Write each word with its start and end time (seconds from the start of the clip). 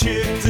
çıktık 0.00 0.49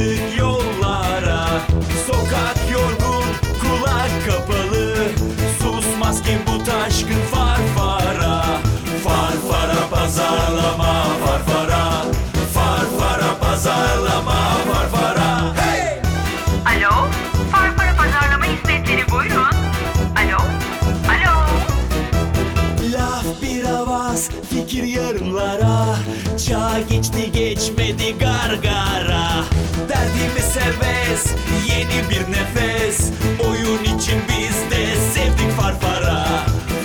serbest 30.54 31.34
yeni 31.66 32.10
bir 32.10 32.32
nefes 32.32 33.10
Oyun 33.48 33.84
için 33.96 34.22
biz 34.28 34.70
de 34.70 34.96
sevdik 34.96 35.50
farfara 35.60 36.26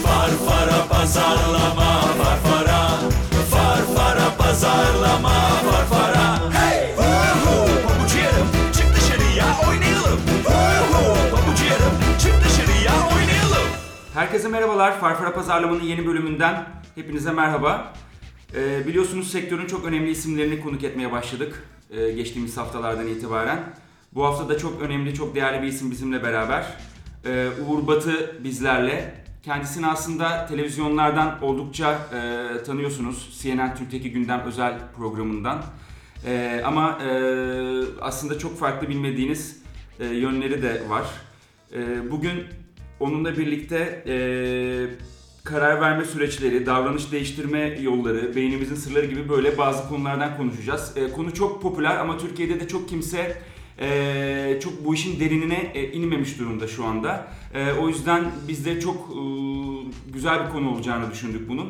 Farfara 0.03 0.87
pazarlama 0.89 2.01
farfara 2.01 2.89
Farfara 3.51 4.35
pazarlama 4.37 5.33
farfara 5.69 6.39
Hey! 6.53 6.95
Huhu! 6.95 7.65
Pabucu 7.87 8.17
yarım 8.17 8.47
çık 8.73 8.95
dışarıya 8.95 9.45
oynayalım 9.69 10.19
Huhu! 10.45 11.15
Pabucu 11.31 11.63
yarım 11.65 11.93
çık 12.19 12.33
dışarıya 12.45 12.93
oynayalım 13.15 13.67
Herkese 14.13 14.47
merhabalar. 14.47 14.99
Farfara 14.99 15.33
Pazarlama'nın 15.33 15.83
yeni 15.83 16.07
bölümünden 16.07 16.65
hepinize 16.95 17.31
merhaba. 17.31 17.93
Ee, 18.55 18.87
biliyorsunuz 18.87 19.31
sektörün 19.31 19.67
çok 19.67 19.85
önemli 19.85 20.11
isimlerini 20.11 20.61
konuk 20.61 20.83
etmeye 20.83 21.11
başladık 21.11 21.63
ee, 21.91 22.11
geçtiğimiz 22.11 22.57
haftalardan 22.57 23.07
itibaren. 23.07 23.59
Bu 24.13 24.25
hafta 24.25 24.49
da 24.49 24.57
çok 24.57 24.81
önemli, 24.81 25.13
çok 25.13 25.35
değerli 25.35 25.61
bir 25.61 25.67
isim 25.67 25.91
bizimle 25.91 26.23
beraber. 26.23 26.65
Ee, 27.25 27.49
Uğur 27.67 27.87
Batı 27.87 28.43
bizlerle. 28.43 29.25
Kendisini 29.43 29.87
aslında 29.87 30.45
televizyonlardan 30.45 31.43
oldukça 31.43 31.91
e, 31.91 32.63
tanıyorsunuz. 32.63 33.39
CNN 33.41 33.75
Türk'teki 33.75 34.11
gündem 34.11 34.41
özel 34.45 34.79
programından. 34.97 35.63
Ee, 36.25 36.61
ama 36.65 36.99
e, 37.03 37.09
aslında 38.01 38.39
çok 38.39 38.59
farklı 38.59 38.89
bilmediğiniz 38.89 39.61
e, 39.99 40.05
yönleri 40.05 40.61
de 40.63 40.89
var. 40.89 41.05
Ee, 41.73 42.11
bugün 42.11 42.43
onunla 42.99 43.37
birlikte 43.37 44.03
e, 44.07 44.15
karar 45.45 45.81
verme 45.81 46.05
süreçleri, 46.05 46.65
davranış 46.65 47.11
değiştirme 47.11 47.79
yolları, 47.81 48.35
beynimizin 48.35 48.75
sırları 48.75 49.05
gibi 49.05 49.29
böyle 49.29 49.57
bazı 49.57 49.89
konulardan 49.89 50.37
konuşacağız. 50.37 50.93
E, 50.97 51.11
konu 51.11 51.33
çok 51.33 51.61
popüler 51.61 51.97
ama 51.97 52.17
Türkiye'de 52.17 52.59
de 52.59 52.67
çok 52.67 52.89
kimse 52.89 53.41
e, 53.79 54.59
çok 54.63 54.85
bu 54.85 54.93
işin 54.93 55.19
derinine 55.19 55.71
e, 55.73 55.91
inmemiş 55.91 56.39
durumda 56.39 56.67
şu 56.67 56.85
anda. 56.85 57.27
E, 57.53 57.73
o 57.73 57.87
yüzden 57.87 58.31
biz 58.47 58.65
de 58.65 58.79
çok 58.79 58.95
e, 58.95 59.21
güzel 60.13 60.45
bir 60.45 60.51
konu 60.51 60.69
olacağını 60.73 61.11
düşündük 61.11 61.49
bunun. 61.49 61.69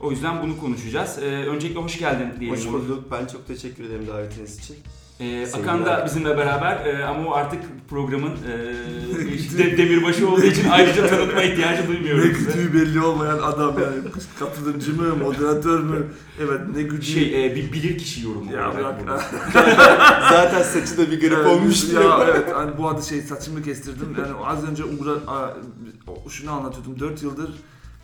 O 0.00 0.10
yüzden 0.10 0.42
bunu 0.42 0.60
konuşacağız. 0.60 1.18
E, 1.18 1.26
öncelikle 1.26 1.80
hoş 1.80 1.98
geldin 1.98 2.28
diyelim. 2.40 2.58
Hoş 2.58 2.66
bulduk. 2.72 3.04
Ben 3.12 3.26
çok 3.26 3.46
teşekkür 3.46 3.84
ederim 3.84 4.06
davetiniz 4.06 4.58
için. 4.58 4.76
Ee. 5.20 5.46
Akan 5.52 5.86
da 5.86 6.02
bizimle 6.06 6.36
beraber 6.36 6.86
e, 6.86 7.04
ama 7.04 7.28
o 7.30 7.34
artık 7.34 7.62
programın 7.90 8.30
e, 8.52 8.74
bir 9.26 9.58
de- 9.58 9.76
demirbaşı 9.78 10.28
olduğu 10.28 10.42
için 10.44 10.68
ayrıca 10.68 11.06
tanıtma 11.06 11.42
ihtiyacı 11.42 11.82
Ne 11.92 12.34
size. 12.34 12.52
güdüğü 12.52 12.74
belli 12.74 13.00
olmayan 13.00 13.38
adam 13.38 13.74
yani. 13.80 13.94
Katılımcı 14.38 14.94
mı, 14.94 15.16
moderatör 15.16 15.80
mü? 15.80 16.06
Evet 16.40 16.60
ne 16.74 16.82
güdüğü. 16.82 17.02
Şey, 17.02 17.46
e, 17.46 17.54
bir 17.56 17.72
bilir 17.72 17.98
kişi 17.98 18.24
yorumu. 18.26 18.52
ya 18.52 18.70
olarak 18.72 19.06
bırak. 19.06 19.30
Zaten 20.30 20.62
saçı 20.62 20.98
da 20.98 21.10
bir 21.10 21.20
garip 21.20 21.38
Evet, 21.38 21.46
olmuştu. 21.46 21.94
Ya 21.94 22.26
evet 22.30 22.48
hani 22.54 22.78
bu 22.78 22.88
arada 22.88 23.02
şey 23.02 23.22
saçımı 23.22 23.62
kestirdim. 23.62 24.16
Yani 24.18 24.46
az 24.46 24.68
önce 24.68 24.84
Uğur'a 24.84 25.32
a, 25.32 25.56
şunu 26.28 26.52
anlatıyordum. 26.52 27.00
4 27.00 27.22
yıldır 27.22 27.50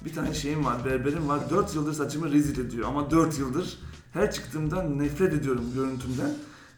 bir 0.04 0.12
tane 0.14 0.34
şeyim 0.34 0.64
var, 0.64 0.74
berberim 0.84 1.28
var. 1.28 1.40
4 1.50 1.74
yıldır 1.74 1.92
saçımı 1.92 2.32
rezil 2.32 2.66
ediyor 2.66 2.88
ama 2.88 3.10
4 3.10 3.38
yıldır 3.38 3.78
her 4.12 4.32
çıktığımda 4.32 4.82
nefret 4.82 5.32
ediyorum 5.34 5.64
görüntümden. 5.74 6.30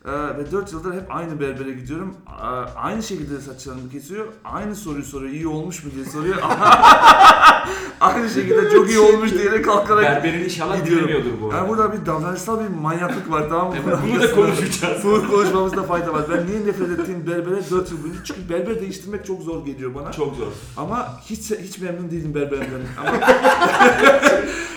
Ee, 0.08 0.38
ve 0.38 0.52
4 0.52 0.72
yıldır 0.72 0.94
hep 0.94 1.04
aynı 1.10 1.40
berbere 1.40 1.72
gidiyorum. 1.72 2.14
Ee, 2.28 2.44
aynı 2.76 3.02
şekilde 3.02 3.40
saçlarımı 3.40 3.90
kesiyor. 3.90 4.26
Aynı 4.44 4.76
soruyu 4.76 5.04
soruyor. 5.04 5.32
iyi 5.32 5.48
olmuş 5.48 5.84
mu 5.84 5.90
diye 5.94 6.04
soruyor. 6.04 6.36
aynı 8.00 8.28
şekilde 8.30 8.70
çok 8.70 8.88
iyi 8.88 8.98
olmuş 8.98 9.32
diyerek 9.32 9.64
kalkarak 9.64 10.04
Berberin 10.04 10.44
inşallah 10.44 10.80
gidiyorum. 10.80 11.08
dinlemiyordur 11.08 11.40
bu 11.42 11.46
arada. 11.46 11.56
Yani 11.56 11.68
burada 11.68 11.92
bir 11.92 12.06
davranışsal 12.06 12.60
bir 12.60 12.68
manyaklık 12.68 13.30
var 13.30 13.48
tamam 13.48 13.68
mı? 13.68 13.74
Evet, 13.86 13.98
bunu 14.06 14.22
da 14.22 14.34
konuşacağız. 14.34 15.04
Bunu 15.04 15.30
konuşmamızda 15.30 15.82
fayda 15.82 16.12
var. 16.12 16.22
Ben 16.30 16.46
niye 16.46 16.66
nefret 16.66 16.98
ettiğim 17.00 17.26
berbere 17.26 17.70
4 17.70 17.90
yıl 17.90 18.02
boyunca 18.02 18.24
çünkü 18.24 18.48
berber 18.48 18.80
değiştirmek 18.80 19.26
çok 19.26 19.42
zor 19.42 19.66
geliyor 19.66 19.94
bana. 19.94 20.12
Çok 20.12 20.36
zor. 20.36 20.46
Ama 20.76 21.20
hiç 21.24 21.50
hiç 21.50 21.78
memnun 21.78 22.10
değilim 22.10 22.34
berberimden. 22.34 22.80
Ama... 22.98 23.12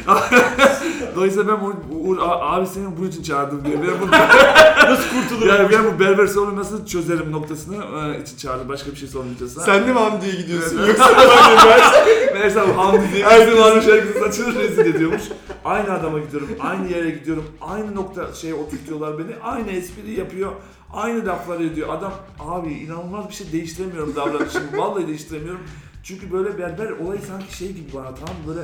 Dolayısıyla 1.16 1.48
ben 1.48 1.66
Uğur, 1.96 2.18
abi 2.22 2.68
seni 2.68 2.98
bunun 2.98 3.08
için 3.08 3.24
çağırdım 3.24 3.66
diye. 3.66 3.76
Ben 3.76 4.02
bunu, 4.02 4.12
Nasıl 4.92 5.04
kurtulurum? 5.22 5.48
yani 5.48 5.72
ben 5.72 5.86
bu 5.86 6.00
berber 6.00 6.28
sorunu 6.28 6.60
nasıl 6.60 6.86
çözerim 6.86 7.32
noktasını 7.32 7.76
e, 7.76 8.22
için 8.22 8.38
çağırdım. 8.38 8.70
Başka 8.70 8.92
bir 8.92 8.96
şey 8.96 9.08
sormayacağız. 9.08 9.54
Sen 9.66 9.88
de 9.88 9.94
mi 9.94 10.00
Hamdi'ye 10.00 10.36
gidiyorsun? 10.36 10.78
Evet. 10.78 10.88
Yoksa 10.88 11.18
ben 11.18 11.28
de 11.28 11.70
ben. 11.70 12.34
Meğersem 12.34 12.72
Hamdi 12.72 13.14
diye 13.14 13.26
her 13.26 13.52
zaman 13.52 13.80
şarkısının 13.80 14.26
saçını 14.26 14.60
rezil 14.60 14.96
ediyormuş. 14.96 15.22
Aynı 15.66 15.94
adama 15.94 16.20
gidiyorum, 16.20 16.50
aynı 16.60 16.92
yere 16.92 17.10
gidiyorum, 17.10 17.46
aynı 17.62 17.96
nokta 17.96 18.34
şeye 18.34 18.54
oturtuyorlar 18.54 19.20
beni, 19.20 19.36
aynı 19.44 19.72
espri 19.72 20.12
yapıyor, 20.12 20.52
aynı 20.94 21.26
laflar 21.26 21.60
ediyor. 21.60 21.90
Adam 21.90 22.14
abi 22.40 22.74
inanılmaz 22.74 23.30
bir 23.30 23.34
şey 23.34 23.52
değiştiremiyorum 23.52 24.16
davranışımı, 24.16 24.78
vallahi 24.78 25.08
değiştiremiyorum. 25.08 25.62
Çünkü 26.04 26.32
böyle 26.32 26.58
berber 26.58 26.90
olayı 26.90 27.22
sanki 27.28 27.58
şey 27.58 27.72
gibi 27.72 27.94
bana 27.94 28.16
tamam 28.16 28.36
böyle 28.48 28.62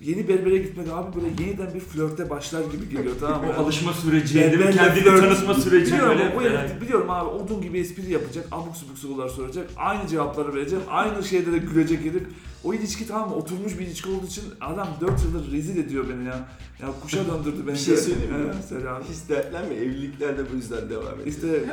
yeni 0.00 0.28
berbere 0.28 0.58
gitmek 0.58 0.88
abi 0.88 1.16
böyle 1.16 1.42
yeniden 1.42 1.74
bir 1.74 1.80
flörte 1.80 2.30
başlar 2.30 2.62
gibi 2.72 2.88
geliyor 2.96 3.14
tamam 3.20 3.40
mı? 3.44 3.52
O 3.58 3.62
alışma 3.62 3.92
süreci, 3.92 4.34
değil 4.34 4.58
mi? 4.58 4.70
Kendini 4.74 5.02
flört. 5.02 5.20
tanıtma 5.20 5.54
süreci 5.54 5.92
Biliyorum, 5.92 6.18
böyle. 6.18 6.56
o 6.56 6.58
herif, 6.60 6.80
biliyorum 6.80 7.10
abi 7.10 7.28
odun 7.28 7.62
gibi 7.62 7.78
espri 7.78 8.12
yapacak, 8.12 8.46
abuk 8.52 8.76
subuk 8.76 8.98
sorular 8.98 9.28
soracak, 9.28 9.70
aynı 9.76 10.08
cevapları 10.08 10.54
verecek, 10.54 10.78
aynı 10.90 11.24
şeyde 11.24 11.52
de 11.52 11.58
gülecek 11.58 12.00
herif. 12.00 12.22
O 12.68 12.74
ilişki 12.74 13.08
tamam 13.08 13.28
mı 13.28 13.34
oturmuş 13.34 13.78
bir 13.78 13.86
ilişki 13.86 14.08
olduğu 14.08 14.26
için 14.26 14.44
adam 14.60 14.88
4 15.00 15.24
yıldır 15.24 15.52
rezil 15.52 15.76
ediyor 15.76 16.04
beni 16.08 16.24
ya. 16.24 16.48
Ya 16.82 16.88
kuşa 17.02 17.18
döndürdü 17.18 17.66
beni. 17.66 17.74
Bir 17.74 17.78
şey 17.80 17.96
söyleyeyim 17.96 18.32
mi? 18.32 18.38
Evet, 18.44 18.64
söyle 18.68 18.88
abi. 18.90 19.04
Hiç 19.04 19.28
dertlenme. 19.28 19.74
Evlilikler 19.74 20.38
de 20.38 20.42
bu 20.52 20.56
yüzden 20.56 20.90
devam 20.90 21.20
ediyor. 21.20 21.26
İşte 21.26 21.64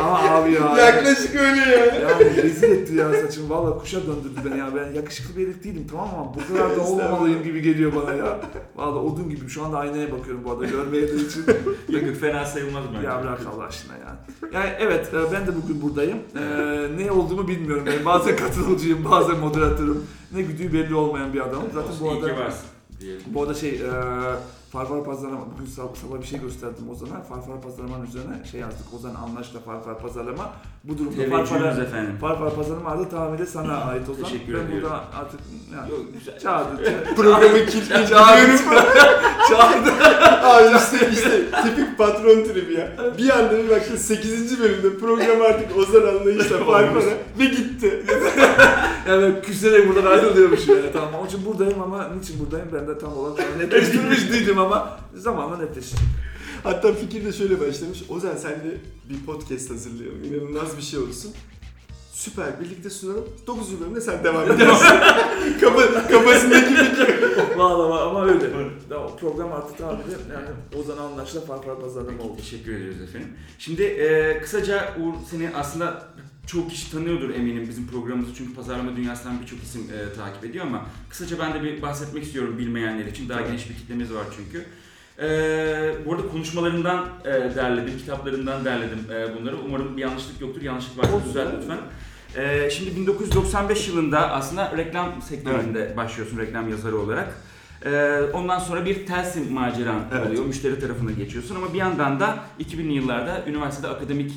ama 0.00 0.18
abi 0.18 0.52
ya. 0.52 0.86
Yaklaşık 0.86 1.34
öyle 1.34 1.60
yani. 1.60 2.02
Ya 2.02 2.18
rezil 2.18 2.70
etti 2.70 2.94
ya 2.94 3.12
saçım. 3.22 3.50
Valla 3.50 3.78
kuşa 3.78 4.00
döndürdü 4.06 4.40
beni 4.44 4.58
ya. 4.58 4.70
Ben 4.76 4.92
yakışıklı 4.92 5.36
bir 5.36 5.46
herif 5.46 5.64
değilim 5.64 5.86
tamam 5.90 6.08
mı? 6.08 6.14
ama 6.16 6.34
bu 6.34 6.54
kadar 6.54 6.76
da 6.76 6.80
olmamalıyım 6.80 7.42
gibi 7.42 7.62
geliyor 7.62 7.92
bana 7.96 8.14
ya. 8.14 8.40
Valla 8.76 8.98
odun 8.98 9.30
gibi. 9.30 9.48
Şu 9.48 9.64
anda 9.64 9.78
aynaya 9.78 10.12
bakıyorum 10.12 10.44
bu 10.44 10.52
arada 10.52 10.66
görmeye 10.66 11.02
de 11.08 11.14
için. 11.14 11.44
Yok 11.88 12.02
yok 12.02 12.16
fena 12.20 12.46
sayılmaz 12.46 12.84
bence. 12.94 13.06
Ya 13.06 13.22
bırak 13.22 13.40
Allah 13.54 13.64
aşkına 13.64 13.96
ya. 13.96 14.16
Yani 14.52 14.70
evet 14.78 15.14
e, 15.14 15.32
ben 15.32 15.46
de 15.46 15.50
bugün 15.56 15.82
buradayım. 15.82 16.18
Ee, 16.36 17.04
ne 17.04 17.10
olduğumu 17.10 17.48
bilmiyorum. 17.48 17.86
Yani 17.86 18.04
bazen 18.04 18.36
katılıcıyım, 18.36 19.04
bazen 19.10 19.38
moderatörüm. 19.38 20.04
Ne 20.32 20.42
güdüğü 20.42 20.72
belli 20.72 20.94
olmayan 20.94 21.32
bir 21.34 21.40
adamım. 21.40 21.66
Zaten 21.74 21.92
bu 22.00 22.06
İyi 22.06 22.20
ki 22.20 22.26
arada 22.26 22.40
varsın. 22.40 22.66
diyelim. 23.00 23.22
bu 23.26 23.42
arada 23.42 23.54
şey 23.54 23.70
e, 23.70 23.90
Farfar 24.72 25.04
Pazarlama 25.04 25.44
bugün 25.54 25.66
sabah, 25.70 25.94
sabah 25.94 26.20
bir 26.22 26.26
şey 26.26 26.40
gösterdim 26.40 26.90
Ozan'a. 26.90 27.22
Farfar 27.22 27.60
Pazarlama'nın 27.62 28.06
üzerine 28.06 28.44
şey 28.50 28.60
yazdık. 28.60 28.94
Ozan 28.96 29.14
anlaşla 29.14 29.60
Farfar 29.60 29.98
Pazarlama. 29.98 30.50
Bu 30.84 30.98
durumda 30.98 31.16
Teveccühünüz 31.16 31.48
Farfar'a 31.48 31.82
efendim. 31.82 32.16
Farfar 32.20 32.54
Pazarlama 32.54 32.90
adı 32.90 33.08
tamamıyla 33.10 33.46
sana 33.46 33.76
ait 33.90 34.08
Ozan. 34.08 34.24
Teşekkür 34.24 34.54
ben 34.54 34.58
ediyorum. 34.60 34.82
burada 34.82 35.04
artık 35.20 35.40
yani, 35.74 35.90
Yok 35.90 36.00
çağırdı. 36.42 37.04
Programı 37.16 37.66
kilitleyici 37.66 38.08
Çağırdı. 38.12 38.56
çağırdı. 39.48 39.90
Abi 40.46 40.76
işte 40.76 41.10
işte 41.12 41.44
tipik 41.62 41.98
patron 41.98 42.44
tribi 42.44 42.74
ya. 42.74 42.92
Bir 43.18 43.30
anda 43.30 43.58
bir 43.58 43.70
baktın 43.70 43.96
8. 43.96 44.60
bölümde 44.60 44.98
program 44.98 45.42
artık 45.42 45.76
Ozan 45.76 46.06
anlayışla 46.08 46.58
fark 46.64 46.96
var 46.96 47.04
ve 47.38 47.44
gitti. 47.44 48.02
Yani 49.08 49.34
küserek 49.42 49.88
buradan 49.88 50.10
ayrılıyormuşum 50.10 50.76
yani 50.76 50.92
tamam. 50.92 51.10
Onun 51.18 51.26
için 51.26 51.46
buradayım 51.46 51.82
ama 51.82 52.08
niçin 52.18 52.40
buradayım 52.40 52.68
ben 52.72 52.88
de 52.88 52.98
tam 52.98 53.18
olarak 53.18 53.56
netleştirmiş 53.58 54.32
değilim 54.32 54.55
ama 54.58 54.98
zamanla 55.14 55.58
netleşecek. 55.58 55.98
Hatta 56.62 56.92
fikir 56.92 57.24
de 57.24 57.32
şöyle 57.32 57.60
başlamış. 57.60 58.02
Ozan 58.08 58.36
sen 58.36 58.52
de 58.52 58.76
bir 59.08 59.26
podcast 59.26 59.70
hazırlayalım. 59.70 60.24
İnanılmaz 60.24 60.76
bir 60.76 60.82
şey 60.82 61.00
olsun. 61.00 61.32
Süper 62.12 62.60
birlikte 62.60 62.90
sunalım. 62.90 63.24
9. 63.46 63.80
bölümde 63.80 64.00
sen 64.00 64.24
devam 64.24 64.50
edersin. 64.52 64.86
Kafa, 65.60 66.08
kafasındaki 66.08 66.74
fikir. 66.74 67.08
Valla 67.56 68.08
ama 68.08 68.26
öyle. 68.26 68.44
Ya, 68.90 69.04
o 69.04 69.16
program 69.16 69.52
artık 69.52 69.78
tamamıyla 69.78 70.18
yani 70.32 70.80
Ozan 70.80 70.98
Anlaş'la 70.98 71.40
Farfar 71.40 71.80
Pazarlama 71.80 72.22
oldu. 72.22 72.36
Teşekkür 72.36 72.74
ediyoruz 72.74 73.00
efendim. 73.00 73.28
Şimdi 73.58 73.82
e, 73.82 74.40
kısaca 74.40 74.94
Uğur 75.00 75.14
seni 75.30 75.50
aslında 75.54 76.02
çok 76.46 76.70
kişi 76.70 76.90
tanıyordur 76.90 77.30
eminim 77.30 77.66
bizim 77.68 77.86
programımızı 77.86 78.34
çünkü 78.34 78.54
pazarlama 78.54 78.96
dünyasından 78.96 79.40
birçok 79.40 79.62
isim 79.62 79.82
e, 79.82 80.16
takip 80.16 80.44
ediyor 80.44 80.66
ama 80.66 80.86
kısaca 81.08 81.38
ben 81.38 81.54
de 81.54 81.62
bir 81.62 81.82
bahsetmek 81.82 82.24
istiyorum 82.24 82.58
bilmeyenler 82.58 83.06
için 83.06 83.28
daha 83.28 83.38
Tabii. 83.38 83.48
geniş 83.48 83.70
bir 83.70 83.74
kitlemiz 83.74 84.14
var 84.14 84.24
çünkü. 84.36 84.66
Ee, 85.18 85.94
bu 86.06 86.14
arada 86.14 86.28
konuşmalarından 86.28 87.08
e, 87.24 87.30
derledim, 87.30 87.98
kitaplarından 87.98 88.64
derledim 88.64 88.98
e, 89.10 89.40
bunları. 89.40 89.56
Umarım 89.66 89.96
bir 89.96 90.02
yanlışlık 90.02 90.40
yoktur. 90.40 90.62
Yanlışlık 90.62 90.98
varsa 90.98 91.24
düzelt 91.28 91.48
lütfen. 91.58 91.78
Ee, 92.36 92.70
şimdi 92.70 92.96
1995 92.96 93.88
yılında 93.88 94.30
aslında 94.30 94.76
reklam 94.76 95.22
sektöründe 95.22 95.96
başlıyorsun 95.96 96.38
reklam 96.38 96.70
yazarı 96.70 96.96
olarak. 96.98 97.34
Ee, 97.84 98.20
ondan 98.32 98.58
sonra 98.58 98.84
bir 98.84 99.06
Telsim 99.06 99.52
maceran 99.52 100.00
Evet. 100.14 100.26
oluyor. 100.26 100.44
Müşteri 100.44 100.80
tarafına 100.80 101.12
geçiyorsun 101.12 101.54
ama 101.56 101.72
bir 101.72 101.78
yandan 101.78 102.20
da 102.20 102.38
2000'li 102.60 102.92
yıllarda 102.92 103.44
üniversitede 103.46 103.88
akademik 103.88 104.32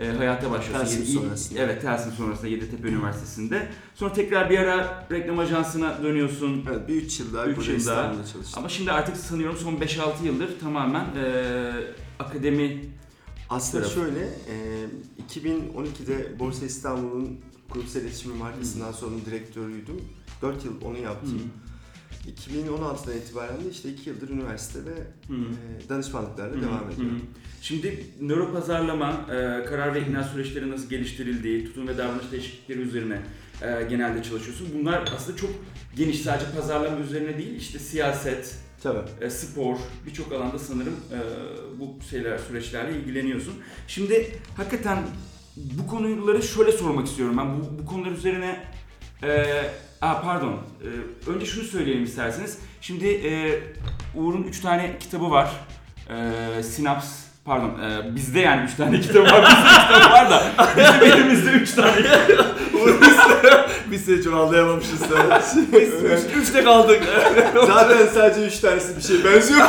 e, 0.00 0.06
hayata 0.12 0.50
başlıyorsun. 0.50 0.84
Telsim 0.86 1.02
Yedi- 1.02 1.12
sonrasında. 1.12 1.58
Evet, 1.60 1.82
Telsim 1.82 2.12
sonrasında 2.12 2.46
Yeditepe 2.48 2.88
Üniversitesi'nde. 2.88 3.68
Sonra 3.94 4.12
tekrar 4.12 4.50
bir 4.50 4.58
ara 4.58 5.06
reklam 5.10 5.38
ajansına 5.38 6.02
dönüyorsun. 6.02 6.64
Evet 6.70 6.88
bir 6.88 6.94
3 6.94 7.20
yıl 7.20 7.34
daha 7.34 7.46
Üç 7.46 7.56
burada 7.56 7.70
yıl 7.72 7.86
daha. 7.86 8.00
İstanbul'da 8.00 8.26
çalıştım. 8.32 8.54
Ama 8.58 8.68
şimdi 8.68 8.92
artık 8.92 9.16
sanıyorum 9.16 9.56
son 9.56 9.74
5-6 9.74 10.24
yıldır 10.24 10.60
tamamen 10.60 11.04
e, 11.16 11.72
akademi 12.18 12.84
Aslında 13.50 13.82
tarafı. 13.84 14.00
şöyle, 14.00 14.20
e, 14.24 14.86
2012'de 15.28 16.38
Borsa 16.38 16.66
İstanbul'un 16.66 17.40
kurumsal 17.70 18.02
iletişimi 18.02 18.34
markasından 18.36 18.92
sonra 18.92 19.14
direktörüydüm. 19.26 20.00
4 20.42 20.64
yıl 20.64 20.72
onu 20.84 20.98
yaptım. 20.98 21.42
2016'dan 22.30 23.16
itibaren 23.16 23.64
de 23.64 23.70
işte 23.70 23.88
2 23.88 24.10
yıldır 24.10 24.28
üniversitede 24.28 24.90
Hı. 25.26 25.34
e, 25.34 25.88
danışmanlıklarla 25.88 26.62
devam 26.62 26.90
ediyorum. 26.90 27.22
Şimdi 27.62 28.06
nöro 28.20 28.52
pazarlama, 28.52 29.26
e, 29.28 29.64
karar 29.64 29.94
ve 29.94 30.00
ikna 30.00 30.24
süreçleri 30.24 30.70
nasıl 30.70 30.88
geliştirildiği, 30.88 31.64
tutum 31.64 31.88
ve 31.88 31.98
davranış 31.98 32.32
değişiklikleri 32.32 32.80
üzerine 32.80 33.20
e, 33.62 33.86
genelde 33.90 34.22
çalışıyorsun. 34.22 34.68
Bunlar 34.78 35.12
aslında 35.16 35.36
çok 35.36 35.50
geniş, 35.96 36.20
sadece 36.20 36.46
pazarlama 36.56 36.98
üzerine 37.00 37.38
değil, 37.38 37.56
işte 37.56 37.78
siyaset, 37.78 38.58
Tabii. 38.82 39.00
e, 39.20 39.30
spor, 39.30 39.76
birçok 40.06 40.32
alanda 40.32 40.58
sanırım 40.58 40.94
e, 41.12 41.18
bu 41.80 41.98
şeyler, 42.10 42.38
süreçlerle 42.38 42.98
ilgileniyorsun. 42.98 43.54
Şimdi 43.88 44.38
hakikaten 44.56 44.98
bu 45.56 45.86
konuları 45.86 46.42
şöyle 46.42 46.72
sormak 46.72 47.06
istiyorum 47.06 47.36
ben. 47.38 47.60
Bu, 47.60 47.78
bu 47.82 47.86
konular 47.86 48.12
üzerine 48.12 48.60
e, 49.22 49.44
aa, 50.04 50.20
pardon. 50.22 50.52
E, 50.52 51.30
önce 51.30 51.46
şunu 51.46 51.64
söyleyelim 51.64 52.04
isterseniz. 52.04 52.58
Şimdi 52.80 53.06
e, 53.06 53.60
Uğur'un 54.14 54.42
3 54.42 54.60
tane 54.60 54.98
kitabı 55.00 55.30
var. 55.30 55.50
E, 56.58 56.62
Sinaps 56.62 57.24
Pardon, 57.44 57.68
e, 57.68 58.16
bizde 58.16 58.40
yani 58.40 58.64
3 58.64 58.74
tane 58.74 59.00
kitabı 59.00 59.24
var, 59.24 59.42
bizde 59.42 59.70
kitabı 59.88 60.12
var 60.12 60.30
da 60.30 60.42
bizim 60.76 61.12
elimizde 61.12 61.50
3 61.50 61.72
tane 61.72 61.92
Biz 63.90 64.04
seni 64.04 64.22
çok 64.22 64.34
anlayamamışız 64.34 65.00
sen. 65.00 65.40
Biz 65.72 65.92
üç, 66.04 66.42
üçte 66.42 66.64
kaldık. 66.64 67.02
Zaten 67.66 68.06
sadece 68.14 68.46
3 68.46 68.58
tanesi 68.58 68.96
bir 68.96 69.02
şey 69.02 69.24
benziyor. 69.24 69.68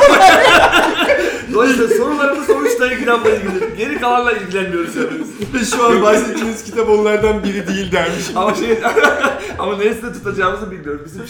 Dolayısıyla 1.52 1.88
sorularımız 1.88 2.50
o 2.50 2.65
üç 2.76 2.80
tane 2.80 2.98
kitapla 2.98 3.30
ilgili. 3.30 3.76
Geri 3.76 4.00
kalanla 4.00 4.32
ilgilenmiyoruz 4.32 4.96
hepimiz. 4.96 5.28
Ve 5.54 5.76
şu 5.76 5.84
an 5.86 6.02
bahsettiğiniz 6.02 6.64
kitap 6.64 6.88
onlardan 6.88 7.44
biri 7.44 7.68
değil 7.68 7.92
dermiş. 7.92 8.24
Ama 8.34 8.54
şey 8.54 8.78
ama 9.58 9.76
neresinde 9.76 10.12
tutacağımızı 10.12 10.70
bilmiyorum. 10.70 11.02
Bizim 11.04 11.22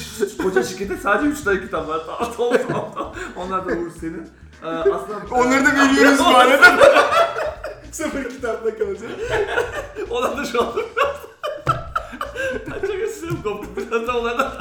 koca 0.43 0.63
şirkette 0.63 0.97
sadece 0.97 1.29
3 1.29 1.41
tane 1.41 1.61
kitap 1.61 1.89
var. 1.89 2.01
Tamam 2.37 2.53
tamam. 2.69 3.15
Onlar 3.37 3.69
da 3.69 3.73
Uğur 3.73 3.91
senin. 4.01 4.31
Ee, 4.65 4.67
aslında 4.67 5.15
Onları 5.31 5.65
da 5.65 5.71
veriyoruz 5.71 6.19
bu 6.19 6.37
arada. 6.37 6.77
Sıfır 7.93 8.29
kitapla 8.29 8.79
kalacak. 8.79 9.11
Onlar 10.11 10.37
da 10.37 10.45
şu 10.45 10.63
anda 10.63 10.81
Çok 12.87 13.09
üstüm 13.09 13.43
koptu. 13.43 13.69
Biraz 13.77 14.07
da 14.07 14.19
onlardan 14.19 14.53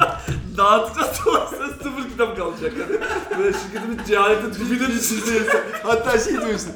dağıtacağız. 0.56 1.18
Dolayısıyla 1.26 1.66
sıfır 1.68 2.08
kitap 2.10 2.36
kalacak. 2.36 2.72
Yani. 2.80 3.00
Böyle 3.38 3.58
şirketimin 3.58 4.00
cehalete 4.08 4.54
düşürdüğünü 4.54 4.88
düşünüyoruz. 4.88 5.48
Hatta 5.82 6.18
şey 6.18 6.32
diyorsun. 6.32 6.70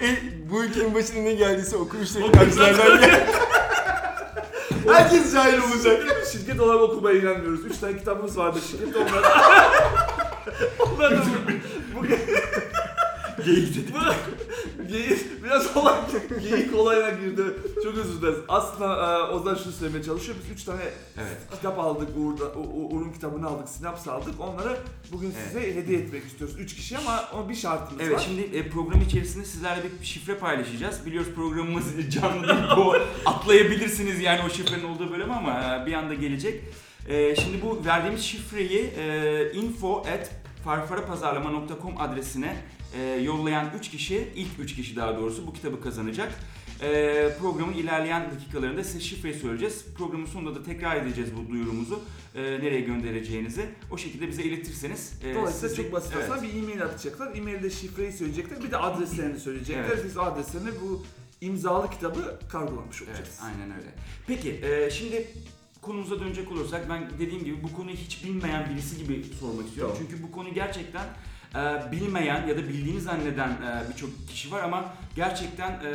E, 0.00 0.06
e, 0.06 0.18
bu 0.50 0.64
ülkenin 0.64 0.94
başına 0.94 1.20
ne 1.20 1.34
geldiyse 1.34 1.76
okumuşlar 1.76 2.22
kitapçılardan 2.24 3.00
gel. 3.00 3.26
Herkes 4.86 5.32
cahil 5.32 5.58
olacak. 5.58 6.26
Şirket 6.32 6.60
olarak 6.60 6.82
okumaya 6.82 7.18
inanmıyoruz. 7.18 7.64
Üç 7.64 7.78
tane 7.78 7.98
kitabımız 7.98 8.38
vardı 8.38 8.58
şirkette 8.70 8.98
onlar. 8.98 9.22
onlar 10.78 11.10
da 11.10 11.22
bu, 11.94 12.02
geyik 13.46 13.74
dedik. 13.76 13.94
geyik, 14.90 15.44
biraz 15.44 15.76
olay, 15.76 15.94
geyik 16.50 16.74
olayına 16.74 17.10
girdi. 17.10 17.42
Çok 17.84 17.98
özür 17.98 18.20
dileriz. 18.22 18.38
Aslında 18.48 18.86
e, 19.18 19.22
Ozan 19.32 19.54
şunu 19.54 19.72
söylemeye 19.72 20.04
çalışıyor. 20.04 20.38
Biz 20.44 20.50
üç 20.52 20.64
tane 20.64 20.82
Evet. 21.16 21.36
kitap 21.50 21.78
aldık. 21.78 22.08
Uğur'da, 22.18 22.44
U- 22.44 22.60
U- 22.60 22.88
Uğur'un 22.96 23.12
kitabını 23.12 23.46
aldık. 23.46 23.68
Sinaps 23.68 24.08
aldık. 24.08 24.34
Onları 24.40 24.76
bugün 25.12 25.32
Evet. 25.36 25.46
size 25.48 25.74
hediye 25.76 25.98
etmek 25.98 26.24
istiyoruz. 26.24 26.56
Üç 26.58 26.74
kişi 26.76 26.98
ama 26.98 27.24
bir 27.48 27.54
şartımız 27.54 28.02
Evet 28.06 28.14
var. 28.16 28.22
şimdi 28.26 28.56
e, 28.56 28.68
program 28.68 29.00
içerisinde 29.00 29.44
sizlerle 29.44 29.82
bir 30.00 30.06
şifre 30.06 30.34
paylaşacağız. 30.34 31.06
Biliyoruz 31.06 31.30
programımız 31.36 31.84
canlı 32.10 32.48
değil. 32.48 32.58
Bu 32.76 32.94
atlayabilirsiniz 33.26 34.20
yani 34.20 34.40
o 34.46 34.50
şifrenin 34.50 34.84
olduğu 34.84 35.10
bölüm 35.10 35.30
ama 35.30 35.50
e, 35.82 35.86
bir 35.86 35.92
anda 35.92 36.14
gelecek. 36.14 36.62
E, 37.08 37.36
şimdi 37.36 37.62
bu 37.62 37.84
verdiğimiz 37.86 38.22
şifreyi 38.22 38.80
e, 38.98 39.52
info 39.52 39.98
at 39.98 40.30
farfarapazarlama.com 40.64 42.00
adresine 42.00 42.56
e, 42.94 43.02
yollayan 43.02 43.70
3 43.78 43.90
kişi, 43.90 44.28
ilk 44.36 44.48
3 44.60 44.74
kişi 44.76 44.96
daha 44.96 45.16
doğrusu 45.16 45.46
bu 45.46 45.52
kitabı 45.52 45.80
kazanacak. 45.80 46.32
E, 46.82 47.28
programın 47.40 47.72
ilerleyen 47.72 48.30
dakikalarında 48.30 48.84
size 48.84 49.00
şifreyi 49.00 49.34
söyleyeceğiz. 49.34 49.84
Programın 49.98 50.26
sonunda 50.26 50.54
da 50.54 50.62
tekrar 50.62 50.96
edeceğiz 50.96 51.30
bu 51.36 51.52
duyurumuzu. 51.52 52.00
E, 52.34 52.42
nereye 52.42 52.80
göndereceğinizi. 52.80 53.68
O 53.90 53.98
şekilde 53.98 54.28
bize 54.28 54.42
iletirseniz. 54.42 55.12
e, 55.24 55.34
Dolayısıyla 55.34 55.68
sizi- 55.68 55.82
çok 55.82 55.92
basit 55.92 56.12
Evet. 56.16 56.30
aslında 56.30 56.42
bir 56.42 56.62
e-mail 56.62 56.82
atacaklar. 56.82 57.36
E-mailde 57.36 57.70
şifreyi 57.70 58.12
söyleyecekler. 58.12 58.62
Bir 58.62 58.70
de 58.70 58.76
adreslerini 58.76 59.40
söyleyecekler. 59.40 59.84
Evet. 59.84 60.04
Biz 60.04 60.18
adreslerini 60.18 60.70
bu 60.82 61.04
imzalı 61.40 61.90
kitabı 61.90 62.38
kargolamış 62.48 62.96
Evet, 63.02 63.08
olacağız. 63.10 63.38
aynen 63.42 63.76
öyle. 63.76 63.88
Peki, 64.26 64.50
e, 64.62 64.90
şimdi 64.90 65.28
konumuza 65.82 66.20
dönecek 66.20 66.52
olursak 66.52 66.90
ben 66.90 67.10
dediğim 67.20 67.44
gibi 67.44 67.62
bu 67.62 67.72
konuyu 67.72 67.96
hiç 67.96 68.24
bilmeyen 68.24 68.70
birisi 68.70 68.98
gibi 68.98 69.24
sormak 69.40 69.66
istiyorum. 69.66 69.94
Tamam. 69.96 70.08
Çünkü 70.10 70.22
bu 70.22 70.32
konu 70.32 70.54
gerçekten 70.54 71.04
e, 71.56 71.92
bilmeyen 71.92 72.46
ya 72.46 72.56
da 72.56 72.62
bildiğini 72.68 73.00
zanneden 73.00 73.48
e, 73.48 73.88
birçok 73.90 74.10
kişi 74.28 74.52
var 74.52 74.62
ama 74.62 74.84
gerçekten 75.16 75.70
e, 75.70 75.90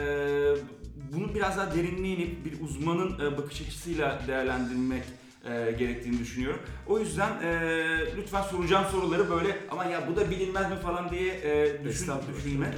bunu 1.13 1.36
biraz 1.36 1.58
daha 1.58 1.75
derinliğe 1.75 2.16
inip 2.16 2.46
bir 2.46 2.62
uzmanın 2.62 3.19
e, 3.19 3.38
bakış 3.38 3.62
açısıyla 3.62 4.19
değerlendirmek 4.28 5.04
e, 5.45 5.71
gerektiğini 5.71 6.19
düşünüyorum. 6.19 6.59
O 6.88 7.00
yüzden 7.00 7.42
e, 7.44 8.16
lütfen 8.18 8.42
soracağım 8.42 8.85
soruları 8.92 9.30
böyle 9.30 9.57
ama 9.71 9.85
ya 9.85 10.07
bu 10.07 10.16
da 10.16 10.31
bilinmez 10.31 10.69
mi 10.69 10.76
falan 10.76 11.09
diye 11.09 11.33
e, 11.33 11.83
düşün, 11.83 12.12
düşünme. 12.38 12.74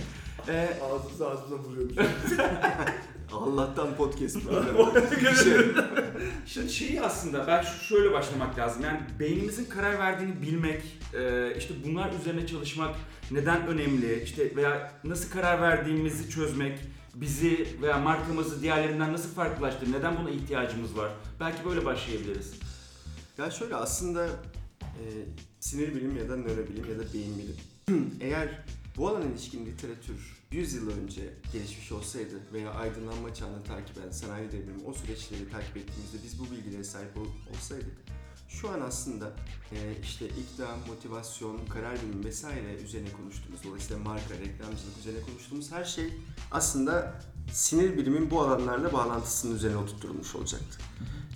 E, 0.48 0.70
Ağzımıza 0.84 1.30
ağzımıza 1.30 1.56
vuruyormuş. 1.56 1.96
Allah'tan 3.32 3.96
podcast. 3.96 4.36
Bir 5.22 5.36
şey. 5.36 5.54
Şimdi 6.46 6.70
şeyi 6.74 7.02
aslında 7.02 7.48
ben 7.48 7.62
şu- 7.62 7.86
şöyle 7.86 8.12
başlamak 8.14 8.58
lazım. 8.58 8.84
Yani 8.84 9.00
beynimizin 9.20 9.66
karar 9.66 10.00
verdiğini 10.00 10.42
bilmek, 10.42 10.82
e, 11.14 11.54
işte 11.58 11.74
bunlar 11.86 12.12
üzerine 12.22 12.48
çalışmak 12.48 12.96
neden 13.32 13.68
önemli, 13.68 14.24
işte 14.24 14.56
veya 14.56 14.92
nasıl 15.04 15.30
karar 15.30 15.62
verdiğimizi 15.62 16.30
çözmek, 16.30 16.80
bizi 17.16 17.68
veya 17.82 17.98
markamızı 17.98 18.62
diğerlerinden 18.62 19.14
nasıl 19.14 19.30
farklılaştırır, 19.30 19.92
neden 19.94 20.18
buna 20.18 20.30
ihtiyacımız 20.30 20.98
var? 20.98 21.12
Belki 21.40 21.66
böyle 21.66 21.86
başlayabiliriz. 21.86 22.54
Ya 23.38 23.52
şöyle 23.52 23.76
aslında 23.76 24.26
e, 24.82 25.04
sinir 25.60 25.96
bilim 25.96 26.18
ya 26.18 26.30
da 26.30 26.36
nörobilim 26.38 26.86
ya 26.90 27.00
da 27.00 27.14
beyin 27.14 27.34
bilim. 27.38 27.56
Eğer 28.22 28.64
bu 28.98 29.08
alana 29.10 29.26
ilişkin 29.26 29.66
literatür 29.66 30.33
100 30.54 30.74
yıl 30.74 30.90
önce 30.90 31.34
gelişmiş 31.54 31.92
olsaydı 31.92 32.40
veya 32.54 32.72
aydınlanma 32.72 33.34
çağını 33.34 33.64
takip 33.64 33.98
eden 33.98 34.12
sanayi 34.12 34.52
devrimi 34.52 34.84
o 34.86 34.94
süreçleri 34.94 35.50
takip 35.52 35.78
ettiğimizde 35.78 36.18
biz 36.24 36.40
bu 36.40 36.52
bilgilere 36.52 36.84
sahip 36.84 37.18
ol- 37.18 37.56
olsaydık 37.56 37.94
şu 38.50 38.70
an 38.70 38.82
aslında 38.82 39.32
e, 39.72 39.78
işte 40.04 40.26
ikna, 40.28 40.68
motivasyon, 40.88 41.66
karar 41.66 41.98
bilimi 42.02 42.26
vesaire 42.26 42.74
üzerine 42.86 43.12
konuştuğumuz 43.12 43.64
dolayısıyla 43.64 44.04
marka, 44.04 44.34
reklamcılık 44.34 44.98
üzerine 45.00 45.22
konuştuğumuz 45.22 45.72
her 45.72 45.84
şey 45.86 46.06
aslında 46.52 47.22
sinir 47.52 47.98
bilimin 47.98 48.32
bu 48.32 48.42
alanlarla 48.42 48.94
bağlantısının 48.94 49.56
üzerine 49.56 49.78
oturtulmuş 49.78 50.36
olacaktı. 50.36 50.78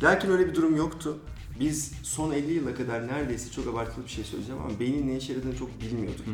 Lakin 0.03 0.29
öyle 0.29 0.47
bir 0.47 0.55
durum 0.55 0.75
yoktu. 0.75 1.17
Biz 1.59 1.91
son 2.03 2.31
50 2.31 2.53
yıla 2.53 2.75
kadar 2.75 3.07
neredeyse 3.07 3.51
çok 3.51 3.67
abartılı 3.67 4.03
bir 4.05 4.09
şey 4.09 4.23
söyleyeceğim 4.23 4.61
ama 4.61 4.79
beynin 4.79 5.07
ne 5.07 5.17
işe 5.17 5.33
yaradığını 5.33 5.57
çok 5.57 5.81
bilmiyorduk. 5.81 6.25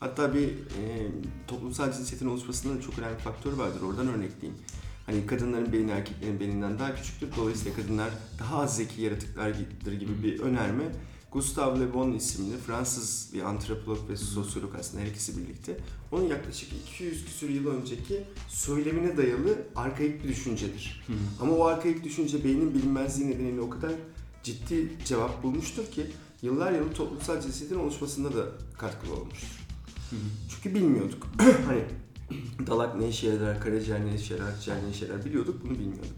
Hatta 0.00 0.34
bir 0.34 0.48
e, 0.48 1.08
toplumsal 1.46 1.92
cinsiyetin 1.92 2.26
oluşmasında 2.26 2.76
da 2.76 2.80
çok 2.80 2.98
önemli 2.98 3.14
bir 3.14 3.22
faktör 3.22 3.52
vardır. 3.52 3.82
Oradan 3.82 4.08
örnekleyeyim. 4.08 4.62
Hani 5.06 5.26
kadınların 5.26 5.72
beyni 5.72 5.90
erkeklerin 5.90 6.40
beyninden 6.40 6.78
daha 6.78 6.94
küçüktür. 6.94 7.28
Dolayısıyla 7.36 7.76
kadınlar 7.76 8.10
daha 8.38 8.62
az 8.62 8.76
zeki 8.76 9.02
yaratıklardır 9.02 9.92
gibi 9.92 10.22
bir 10.22 10.40
önerme. 10.40 10.84
Gustave 11.32 11.80
Le 11.80 11.94
Bon 11.94 12.12
isimli 12.12 12.56
Fransız 12.56 13.30
bir 13.34 13.42
antropolog 13.42 14.08
ve 14.08 14.16
sosyolog 14.16 14.74
aslında 14.74 15.02
her 15.02 15.06
ikisi 15.06 15.38
birlikte. 15.38 15.76
Onun 16.12 16.24
yaklaşık 16.24 16.68
200 16.72 17.24
küsur 17.24 17.48
yıl 17.48 17.66
önceki 17.66 18.24
söylemine 18.48 19.16
dayalı 19.16 19.58
arkaik 19.76 20.24
bir 20.24 20.28
düşüncedir. 20.28 21.04
Ama 21.40 21.52
o 21.52 21.64
arkaik 21.64 22.04
düşünce 22.04 22.44
beynin 22.44 22.74
bilinmezliği 22.74 23.30
nedeniyle 23.30 23.60
o 23.60 23.70
kadar 23.70 23.92
ciddi 24.42 24.92
cevap 25.04 25.42
bulmuştur 25.42 25.86
ki 25.86 26.06
yıllar 26.42 26.72
yılı 26.72 26.92
toplumsal 26.92 27.40
cinsiyetin 27.40 27.78
oluşmasında 27.78 28.36
da 28.36 28.46
katkılı 28.78 29.14
olmuştur. 29.14 29.65
Çünkü 30.48 30.74
bilmiyorduk. 30.74 31.26
hani 31.66 31.84
dalak 32.66 32.96
ne 32.96 33.08
işe 33.08 33.28
yarar, 33.28 33.60
karaciğer 33.60 34.06
ne 34.06 34.14
işe 34.14 34.34
yarar, 34.34 34.52
akciğer 34.52 34.84
ne 34.84 34.90
işe 34.90 35.06
yarar 35.06 35.24
biliyorduk, 35.24 35.64
bunu 35.64 35.72
bilmiyorduk. 35.72 36.16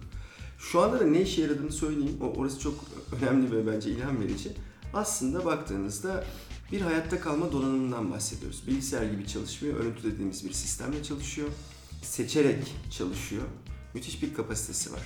Şu 0.58 0.80
anda 0.80 1.00
da 1.00 1.04
ne 1.04 1.22
işe 1.22 1.42
yaradığını 1.42 1.72
söyleyeyim. 1.72 2.16
O, 2.20 2.24
orası 2.24 2.60
çok 2.60 2.74
önemli 3.20 3.52
ve 3.52 3.72
bence 3.72 3.90
ilham 3.90 4.20
verici. 4.20 4.52
Aslında 4.94 5.44
baktığınızda 5.44 6.24
bir 6.72 6.80
hayatta 6.80 7.20
kalma 7.20 7.52
donanımından 7.52 8.10
bahsediyoruz. 8.12 8.62
Bilgisayar 8.66 9.04
gibi 9.04 9.26
çalışmıyor, 9.26 9.76
örüntü 9.76 10.12
dediğimiz 10.12 10.44
bir 10.44 10.52
sistemle 10.52 11.02
çalışıyor. 11.02 11.48
Seçerek 12.02 12.74
çalışıyor. 12.90 13.42
Müthiş 13.94 14.22
bir 14.22 14.34
kapasitesi 14.34 14.92
var. 14.92 15.02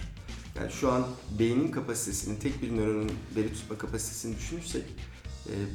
Yani 0.57 0.73
şu 0.73 0.93
an 0.93 1.07
beynin 1.39 1.69
kapasitesini, 1.69 2.39
tek 2.39 2.63
bir 2.63 2.77
nöronun 2.77 3.13
veri 3.37 3.53
tutma 3.53 3.79
kapasitesini 3.79 4.37
düşünürsek 4.37 4.85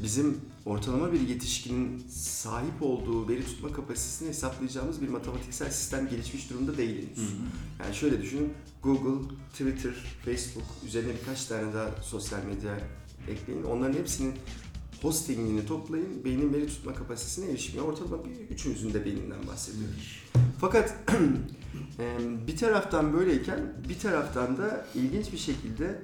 bizim 0.03 0.37
ortalama 0.65 1.13
bir 1.13 1.19
yetişkinin 1.19 2.03
sahip 2.09 2.81
olduğu 2.81 3.29
veri 3.29 3.45
tutma 3.45 3.73
kapasitesini 3.73 4.29
hesaplayacağımız 4.29 5.01
bir 5.01 5.07
matematiksel 5.07 5.71
sistem 5.71 6.09
gelişmiş 6.09 6.49
durumda 6.49 6.77
değil 6.77 7.07
henüz. 7.07 7.29
Yani 7.83 7.95
şöyle 7.95 8.21
düşünün, 8.21 8.53
Google, 8.83 9.27
Twitter, 9.51 9.93
Facebook 10.25 10.63
üzerine 10.85 11.11
birkaç 11.21 11.45
tane 11.45 11.73
daha 11.73 11.89
sosyal 12.01 12.43
medya 12.43 12.79
ekleyin. 13.27 13.63
Onların 13.63 13.93
hepsinin 13.93 14.33
hostingini 15.01 15.65
toplayın, 15.65 16.25
beynin 16.25 16.53
veri 16.53 16.67
tutma 16.67 16.93
kapasitesine 16.93 17.51
erişmiyor. 17.51 17.85
Ortalama 17.85 18.25
bir 18.25 18.55
üçümüzün 18.55 18.93
de 18.93 19.05
beyninden 19.05 19.47
bahsediyoruz. 19.47 20.23
Fakat 20.61 20.95
bir 22.47 22.57
taraftan 22.57 23.13
böyleyken 23.13 23.73
bir 23.89 23.99
taraftan 23.99 24.57
da 24.57 24.85
ilginç 24.95 25.33
bir 25.33 25.37
şekilde 25.37 26.01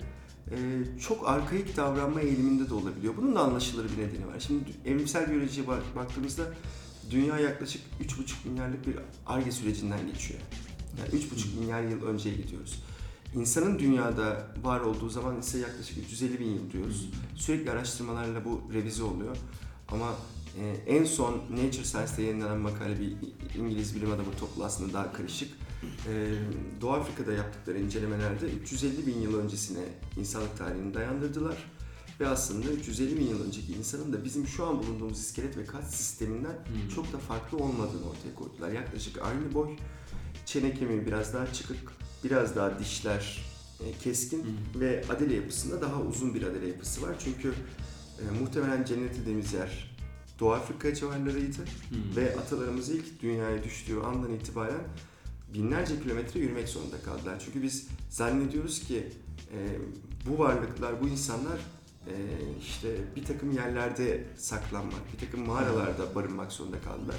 çok 1.07 1.29
arkaik 1.29 1.77
davranma 1.77 2.21
eğiliminde 2.21 2.69
de 2.69 2.73
olabiliyor. 2.73 3.13
Bunun 3.17 3.35
da 3.35 3.39
anlaşılır 3.39 3.85
bir 3.85 4.03
nedeni 4.03 4.27
var. 4.27 4.39
Şimdi 4.39 4.63
evrimsel 4.85 5.29
biyolojiye 5.31 5.67
bak- 5.67 5.95
baktığımızda 5.95 6.43
dünya 7.11 7.39
yaklaşık 7.39 7.81
3,5 8.01 8.45
milyarlık 8.49 8.87
bir 8.87 8.95
ARGE 9.25 9.51
sürecinden 9.51 10.07
geçiyor. 10.13 10.39
Yani 10.99 11.21
3,5 11.23 11.59
milyar 11.59 11.83
yıl 11.83 12.03
önceye 12.05 12.35
gidiyoruz. 12.35 12.83
İnsanın 13.35 13.79
dünyada 13.79 14.47
var 14.63 14.79
olduğu 14.79 15.09
zaman 15.09 15.39
ise 15.39 15.57
yaklaşık 15.57 15.97
350 15.97 16.39
bin 16.39 16.49
yıl 16.49 16.71
diyoruz. 16.71 17.09
Sürekli 17.35 17.71
araştırmalarla 17.71 18.45
bu 18.45 18.61
revize 18.73 19.03
oluyor. 19.03 19.37
Ama 19.91 20.13
e, 20.59 20.93
en 20.97 21.03
son 21.03 21.33
Nature 21.51 21.83
Science'da 21.85 22.21
yayınlanan 22.21 22.57
makale 22.57 22.99
bir 22.99 23.13
İngiliz 23.59 23.95
bilim 23.95 24.11
adamı 24.11 24.31
toplu 24.39 24.63
aslında 24.63 24.93
daha 24.93 25.13
karışık. 25.13 25.49
E, 26.09 26.33
Doğu 26.81 26.91
Afrika'da 26.91 27.33
yaptıkları 27.33 27.79
incelemelerde 27.79 28.45
350 28.45 29.07
bin 29.07 29.21
yıl 29.21 29.39
öncesine 29.39 29.83
insanlık 30.17 30.57
tarihini 30.57 30.93
dayandırdılar. 30.93 31.57
Ve 32.19 32.27
aslında 32.27 32.71
350 32.71 33.19
bin 33.19 33.27
yıl 33.27 33.45
önceki 33.45 33.73
insanın 33.73 34.13
da 34.13 34.23
bizim 34.23 34.47
şu 34.47 34.65
an 34.65 34.79
bulunduğumuz 34.79 35.19
iskelet 35.19 35.57
ve 35.57 35.65
kas 35.65 35.95
sisteminden 35.95 36.55
çok 36.95 37.13
da 37.13 37.17
farklı 37.17 37.57
olmadığını 37.57 38.09
ortaya 38.09 38.35
koydular. 38.35 38.71
Yaklaşık 38.71 39.21
aynı 39.21 39.53
boy, 39.53 39.69
çene 40.45 40.73
kemiği 40.73 41.05
biraz 41.05 41.33
daha 41.33 41.53
çıkık, 41.53 41.79
biraz 42.23 42.55
daha 42.55 42.79
dişler 42.79 43.45
e, 43.79 43.91
keskin 43.91 44.57
ve 44.75 45.03
adele 45.09 45.35
yapısında 45.35 45.81
daha 45.81 46.01
uzun 46.01 46.33
bir 46.33 46.43
adele 46.43 46.67
yapısı 46.67 47.01
var. 47.01 47.15
Çünkü 47.19 47.53
e, 48.19 48.39
muhtemelen 48.39 48.85
cennet 48.85 49.19
dediğimiz 49.21 49.53
yer 49.53 49.93
Doğu 50.39 50.53
Afrika 50.53 50.93
civarlarıydı 50.93 51.61
ve 52.15 52.35
atalarımız 52.39 52.89
ilk 52.89 53.21
dünyaya 53.21 53.63
düştüğü 53.63 53.99
andan 53.99 54.33
itibaren 54.33 54.83
binlerce 55.53 56.01
kilometre 56.01 56.39
yürümek 56.39 56.69
zorunda 56.69 57.01
kaldılar. 57.01 57.41
Çünkü 57.45 57.63
biz 57.63 57.87
zannediyoruz 58.09 58.79
ki 58.79 59.07
e, 59.53 59.57
bu 60.29 60.39
varlıklar, 60.39 61.01
bu 61.01 61.07
insanlar 61.07 61.59
e, 62.07 62.13
işte 62.59 62.87
bir 63.15 63.23
takım 63.25 63.51
yerlerde 63.51 64.23
saklanmak, 64.37 65.13
bir 65.13 65.25
takım 65.25 65.47
mağaralarda 65.47 66.15
barınmak 66.15 66.51
zorunda 66.51 66.81
kaldılar. 66.81 67.15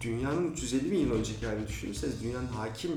Dünyanın 0.00 0.52
350 0.52 0.92
bin 0.92 0.98
yıl 0.98 1.12
önceki 1.12 1.46
halini 1.46 1.68
düşünürseniz 1.68 2.22
dünyanın 2.22 2.46
hakim 2.46 2.90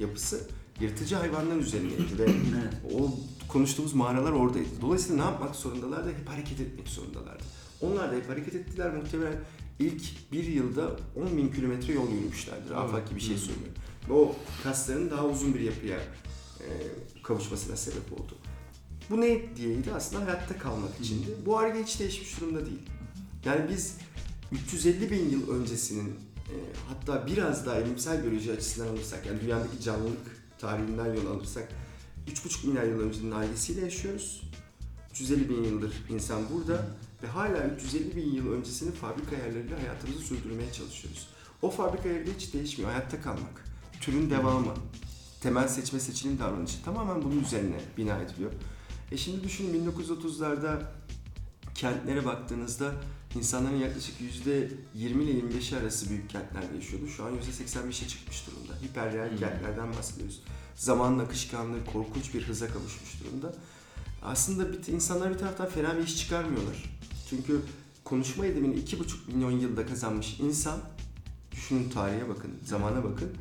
yapısı 0.00 0.48
yırtıcı 0.80 1.16
hayvanlar 1.16 1.56
üzerineydi 1.56 2.18
ve 2.18 2.26
o 2.94 3.10
konuştuğumuz 3.48 3.94
mağaralar 3.94 4.32
oradaydı. 4.32 4.68
Dolayısıyla 4.80 5.24
ne 5.24 5.30
yapmak 5.30 5.56
zorundalardı? 5.56 6.08
Hep 6.08 6.28
hareket 6.28 6.60
etmek 6.60 6.88
zorundalardı. 6.88 7.44
Onlar 7.80 8.12
da 8.12 8.16
hep 8.16 8.28
hareket 8.28 8.54
ettiler. 8.54 8.94
Muhtemelen 8.94 9.38
ilk 9.78 10.32
bir 10.32 10.44
yılda 10.44 10.96
10 11.30 11.36
bin 11.36 11.48
kilometre 11.48 11.92
yol 11.92 12.10
yürümüşlerdir. 12.10 12.70
Afaki 12.70 13.16
bir 13.16 13.20
şey 13.20 13.36
söylüyor. 13.36 13.72
Ve 14.08 14.12
o 14.12 14.36
kasların 14.64 15.10
daha 15.10 15.26
uzun 15.26 15.54
bir 15.54 15.60
yapıya 15.60 15.98
e, 16.60 16.68
kavuşmasına 17.22 17.76
sebep 17.76 18.12
oldu. 18.12 18.34
Bu 19.10 19.20
ne 19.20 19.56
diyeydi? 19.56 19.92
Aslında 19.94 20.24
hayatta 20.24 20.58
kalmak 20.58 21.00
içindi. 21.00 21.26
Bu 21.46 21.58
arge 21.58 21.82
hiç 21.82 22.00
değişmiş 22.00 22.40
durumda 22.40 22.66
değil. 22.66 22.82
Yani 23.44 23.70
biz 23.70 23.96
350 24.52 25.10
bin 25.10 25.30
yıl 25.30 25.50
öncesinin 25.50 26.08
e, 26.36 26.54
hatta 26.88 27.26
biraz 27.26 27.66
daha 27.66 27.80
evrimsel 27.80 28.22
biyoloji 28.22 28.52
açısından 28.52 28.88
alırsak 28.88 29.26
yani 29.26 29.40
dünyadaki 29.40 29.80
canlılık 29.80 30.42
tarihinden 30.58 31.14
yol 31.14 31.26
alırsak 31.26 31.68
3,5 32.28 32.66
milyar 32.66 32.84
yıl 32.84 33.00
öncenin 33.00 33.30
ailesiyle 33.30 33.80
yaşıyoruz. 33.80 34.42
350 35.10 35.48
bin 35.48 35.64
yıldır 35.64 35.92
insan 36.08 36.42
burada 36.54 36.86
ve 37.22 37.26
hala 37.26 37.64
350 37.64 38.16
bin 38.16 38.32
yıl 38.32 38.52
öncesinin 38.52 38.92
fabrika 38.92 39.36
yerleriyle 39.36 39.76
hayatımızı 39.76 40.20
sürdürmeye 40.20 40.72
çalışıyoruz. 40.72 41.28
O 41.62 41.70
fabrika 41.70 42.08
yerleri 42.08 42.34
hiç 42.34 42.54
değişmiyor. 42.54 42.90
Hayatta 42.90 43.22
kalmak, 43.22 43.61
türün 44.02 44.30
devamı, 44.30 44.74
temel 45.40 45.68
seçme 45.68 46.00
seçilim 46.00 46.38
davranışı 46.38 46.82
tamamen 46.84 47.22
bunun 47.22 47.44
üzerine 47.44 47.80
bina 47.96 48.18
ediliyor. 48.18 48.52
E 49.12 49.16
şimdi 49.16 49.44
düşünün 49.44 49.90
1930'larda 49.90 50.82
kentlere 51.74 52.24
baktığınızda 52.24 52.92
insanların 53.34 53.76
yaklaşık 53.76 54.20
%20 54.20 54.68
ile 54.94 55.30
25 55.30 55.72
arası 55.72 56.10
büyük 56.10 56.30
kentlerde 56.30 56.74
yaşıyordu. 56.74 57.08
Şu 57.08 57.24
an 57.24 57.32
%85'e 57.32 58.08
çıkmış 58.08 58.46
durumda. 58.46 58.72
Hiperreal 58.82 59.38
kentlerden 59.38 59.92
bahsediyoruz. 59.92 60.42
Zamanın 60.74 61.18
akışkanlığı 61.18 61.84
korkunç 61.92 62.34
bir 62.34 62.48
hıza 62.48 62.66
kavuşmuş 62.66 63.20
durumda. 63.20 63.54
Aslında 64.22 64.72
bir, 64.72 64.92
insanlar 64.92 65.34
bir 65.34 65.38
taraftan 65.38 65.68
fena 65.68 65.96
bir 65.96 66.02
iş 66.02 66.18
çıkarmıyorlar. 66.18 66.84
Çünkü 67.30 67.60
konuşma 68.04 68.46
edimini 68.46 68.74
2,5 68.74 69.34
milyon 69.34 69.50
yılda 69.50 69.86
kazanmış 69.86 70.40
insan, 70.40 70.78
düşünün 71.52 71.90
tarihe 71.90 72.28
bakın, 72.28 72.50
zamana 72.64 73.04
bakın. 73.04 73.32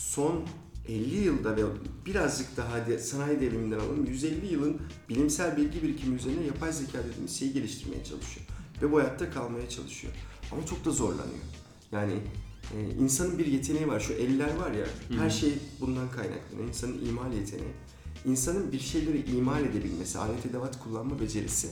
Son 0.00 0.42
50 0.88 1.16
yılda 1.16 1.56
ve 1.56 1.62
birazcık 2.06 2.56
daha 2.56 2.98
sanayi 2.98 3.40
devriminden 3.40 3.78
alalım 3.78 4.06
150 4.06 4.52
yılın 4.52 4.80
bilimsel 5.08 5.56
bilgi 5.56 5.82
birikimi 5.82 6.16
üzerine 6.16 6.44
yapay 6.46 6.72
zeka 6.72 6.98
dediğimiz 7.08 7.38
şeyi 7.38 7.52
geliştirmeye 7.52 8.04
çalışıyor. 8.04 8.46
Ve 8.82 8.92
bu 8.92 8.98
hayatta 8.98 9.30
kalmaya 9.30 9.68
çalışıyor. 9.68 10.12
Ama 10.52 10.66
çok 10.66 10.84
da 10.84 10.90
zorlanıyor. 10.90 11.44
Yani 11.92 12.12
e, 12.74 12.90
insanın 13.00 13.38
bir 13.38 13.46
yeteneği 13.46 13.88
var. 13.88 14.00
Şu 14.00 14.12
eller 14.12 14.56
var 14.56 14.70
ya 14.70 14.86
her 15.18 15.30
şey 15.30 15.52
bundan 15.80 16.10
kaynaklanıyor. 16.10 16.68
İnsanın 16.68 17.06
imal 17.06 17.32
yeteneği. 17.32 17.72
İnsanın 18.24 18.72
bir 18.72 18.80
şeyleri 18.80 19.30
imal 19.30 19.64
edebilmesi, 19.64 20.18
alet 20.18 20.46
edevat 20.46 20.82
kullanma 20.84 21.20
becerisi. 21.20 21.68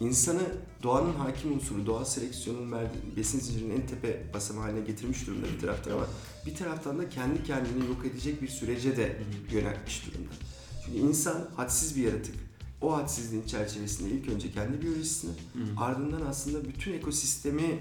İnsanı 0.00 0.42
doğanın 0.82 1.14
hakim 1.14 1.52
unsuru, 1.52 1.86
doğal 1.86 2.04
seleksiyonun 2.04 2.72
verdiği 2.72 3.16
besin 3.16 3.40
zincirinin 3.40 3.80
en 3.80 3.86
tepe 3.86 4.34
basamağı 4.34 4.64
haline 4.64 4.80
getirmiş 4.80 5.26
durumda 5.26 5.46
bir 5.54 5.60
taraftan 5.60 5.92
ama 5.92 6.06
bir 6.46 6.54
taraftan 6.54 6.98
da 6.98 7.08
kendi 7.08 7.42
kendini 7.42 7.86
yok 7.86 8.06
edecek 8.06 8.42
bir 8.42 8.48
sürece 8.48 8.96
de 8.96 9.16
yöneltmiş 9.50 10.06
durumda. 10.06 10.30
Çünkü 10.84 10.98
insan 10.98 11.48
hadsiz 11.56 11.96
bir 11.96 12.02
yaratık. 12.02 12.34
O 12.80 12.96
hadsizliğin 12.96 13.46
çerçevesinde 13.46 14.10
ilk 14.10 14.28
önce 14.28 14.52
kendi 14.52 14.82
biyolojisini, 14.82 15.30
ardından 15.76 16.20
aslında 16.26 16.68
bütün 16.68 16.92
ekosistemi 16.92 17.78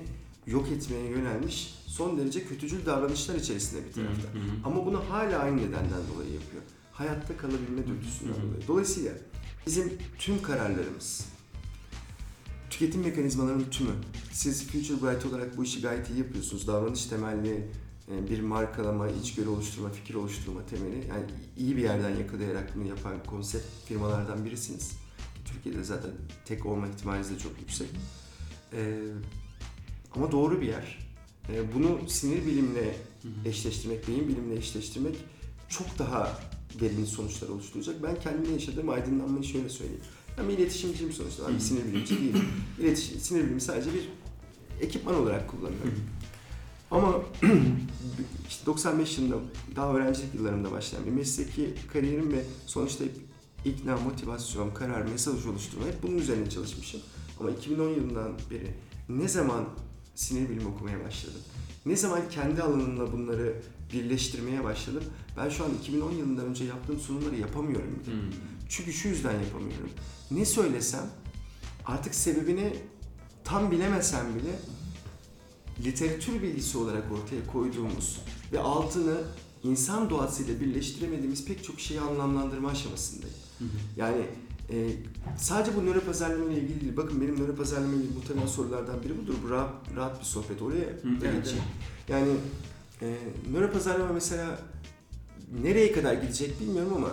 yok 0.48 0.68
etmeye 0.72 1.10
yönelmiş 1.10 1.76
son 1.88 2.18
derece 2.18 2.46
kötücül 2.46 2.86
davranışlar 2.86 3.36
içerisinde 3.36 3.86
bir 3.88 3.94
tarafta. 3.94 4.28
Ama 4.64 4.86
bunu 4.86 5.04
hala 5.10 5.40
aynı 5.40 5.58
nedenden 5.58 6.02
dolayı 6.14 6.34
yapıyor. 6.34 6.64
Hayatta 6.92 7.38
kalabilme 7.38 7.88
dürtüsünden 7.88 8.34
dolayı. 8.36 8.68
Dolayısıyla 8.68 9.12
bizim 9.68 9.94
tüm 10.20 10.42
kararlarımız, 10.42 11.26
tüketim 12.70 13.02
mekanizmalarının 13.02 13.70
tümü, 13.70 13.92
siz 14.32 14.68
Future 14.68 15.02
Bright 15.02 15.26
olarak 15.26 15.58
bu 15.58 15.64
işi 15.64 15.82
gayet 15.82 16.10
iyi 16.10 16.20
yapıyorsunuz. 16.20 16.68
Davranış 16.68 17.06
temelli 17.06 17.72
bir 18.08 18.40
markalama, 18.40 19.10
içgörü 19.10 19.50
oluşturma, 19.50 19.90
fikir 19.90 20.14
oluşturma 20.14 20.66
temeli. 20.66 21.08
Yani 21.08 21.26
iyi 21.58 21.78
bir 21.78 21.82
yerden 21.82 22.16
yakalayarak 22.16 22.76
bunu 22.76 22.88
yapan 22.88 23.24
konsept 23.24 23.66
firmalardan 23.86 24.46
birisiniz. 24.46 24.92
Türkiye'de 25.46 25.84
zaten 25.84 26.12
tek 26.46 26.66
olma 26.66 26.88
ihtimaliniz 26.88 27.30
de 27.30 27.38
çok 27.38 27.60
yüksek. 27.60 27.90
Ee, 28.74 29.02
ama 30.16 30.32
doğru 30.32 30.62
bir 30.62 30.68
yer. 30.68 31.00
Ee, 31.50 31.74
bunu 31.76 32.10
sinir 32.10 32.46
bilimle 32.46 32.96
eşleştirmek, 33.46 34.08
beyin 34.08 34.28
bilimle 34.28 34.56
eşleştirmek 34.56 35.16
çok 35.70 36.00
daha 36.00 36.40
verimli 36.82 37.08
sonuçlar 37.08 37.50
oluşturacak. 37.50 38.04
Ben 38.04 38.20
kendimde 38.20 38.52
yaşadığım 38.52 38.90
aydınlanmayı 38.90 39.44
şöyle 39.44 39.70
söyleyeyim. 39.70 40.04
Ben 40.38 40.50
bir 40.50 40.58
iletişimciyim 40.58 41.14
sonuçta. 41.14 41.48
Ben 41.48 41.56
bir 41.56 41.60
sinir 41.60 41.86
bilimci 41.86 42.18
değilim. 42.18 42.46
İletişim, 42.80 43.20
sinir 43.20 43.44
bilimi 43.44 43.62
sadece 43.62 43.90
bir 43.94 44.10
ekipman 44.82 45.16
olarak 45.16 45.50
kullanıyorum. 45.50 46.00
Ama 46.96 47.22
işte 48.50 48.66
95 48.66 49.18
yılında 49.18 49.36
daha 49.76 49.94
öğrencilik 49.94 50.36
yıllarımda 50.36 50.72
başlayan 50.72 51.06
bir 51.06 51.12
mesleki 51.12 51.74
kariyerim 51.94 52.34
ve 52.34 52.44
sonuçta 52.66 53.04
hep 53.04 53.12
ikna, 53.66 53.98
motivasyon, 53.98 54.72
karar, 54.72 55.02
mesaj 55.02 55.46
oluşturma 55.46 55.86
hep 55.86 56.04
bunun 56.04 56.18
üzerine 56.18 56.50
çalışmışım. 56.50 57.02
Ama 57.40 57.52
2010 57.52 57.90
yılından 57.90 58.32
beri 58.52 58.74
ne 59.10 59.28
zaman 59.28 59.66
sinir 60.16 60.50
bilimi 60.50 60.68
okumaya 60.68 61.04
başladım, 61.04 61.42
Ne 61.86 61.96
zaman 61.96 62.22
kendi 62.30 62.62
alanımla 62.62 63.12
bunları 63.12 63.62
birleştirmeye 63.94 64.64
başladım. 64.64 65.04
Ben 65.38 65.50
şu 65.50 65.66
an 65.66 65.70
2010 65.82 66.12
yılından 66.12 66.46
önce 66.46 66.66
yaptığım 66.66 67.00
sunumları 67.00 67.36
yapamıyorum 67.36 68.00
bile. 68.04 68.14
Hmm. 68.14 68.32
Çünkü 68.70 68.94
şu 68.94 69.08
yüzden 69.08 69.42
yapamıyorum. 69.42 69.90
Ne 70.32 70.46
söylesem 70.46 71.10
artık 71.86 72.16
sebebini 72.16 72.74
tam 73.44 73.72
bilemesem 73.72 74.26
bile 74.36 74.60
literatür 75.84 76.42
bilgisi 76.42 76.78
olarak 76.78 77.04
ortaya 77.12 77.52
koyduğumuz 77.54 78.20
ve 78.52 78.60
altını 78.60 79.18
insan 79.64 80.10
doğasıyla 80.10 80.60
birleştiremediğimiz 80.60 81.46
pek 81.46 81.64
çok 81.64 81.80
şeyi 81.80 82.02
anlamlandırma 82.02 82.70
aşamasındayım. 82.70 83.36
Yani 83.98 84.26
e, 84.70 84.90
sadece 85.38 85.78
bu 85.78 85.86
nöro 85.86 86.00
pazarlama 86.00 86.52
ile 86.52 86.62
ilgili 86.62 86.82
değil. 86.82 86.98
Bakın 86.98 87.22
benim 87.22 87.40
nöro 87.40 87.56
pazarlama 87.56 87.94
ile 87.94 88.04
ilgili 88.04 88.18
muhtemelen 88.18 88.48
sorulardan 88.48 89.04
biri 89.04 89.18
budur. 89.18 89.34
Bu 89.44 89.50
rahat, 89.50 89.70
rahat 89.96 90.20
bir 90.20 90.26
sohbet. 90.26 90.62
Oraya 90.62 90.82
da 90.82 90.86
evet, 91.24 91.44
geçeyim. 91.44 91.64
Yani 92.10 92.32
e, 93.02 93.16
nöro 93.52 93.72
pazarlama 93.72 94.14
mesela 94.14 94.60
nereye 95.62 95.92
kadar 95.92 96.14
gidecek 96.14 96.62
bilmiyorum 96.62 96.94
ama 96.96 97.12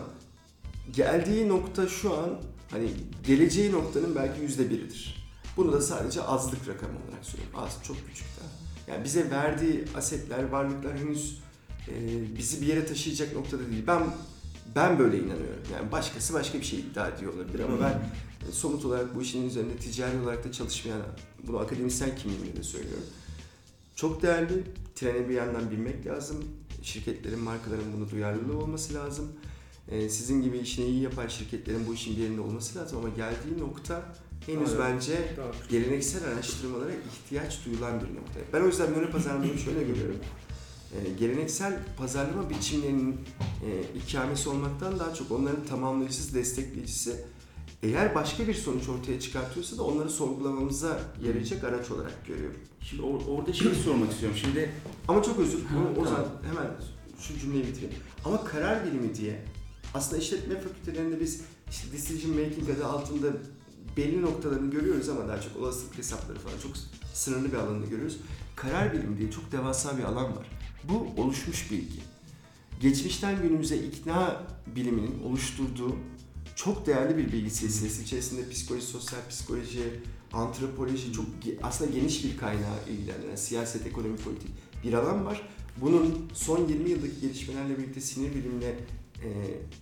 geldiği 0.92 1.48
nokta 1.48 1.88
şu 1.88 2.14
an 2.14 2.30
hani 2.70 2.90
geleceği 3.26 3.72
noktanın 3.72 4.14
belki 4.14 4.40
yüzde 4.40 4.70
biridir. 4.70 5.21
Bunu 5.56 5.72
da 5.72 5.80
sadece 5.80 6.22
azlık 6.22 6.68
rakamı 6.68 6.92
olarak 6.92 7.24
söylüyorum. 7.24 7.58
Az, 7.58 7.78
çok 7.82 7.96
küçük 8.08 8.26
daha. 8.40 8.48
Yani 8.94 9.04
bize 9.04 9.30
verdiği 9.30 9.84
asetler, 9.96 10.48
varlıklar 10.48 10.98
henüz 10.98 11.42
e, 11.88 11.94
bizi 12.38 12.62
bir 12.62 12.66
yere 12.66 12.86
taşıyacak 12.86 13.34
noktada 13.34 13.70
değil. 13.70 13.84
Ben 13.86 14.02
ben 14.74 14.98
böyle 14.98 15.18
inanıyorum. 15.18 15.62
Yani 15.72 15.92
başkası 15.92 16.34
başka 16.34 16.58
bir 16.58 16.64
şey 16.64 16.80
iddia 16.80 17.08
ediyor 17.08 17.34
olabilir 17.34 17.60
ama 17.60 17.80
ben 17.80 17.92
e, 18.48 18.52
somut 18.52 18.84
olarak 18.84 19.14
bu 19.14 19.22
işin 19.22 19.48
üzerinde 19.48 19.76
ticari 19.76 20.20
olarak 20.20 20.44
da 20.44 20.52
çalışmayan, 20.52 21.00
bunu 21.46 21.58
akademisyen 21.58 22.16
kimliğimle 22.16 22.56
de 22.56 22.62
söylüyorum. 22.62 23.04
Çok 23.96 24.22
değerli. 24.22 24.64
Trene 24.94 25.28
bir 25.28 25.34
yandan 25.34 25.70
binmek 25.70 26.06
lazım. 26.06 26.44
Şirketlerin, 26.82 27.38
markaların 27.38 27.92
bunu 27.96 28.10
duyarlılığı 28.10 28.58
olması 28.58 28.94
lazım. 28.94 29.32
Ee, 29.88 30.08
sizin 30.08 30.42
gibi 30.42 30.58
işini 30.58 30.86
iyi 30.86 31.02
yapan 31.02 31.28
şirketlerin 31.28 31.86
bu 31.86 31.94
işin 31.94 32.16
bir 32.16 32.22
yerinde 32.22 32.40
olması 32.40 32.78
lazım 32.78 32.98
ama 32.98 33.08
geldiği 33.08 33.60
nokta 33.60 34.02
henüz 34.46 34.68
Evet. 34.70 34.80
bence 34.80 35.34
geleneksel 35.70 36.24
araştırmalara 36.28 36.90
ihtiyaç 36.92 37.58
duyulan 37.66 38.00
bir 38.00 38.06
nokta. 38.16 38.40
Ben 38.52 38.60
o 38.60 38.66
yüzden 38.66 38.92
nöro 38.92 39.10
pazarlamayı 39.10 39.58
şöyle 39.58 39.82
görüyorum. 39.82 40.16
Ee, 40.92 41.12
geleneksel 41.18 41.78
pazarlama 41.98 42.50
biçimlerinin 42.50 43.20
e, 43.66 43.98
ikamesi 43.98 44.48
olmaktan 44.48 44.98
daha 44.98 45.14
çok 45.14 45.30
onların 45.30 45.64
tamamlayıcısı, 45.64 46.34
destekleyicisi 46.34 47.24
eğer 47.82 48.14
başka 48.14 48.48
bir 48.48 48.54
sonuç 48.54 48.88
ortaya 48.88 49.20
çıkartıyorsa 49.20 49.78
da 49.78 49.82
onları 49.82 50.10
sorgulamamıza 50.10 51.00
yarayacak 51.26 51.64
araç 51.64 51.90
olarak 51.90 52.26
görüyorum. 52.26 52.60
Şimdi 52.80 53.02
or- 53.02 53.24
orada 53.26 53.52
şeyi 53.52 53.74
sormak 53.74 54.12
istiyorum. 54.12 54.38
Şimdi 54.40 54.70
Ama 55.08 55.22
çok 55.22 55.38
özür 55.38 55.58
dilerim. 55.58 56.00
O 56.00 56.04
zaman 56.04 56.26
hemen 56.48 56.70
şu 57.20 57.38
cümleyi 57.38 57.66
bitireyim. 57.66 57.94
Ama 58.24 58.44
karar 58.44 58.86
bilimi 58.86 59.14
diye 59.14 59.44
aslında 59.94 60.22
işletme 60.22 60.60
fakültelerinde 60.60 61.20
biz 61.20 61.40
işte 61.70 61.92
decision 61.92 62.36
making 62.36 62.70
adı 62.70 62.86
altında 62.86 63.28
belli 63.96 64.22
noktalarını 64.22 64.70
görüyoruz 64.70 65.08
ama 65.08 65.28
daha 65.28 65.40
çok 65.40 65.56
olasılık 65.56 65.98
hesapları 65.98 66.38
falan 66.38 66.58
çok 66.62 66.72
sınırlı 67.14 67.52
bir 67.52 67.56
alanını 67.56 67.86
görüyoruz. 67.86 68.18
Karar 68.56 68.92
bilimi 68.92 69.18
diye 69.18 69.30
çok 69.30 69.52
devasa 69.52 69.98
bir 69.98 70.02
alan 70.02 70.36
var. 70.36 70.46
Bu 70.84 71.22
oluşmuş 71.22 71.70
bilgi. 71.70 72.00
Geçmişten 72.80 73.42
günümüze 73.42 73.76
ikna 73.76 74.42
biliminin 74.76 75.22
oluşturduğu 75.22 75.96
çok 76.56 76.86
değerli 76.86 77.16
bir 77.16 77.32
bilgi 77.32 77.50
silsilesi. 77.50 78.02
İçerisinde 78.02 78.48
psikoloji, 78.48 78.86
sosyal 78.86 79.20
psikoloji, 79.28 80.00
antropoloji 80.32 81.12
çok 81.12 81.26
aslında 81.62 81.90
geniş 81.90 82.24
bir 82.24 82.36
kaynağı 82.36 82.78
ilgilenen 82.90 83.36
siyaset, 83.36 83.86
ekonomi, 83.86 84.16
politik 84.16 84.50
bir 84.84 84.92
alan 84.92 85.26
var. 85.26 85.48
Bunun 85.80 86.28
son 86.34 86.68
20 86.68 86.90
yıldaki 86.90 87.20
gelişmelerle 87.20 87.78
birlikte 87.78 88.00
sinir 88.00 88.34
bilimine 88.34 88.74
e, 89.24 89.28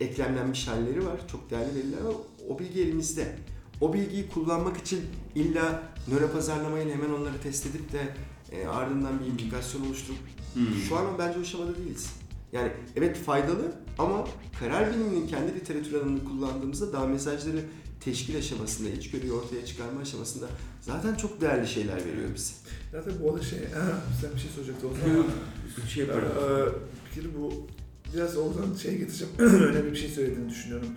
eklemlenmiş 0.04 0.68
halleri 0.68 1.06
var. 1.06 1.20
Çok 1.32 1.50
değerli 1.50 1.74
veriler 1.74 2.00
var. 2.00 2.14
O 2.48 2.58
bilgi 2.58 2.82
elimizde. 2.82 3.36
O 3.80 3.92
bilgiyi 3.92 4.28
kullanmak 4.28 4.76
için 4.76 5.00
illa 5.34 5.82
nöro 6.08 6.32
pazarlamayla 6.32 6.94
hemen 6.94 7.10
onları 7.10 7.40
test 7.42 7.66
edip 7.66 7.92
de 7.92 8.00
e, 8.52 8.66
ardından 8.66 9.20
bir 9.20 9.26
implikasyon 9.26 9.86
oluşturup 9.86 10.18
Hmm. 10.54 10.66
şu 10.88 10.96
an 10.96 11.06
bence 11.18 11.38
o 11.38 11.42
aşamada 11.42 11.76
değiliz. 11.76 12.10
Yani 12.52 12.72
evet 12.96 13.16
faydalı 13.18 13.72
ama 13.98 14.26
karar 14.60 14.90
biliminin 14.90 15.26
kendi 15.26 15.54
literatür 15.54 15.94
alanını 15.94 16.24
kullandığımızda 16.24 16.92
daha 16.92 17.06
mesajları 17.06 17.64
teşkil 18.00 18.38
aşamasında, 18.38 18.88
içgörüyü 18.88 19.32
ortaya 19.32 19.66
çıkarma 19.66 20.00
aşamasında 20.00 20.46
zaten 20.80 21.14
çok 21.14 21.40
değerli 21.40 21.68
şeyler 21.68 21.96
veriyor 21.96 22.28
bize. 22.34 22.52
Zaten 22.92 23.12
bu 23.22 23.30
arada 23.32 23.42
şey, 23.44 23.58
sen 24.20 24.30
bir 24.34 24.40
şey 24.40 24.50
soracaktın 24.50 24.88
o 24.88 24.92
zaman. 24.94 25.26
şey 25.88 26.06
yaparım. 26.06 26.28
Ee, 26.28 26.66
bir 27.10 27.22
kere 27.22 27.34
bu 27.38 27.66
biraz 28.14 28.36
oradan 28.36 28.74
şey 28.82 28.98
getireceğim. 28.98 29.32
Önemli 29.38 29.92
bir 29.92 29.96
şey 29.96 30.08
söylediğini 30.08 30.50
düşünüyorum. 30.50 30.88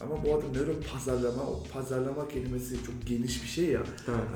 Ama 0.00 0.24
bu 0.24 0.34
arada 0.34 0.48
nöro 0.48 0.72
pazarlama, 0.92 1.42
o 1.42 1.62
pazarlama 1.72 2.28
kelimesi 2.28 2.84
çok 2.86 3.06
geniş 3.06 3.42
bir 3.42 3.48
şey 3.48 3.64
ya. 3.64 3.82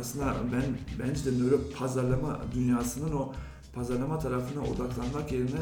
Aslında 0.00 0.34
ben 0.52 0.64
bence 0.98 1.24
de 1.24 1.44
nöro 1.44 1.60
pazarlama 1.78 2.40
dünyasının 2.54 3.12
o 3.12 3.32
pazarlama 3.74 4.18
tarafına 4.18 4.62
odaklanmak 4.62 5.32
yerine 5.32 5.60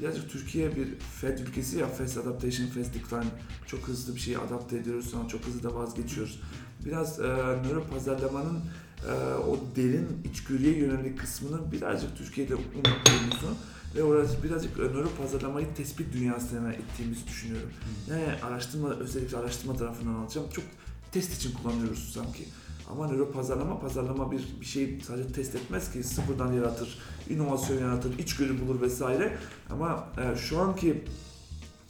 birazcık 0.00 0.30
Türkiye 0.30 0.76
bir 0.76 0.94
Fed 1.20 1.38
ülkesi 1.38 1.78
ya 1.78 1.86
Fast 1.86 2.18
Adaptation, 2.18 2.66
Fast 2.66 2.94
Decline 2.94 3.30
çok 3.66 3.80
hızlı 3.80 4.14
bir 4.14 4.20
şeyi 4.20 4.38
adapte 4.38 4.76
ediyoruz 4.76 5.10
sonra 5.10 5.28
çok 5.28 5.46
hızlı 5.46 5.62
da 5.62 5.74
vazgeçiyoruz. 5.74 6.40
Biraz 6.84 7.20
e, 7.20 7.22
nöro 7.22 7.84
pazarlamanın 7.90 8.60
e, 9.08 9.34
o 9.34 9.58
derin 9.76 10.08
içgörüye 10.24 10.78
yönelik 10.78 11.18
kısmını 11.18 11.72
birazcık 11.72 12.16
Türkiye'de 12.16 12.54
unuttuğumuzu 12.54 13.56
ve 13.94 14.02
orası 14.02 14.42
birazcık 14.42 14.78
nöro 14.78 15.08
pazarlamayı 15.22 15.74
tespit 15.74 16.12
dünyasına 16.12 16.74
ittiğimizi 16.74 17.26
düşünüyorum. 17.26 17.70
Yani 18.10 18.24
araştırma, 18.42 18.90
özellikle 18.90 19.36
araştırma 19.36 19.76
tarafından 19.76 20.14
alacağım. 20.14 20.46
Çok 20.54 20.64
test 21.12 21.36
için 21.36 21.52
kullanıyoruz 21.52 22.12
sanki. 22.14 22.44
Ama 22.90 23.08
nöro 23.08 23.30
pazarlama, 23.30 23.80
pazarlama 23.80 24.32
bir, 24.32 24.44
bir 24.60 24.66
şey 24.66 25.00
sadece 25.06 25.32
test 25.32 25.54
etmez 25.54 25.92
ki 25.92 26.02
sıfırdan 26.02 26.52
yaratır, 26.52 26.98
inovasyon 27.30 27.78
yaratır, 27.78 28.18
içgörü 28.18 28.60
bulur 28.60 28.80
vesaire. 28.80 29.38
Ama 29.70 30.08
e, 30.18 30.36
şu 30.36 30.58
anki 30.60 31.04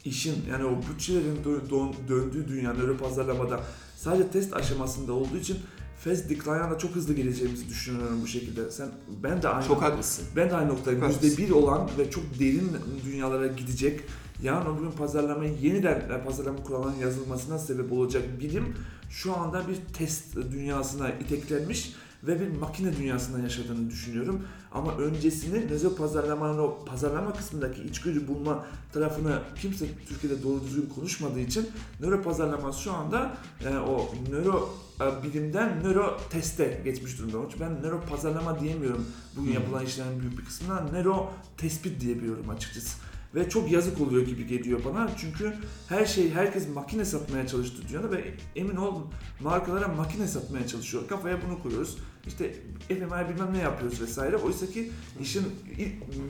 işin 0.05 0.35
yani 0.51 0.65
o 0.65 0.81
bütçelerin 0.91 1.37
dö- 1.37 1.71
dön- 1.71 1.95
döndüğü 2.09 2.49
dünya 2.49 2.73
nöro 2.73 2.97
pazarlamada 2.97 3.61
sadece 3.97 4.29
test 4.29 4.55
aşamasında 4.55 5.13
olduğu 5.13 5.37
için 5.37 5.59
Fast 6.05 6.31
Decline'a 6.31 6.79
çok 6.79 6.91
hızlı 6.91 7.15
geleceğimizi 7.15 7.69
düşünüyorum 7.69 8.19
bu 8.23 8.27
şekilde. 8.27 8.71
Sen 8.71 8.89
ben 9.23 9.43
de 9.43 9.49
aynı 9.49 9.67
Çok 9.67 9.83
haklısın. 9.83 10.25
ben 10.37 10.51
de 10.51 10.55
aynı 10.55 10.73
haklısın. 11.21 11.45
bir 11.45 11.51
olan 11.51 11.91
ve 11.99 12.11
çok 12.11 12.25
derin 12.41 12.71
dünyalara 13.05 13.47
gidecek. 13.47 14.01
Yarın 14.43 14.75
öbür 14.77 14.83
gün 14.83 14.91
pazarlamayı 14.91 15.53
yeniden 15.63 16.01
e, 16.01 16.25
pazarlama 16.25 16.63
kurallarının 16.63 16.99
yazılmasına 16.99 17.59
sebep 17.59 17.93
olacak 17.93 18.23
bilim 18.41 18.77
şu 19.11 19.37
anda 19.37 19.63
bir 19.69 19.95
test 19.95 20.37
dünyasına 20.37 21.11
iteklenmiş 21.11 21.93
ve 22.23 22.41
bir 22.41 22.59
makine 22.59 22.97
dünyasında 22.97 23.39
yaşadığını 23.39 23.91
düşünüyorum. 23.91 24.43
Ama 24.73 24.97
öncesini 24.97 25.69
nöro 25.69 25.97
pazarlamanın 25.97 26.59
o 26.59 26.85
pazarlama 26.85 27.33
kısmındaki 27.33 27.83
içgörü 27.83 28.29
bulma 28.29 28.67
tarafını 28.93 29.39
kimse 29.61 29.87
Türkiye'de 30.09 30.43
doğru 30.43 30.65
düzgün 30.65 30.89
konuşmadığı 30.95 31.41
için 31.41 31.71
nöro 32.01 32.23
pazarlama 32.23 32.73
şu 32.73 32.93
anda 32.93 33.37
e, 33.65 33.77
o 33.77 34.09
nöro 34.31 34.75
e, 35.01 35.23
bilimden 35.23 35.83
nöro 35.83 36.21
teste 36.31 36.81
geçmiş 36.85 37.19
durumda. 37.19 37.39
Onun 37.39 37.49
için 37.49 37.61
ben 37.61 37.83
nöro 37.83 38.01
pazarlama 38.11 38.61
diyemiyorum 38.61 39.07
bugün 39.37 39.53
yapılan 39.53 39.87
işlerin 39.87 40.21
büyük 40.21 40.39
bir 40.39 40.45
kısmına. 40.45 40.81
Nöro 40.81 41.31
tespit 41.57 42.01
diyebiliyorum 42.01 42.51
açıkçası. 42.51 43.12
Ve 43.35 43.49
çok 43.49 43.73
yazık 43.73 44.01
oluyor 44.01 44.27
gibi 44.27 44.47
geliyor 44.47 44.81
bana. 44.85 45.11
Çünkü 45.17 45.55
her 45.89 46.07
şey, 46.07 46.31
herkes 46.31 46.69
makine 46.69 47.05
satmaya 47.05 47.47
çalıştı 47.47 47.83
dünyada 47.89 48.11
ve 48.11 48.25
emin 48.57 48.77
ol 48.77 49.03
markalara 49.41 49.89
makine 49.89 50.27
satmaya 50.27 50.67
çalışıyor. 50.67 51.09
Kafaya 51.09 51.39
bunu 51.47 51.63
koyuyoruz. 51.63 51.97
İşte 52.27 52.55
FMI 52.89 52.99
bilmem 52.99 53.53
ne 53.53 53.59
yapıyoruz 53.59 54.01
vesaire. 54.01 54.37
Oysa 54.37 54.67
ki 54.67 54.91
işin 55.21 55.43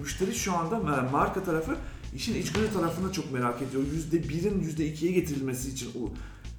müşteri 0.01 0.35
şu 0.35 0.53
anda 0.53 0.77
e, 0.77 1.11
marka 1.11 1.45
tarafı 1.45 1.77
işin 2.17 2.35
içgörü 2.35 2.73
tarafını 2.73 3.13
çok 3.13 3.33
merak 3.33 3.63
ediyor. 3.63 3.83
%1'in 3.83 4.63
%2'ye 4.63 5.13
getirilmesi 5.13 5.71
için 5.71 5.91
o 6.01 6.11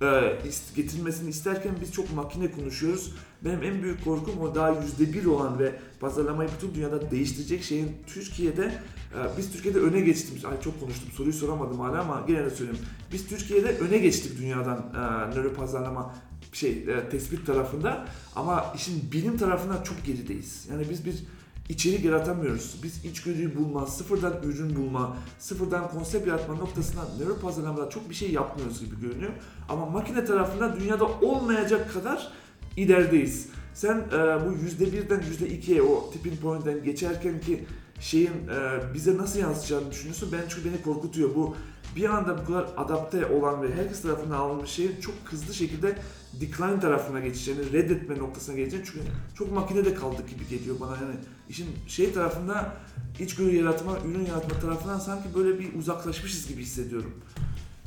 e, 0.05 0.39
getirilmesini 0.75 1.29
isterken 1.29 1.75
biz 1.81 1.91
çok 1.91 2.13
makine 2.13 2.51
konuşuyoruz. 2.51 3.13
Benim 3.45 3.63
en 3.63 3.83
büyük 3.83 4.03
korkum 4.03 4.41
o 4.41 4.55
daha 4.55 4.71
%1 4.71 5.27
olan 5.27 5.59
ve 5.59 5.75
pazarlamayı 5.99 6.49
bütün 6.55 6.75
dünyada 6.75 7.11
değiştirecek 7.11 7.63
şeyin 7.63 7.91
Türkiye'de 8.07 8.63
e, 8.63 9.37
biz 9.37 9.51
Türkiye'de 9.51 9.79
öne 9.79 10.01
geçtiğimiz, 10.01 10.45
ay 10.45 10.61
çok 10.61 10.79
konuştum 10.79 11.11
soruyu 11.11 11.33
soramadım 11.33 11.79
hala 11.79 12.01
ama 12.01 12.23
gene 12.27 12.45
de 12.45 12.49
söyleyeyim. 12.49 12.81
Biz 13.11 13.27
Türkiye'de 13.27 13.77
öne 13.77 13.97
geçtik 13.97 14.39
dünyadan 14.39 14.77
e, 14.77 15.35
nöro 15.35 15.53
pazarlama 15.53 16.15
şey 16.53 16.71
e, 16.71 17.09
tespit 17.09 17.47
tarafında 17.47 18.05
ama 18.35 18.65
işin 18.75 19.11
bilim 19.11 19.37
tarafında 19.37 19.83
çok 19.83 20.05
gerideyiz. 20.05 20.67
Yani 20.71 20.89
biz 20.89 21.05
bir 21.05 21.23
içerik 21.69 22.05
yaratamıyoruz. 22.05 22.79
Biz 22.83 23.05
içgörüyü 23.05 23.55
bulma, 23.55 23.85
sıfırdan 23.85 24.33
ürün 24.43 24.75
bulma, 24.75 25.17
sıfırdan 25.39 25.91
konsept 25.91 26.27
yaratma 26.27 26.55
noktasında 26.55 27.01
nöro 27.19 27.39
pazarlamada 27.39 27.89
çok 27.89 28.09
bir 28.09 28.15
şey 28.15 28.31
yapmıyoruz 28.31 28.79
gibi 28.79 29.01
görünüyor. 29.01 29.31
Ama 29.69 29.85
makine 29.85 30.25
tarafında 30.25 30.79
dünyada 30.79 31.05
olmayacak 31.05 31.93
kadar 31.93 32.31
ilerideyiz. 32.77 33.47
Sen 33.73 33.97
e, 33.97 34.11
bu 34.11 34.53
%1'den 34.83 35.21
%2'ye 35.21 35.81
o 35.81 36.11
tipping 36.11 36.39
point'ten 36.41 36.83
geçerken 36.83 37.41
ki 37.41 37.65
şeyin 37.99 38.29
e, 38.29 38.93
bize 38.93 39.17
nasıl 39.17 39.39
yansıyacağını 39.39 39.91
düşünüyorsun. 39.91 40.29
Ben 40.31 40.43
çünkü 40.49 40.69
beni 40.69 40.81
korkutuyor. 40.81 41.35
Bu 41.35 41.55
bir 41.95 42.09
anda 42.09 42.37
bu 42.37 42.45
kadar 42.45 42.67
adapte 42.77 43.25
olan 43.25 43.61
ve 43.61 43.75
herkes 43.75 44.01
tarafından 44.01 44.35
alınmış 44.37 44.69
şeyin 44.69 44.99
çok 45.01 45.15
hızlı 45.23 45.53
şekilde 45.53 45.97
decline 46.41 46.79
tarafına 46.79 47.19
geçeceğini, 47.19 47.71
reddetme 47.73 48.17
noktasına 48.17 48.55
geleceğini 48.55 48.85
çünkü 48.85 48.99
çok 49.37 49.51
makinede 49.51 49.93
kaldık 49.93 50.29
gibi 50.29 50.47
geliyor 50.57 50.75
bana. 50.79 50.95
Yani 50.95 51.15
işin 51.49 51.67
şey 51.87 52.13
tarafında 52.13 52.75
içgörü 53.19 53.55
yaratma, 53.55 53.97
ürün 54.07 54.25
yaratma 54.25 54.59
tarafından 54.59 54.99
sanki 54.99 55.29
böyle 55.35 55.59
bir 55.59 55.73
uzaklaşmışız 55.73 56.47
gibi 56.47 56.61
hissediyorum. 56.61 57.13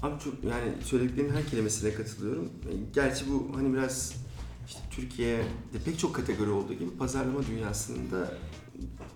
Abi 0.03 0.15
çok 0.25 0.35
yani 0.45 0.73
söylediklerinin 0.85 1.33
her 1.33 1.47
kelimesine 1.47 1.95
katılıyorum. 1.95 2.45
E, 2.45 2.73
Gerçi 2.95 3.25
bu 3.31 3.57
hani 3.57 3.75
biraz 3.75 4.26
işte 4.67 4.81
Türkiye'de 4.91 5.79
pek 5.85 5.99
çok 5.99 6.15
kategori 6.15 6.51
olduğu 6.51 6.75
gibi 6.75 6.91
pazarlama 6.91 7.47
dünyasında 7.47 8.39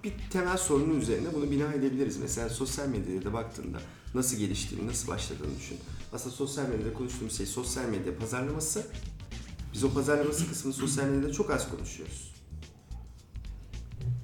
bir 0.05 0.13
temel 0.31 0.57
sorunun 0.57 1.01
üzerine 1.01 1.35
bunu 1.35 1.51
bina 1.51 1.73
edebiliriz. 1.73 2.17
Mesela 2.17 2.49
sosyal 2.49 2.89
medyaya 2.89 3.25
da 3.25 3.33
baktığında 3.33 3.81
nasıl 4.15 4.37
geliştiğini, 4.37 4.87
nasıl 4.87 5.09
başladığını 5.09 5.57
düşün. 5.59 5.79
Aslında 6.13 6.37
sosyal 6.37 6.69
medyada 6.69 6.95
konuştuğumuz 6.95 7.37
şey 7.37 7.47
sosyal 7.47 7.85
medya 7.85 8.19
pazarlaması. 8.19 8.87
Biz 9.73 9.85
o 9.85 9.93
pazarlaması 9.93 10.49
kısmını 10.49 10.75
sosyal 10.75 11.05
medyada 11.05 11.33
çok 11.33 11.51
az 11.51 11.71
konuşuyoruz. 11.71 12.35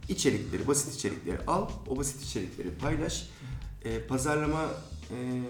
İçerikleri, 0.09 0.69
basit 0.69 0.95
içerikleri 0.95 1.39
al, 1.47 1.69
o 1.87 1.97
basit 1.97 2.23
içerikleri 2.23 2.75
paylaş. 2.75 3.31
E, 3.85 4.07
pazarlama 4.07 4.71
e, 5.11 5.43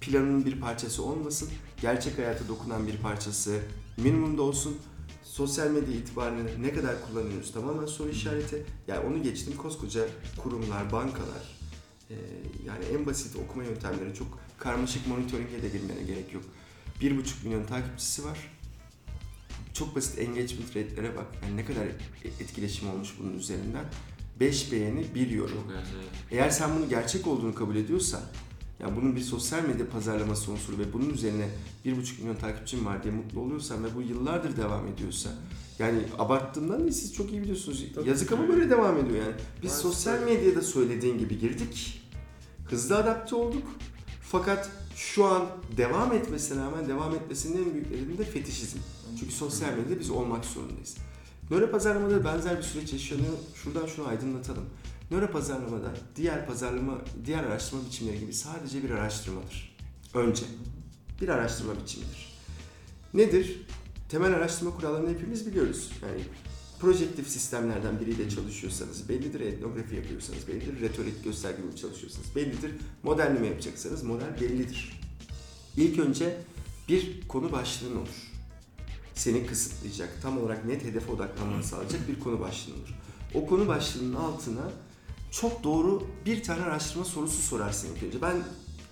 planının 0.00 0.46
bir 0.46 0.60
parçası 0.60 1.02
olmasın. 1.02 1.48
Gerçek 1.82 2.18
hayata 2.18 2.48
dokunan 2.48 2.86
bir 2.86 2.96
parçası 2.96 3.60
minimumda 4.02 4.42
olsun. 4.42 4.78
Sosyal 5.22 5.70
medya 5.70 5.94
itibariyle 5.94 6.62
ne 6.62 6.72
kadar 6.72 6.94
kullanıyoruz 7.06 7.52
tamamen 7.52 7.86
soru 7.86 8.08
işareti. 8.08 8.64
Yani 8.88 9.06
onu 9.06 9.22
geçtim 9.22 9.56
koskoca 9.56 10.06
kurumlar, 10.42 10.92
bankalar. 10.92 11.60
e, 12.10 12.14
yani 12.66 12.84
en 12.84 13.06
basit 13.06 13.36
okuma 13.36 13.64
yöntemleri 13.64 14.14
çok 14.14 14.38
karmaşık 14.58 15.06
monitoringe 15.06 15.62
de 15.62 15.68
girmene 15.68 16.02
gerek 16.02 16.34
yok. 16.34 16.42
1,5 17.00 17.44
milyon 17.44 17.64
takipçisi 17.64 18.24
var. 18.24 18.38
Çok 19.74 19.96
basit 19.96 20.18
engagement 20.18 20.76
rate'lere 20.76 21.16
bak. 21.16 21.26
Yani 21.42 21.56
ne 21.56 21.64
kadar 21.64 21.86
etkileşim 22.40 22.90
olmuş 22.90 23.08
bunun 23.20 23.38
üzerinden. 23.38 23.84
5 24.40 24.72
beğeni, 24.72 25.14
1 25.14 25.30
yorum. 25.30 25.72
Eğer 26.30 26.50
sen 26.50 26.76
bunu 26.76 26.88
gerçek 26.88 27.26
olduğunu 27.26 27.54
kabul 27.54 27.76
ediyorsan, 27.76 28.22
yani 28.80 28.96
bunun 28.96 29.16
bir 29.16 29.20
sosyal 29.20 29.62
medya 29.62 29.88
pazarlaması 29.88 30.52
unsuru 30.52 30.78
ve 30.78 30.92
bunun 30.92 31.10
üzerine 31.10 31.48
1,5 31.86 32.20
milyon 32.20 32.36
takipçim 32.36 32.86
var 32.86 33.02
diye 33.02 33.14
mutlu 33.14 33.40
oluyorsan 33.40 33.84
ve 33.84 33.88
bu 33.96 34.02
yıllardır 34.02 34.56
devam 34.56 34.86
ediyorsa, 34.86 35.30
yani 35.78 35.98
abarttığımdan 36.18 36.80
değil 36.80 36.92
siz 36.92 37.14
çok 37.14 37.32
iyi 37.32 37.42
biliyorsunuz. 37.42 37.84
Tabii. 37.94 38.08
Yazık 38.08 38.32
ama 38.32 38.48
böyle 38.48 38.70
devam 38.70 38.98
ediyor 38.98 39.16
yani. 39.16 39.34
Biz 39.62 39.70
Maalesef. 39.70 39.82
sosyal 39.82 40.22
medyada 40.22 40.62
söylediğin 40.62 41.18
gibi 41.18 41.38
girdik, 41.38 42.02
hızlı 42.64 42.96
adapte 42.96 43.36
olduk. 43.36 43.62
Fakat 44.22 44.70
şu 44.96 45.24
an 45.24 45.46
devam 45.76 46.12
etmesine 46.12 46.62
rağmen 46.62 46.88
devam 46.88 47.14
etmesinin 47.14 47.64
en 47.64 47.74
büyük 47.74 47.90
nedeni 47.90 48.18
de 48.18 48.24
fetişizm. 48.24 48.78
Çünkü 49.20 49.32
sosyal 49.32 49.72
medyada 49.72 50.00
biz 50.00 50.10
olmak 50.10 50.44
zorundayız. 50.44 50.96
Nöro 51.50 51.70
pazarlamada 51.70 52.24
benzer 52.24 52.58
bir 52.58 52.62
süreç 52.62 52.92
yaşanıyor. 52.92 53.32
Şuradan 53.54 53.86
şunu 53.86 54.06
aydınlatalım. 54.06 54.64
Nöro 55.10 55.30
pazarlamada 55.30 55.94
diğer 56.16 56.46
pazarlama, 56.46 56.98
diğer 57.26 57.44
araştırma 57.44 57.84
biçimleri 57.86 58.20
gibi 58.20 58.32
sadece 58.32 58.82
bir 58.82 58.90
araştırmadır. 58.90 59.76
Önce 60.14 60.44
bir 61.20 61.28
araştırma 61.28 61.72
biçimidir. 61.82 62.38
Nedir? 63.14 63.66
Temel 64.08 64.34
araştırma 64.34 64.76
kurallarını 64.76 65.10
hepimiz 65.10 65.46
biliyoruz. 65.46 65.90
Yani 66.02 66.22
projektif 66.80 67.28
sistemlerden 67.28 68.00
biriyle 68.00 68.30
çalışıyorsanız 68.30 69.08
bellidir, 69.08 69.40
etnografi 69.40 69.96
yapıyorsanız 69.96 70.48
bellidir, 70.48 70.80
retorik 70.80 71.24
gösterge 71.24 71.62
çalışıyorsanız 71.80 72.36
bellidir, 72.36 72.72
modelleme 73.02 73.46
yapacaksanız 73.46 74.02
model 74.02 74.40
bellidir. 74.40 75.00
İlk 75.76 75.98
önce 75.98 76.36
bir 76.88 77.28
konu 77.28 77.52
başlığın 77.52 77.96
olur. 77.96 78.32
Seni 79.14 79.46
kısıtlayacak, 79.46 80.22
tam 80.22 80.38
olarak 80.38 80.64
net 80.64 80.84
hedefe 80.84 81.12
odaklanmanı 81.12 81.64
sağlayacak 81.64 82.08
bir 82.08 82.20
konu 82.20 82.40
başlığın 82.40 82.72
olur. 82.72 82.94
O 83.34 83.46
konu 83.46 83.68
başlığının 83.68 84.14
altına 84.14 84.70
çok 85.30 85.64
doğru 85.64 86.02
bir 86.26 86.42
tane 86.42 86.62
araştırma 86.62 87.04
sorusu 87.04 87.42
sorarsın 87.42 87.88
önce. 88.06 88.22
Ben 88.22 88.36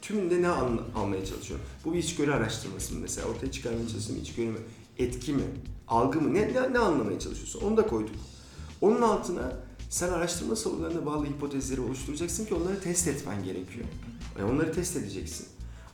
tümünde 0.03 0.43
ne 0.43 0.49
al- 0.49 0.79
almaya 0.97 1.27
çalışıyorum? 1.27 1.67
Bu 1.85 1.93
bir 1.93 1.99
içgörü 1.99 2.33
araştırması 2.33 2.95
mı 2.95 3.01
mesela? 3.03 3.29
Ortaya 3.29 3.53
çıkarmaya 3.53 3.89
çalıştığım 3.89 4.17
içgörü 4.17 4.47
mü? 4.47 4.59
Etki 4.99 5.33
mi? 5.33 5.43
Algı 5.89 6.21
mı? 6.21 6.35
Ne, 6.35 6.41
ne, 6.55 6.73
ne 6.73 6.79
anlamaya 6.79 7.19
çalışıyorsun? 7.19 7.61
Onu 7.61 7.77
da 7.77 7.87
koyduk. 7.87 8.15
Onun 8.81 9.03
altına 9.03 9.53
sen 9.91 10.09
araştırma 10.09 10.57
sorularına 10.57 11.07
bağlı 11.07 11.27
hipotezleri 11.27 11.81
oluşturacaksın 11.81 12.45
ki 12.45 12.55
onları 12.55 12.81
test 12.81 13.09
etmen 13.09 13.45
gerekiyor. 13.45 13.87
Yani 14.39 14.53
onları 14.53 14.73
test 14.73 14.97
edeceksin. 14.97 15.47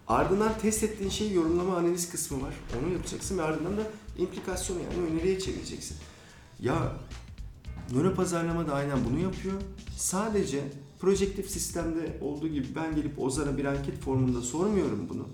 Ardından 0.08 0.58
test 0.58 0.82
ettiğin 0.82 1.10
şeyi 1.10 1.34
yorumlama 1.34 1.76
analiz 1.76 2.10
kısmı 2.10 2.42
var. 2.42 2.54
Onu 2.82 2.92
yapacaksın 2.92 3.38
ve 3.38 3.42
ardından 3.42 3.76
da 3.76 3.82
implikasyonu 4.18 4.80
yani 4.80 5.10
öneriye 5.10 5.40
çevireceksin. 5.40 5.96
Ya 6.60 6.92
nöro 7.92 8.14
pazarlama 8.14 8.66
da 8.66 8.74
aynen 8.74 8.98
bunu 9.10 9.20
yapıyor. 9.20 9.54
Sadece 9.96 10.60
projektif 11.00 11.50
sistemde 11.50 12.18
olduğu 12.20 12.48
gibi 12.48 12.66
ben 12.76 12.94
gelip 12.96 13.18
Ozan'a 13.18 13.56
bir 13.56 13.64
anket 13.64 14.00
formunda 14.00 14.42
sormuyorum 14.42 15.06
bunu. 15.08 15.28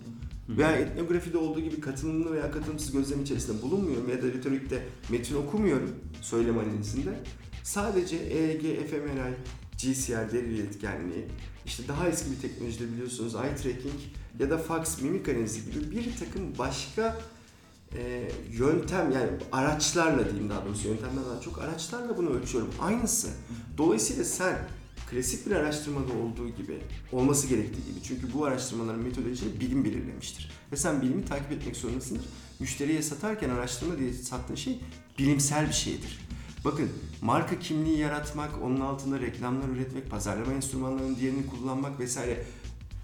Veya 0.49 0.73
etnografide 0.73 1.39
olduğu 1.39 1.61
gibi 1.61 1.81
katılımlı 1.81 2.33
veya 2.33 2.51
katılımsız 2.51 2.93
gözlem 2.93 3.23
içerisinde 3.23 3.63
bulunmuyorum 3.63 4.11
ya 4.11 4.23
da 4.23 4.27
retorikte 4.27 4.87
metin 5.11 5.37
okumuyorum 5.37 5.91
söylem 6.21 6.59
analizinde. 6.59 7.15
Sadece 7.63 8.17
EEG, 8.17 8.63
fMRI, 8.63 9.35
GCR, 9.79 10.33
deri 10.33 10.55
iletkenliği, 10.55 11.25
işte 11.67 11.83
daha 11.89 12.09
eski 12.09 12.31
bir 12.31 12.37
teknolojide 12.37 12.93
biliyorsunuz 12.93 13.35
eye 13.35 13.57
tracking 13.57 13.95
ya 14.39 14.51
da 14.51 14.59
fax, 14.59 15.03
mimik 15.03 15.29
analizi 15.29 15.65
gibi 15.65 15.91
bir 15.91 16.17
takım 16.17 16.59
başka 16.59 17.21
e, 17.95 18.31
yöntem 18.53 19.13
yani 19.13 19.31
araçlarla 19.53 20.25
diyeyim 20.25 20.51
daha 20.51 20.65
doğrusu 20.65 20.89
yöntemlerden 20.89 21.41
çok 21.45 21.59
araçlarla 21.59 22.17
bunu 22.17 22.31
ölçüyorum. 22.31 22.71
Aynısı. 22.81 23.29
Dolayısıyla 23.79 24.25
sen 24.25 24.59
klasik 25.11 25.47
bir 25.47 25.53
araştırmada 25.53 26.13
olduğu 26.13 26.49
gibi 26.49 26.79
olması 27.13 27.47
gerektiği 27.47 27.85
gibi 27.87 28.03
çünkü 28.03 28.33
bu 28.35 28.45
araştırmaların 28.45 29.03
metodolojiyi 29.03 29.61
bilim 29.61 29.85
belirlemiştir. 29.85 30.51
Ve 30.73 30.77
sen 30.77 31.03
bilimi 31.03 31.25
takip 31.25 31.53
etmek 31.53 31.77
zorundasındır. 31.77 32.25
Müşteriye 32.61 33.03
satarken 33.03 33.51
araştırma 33.51 33.99
diye 33.99 34.13
sattığın 34.13 34.55
şey 34.55 34.81
bilimsel 35.19 35.69
bir 35.69 35.73
şeydir. 35.73 36.19
Bakın 36.65 36.89
marka 37.23 37.59
kimliği 37.59 37.99
yaratmak, 37.99 38.51
onun 38.63 38.81
altında 38.81 39.21
reklamlar 39.21 39.69
üretmek, 39.69 40.11
pazarlama 40.11 40.53
enstrümanlarının 40.53 41.17
diğerini 41.17 41.47
kullanmak 41.47 42.01
vesaire 42.01 42.45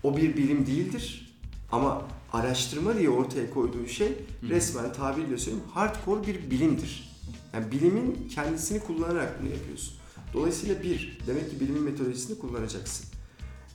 o 0.03 0.16
bir 0.16 0.37
bilim 0.37 0.66
değildir. 0.66 1.26
Ama 1.73 2.03
araştırma 2.33 2.99
diye 2.99 3.11
ortaya 3.11 3.51
koyduğu 3.51 3.87
şey 3.87 4.13
resmen 4.43 4.93
tabirle 4.93 5.39
söyleyeyim 5.39 5.67
hardcore 5.75 6.27
bir 6.27 6.51
bilimdir. 6.51 7.17
Yani 7.53 7.73
bilimin 7.73 8.29
kendisini 8.35 8.81
kullanarak 8.81 9.43
bunu 9.43 9.49
yapıyorsun. 9.51 9.95
Dolayısıyla 10.35 10.83
bir, 10.83 11.19
demek 11.27 11.51
ki 11.51 11.61
bilimin 11.61 11.83
metodolojisini 11.83 12.39
kullanacaksın. 12.39 13.07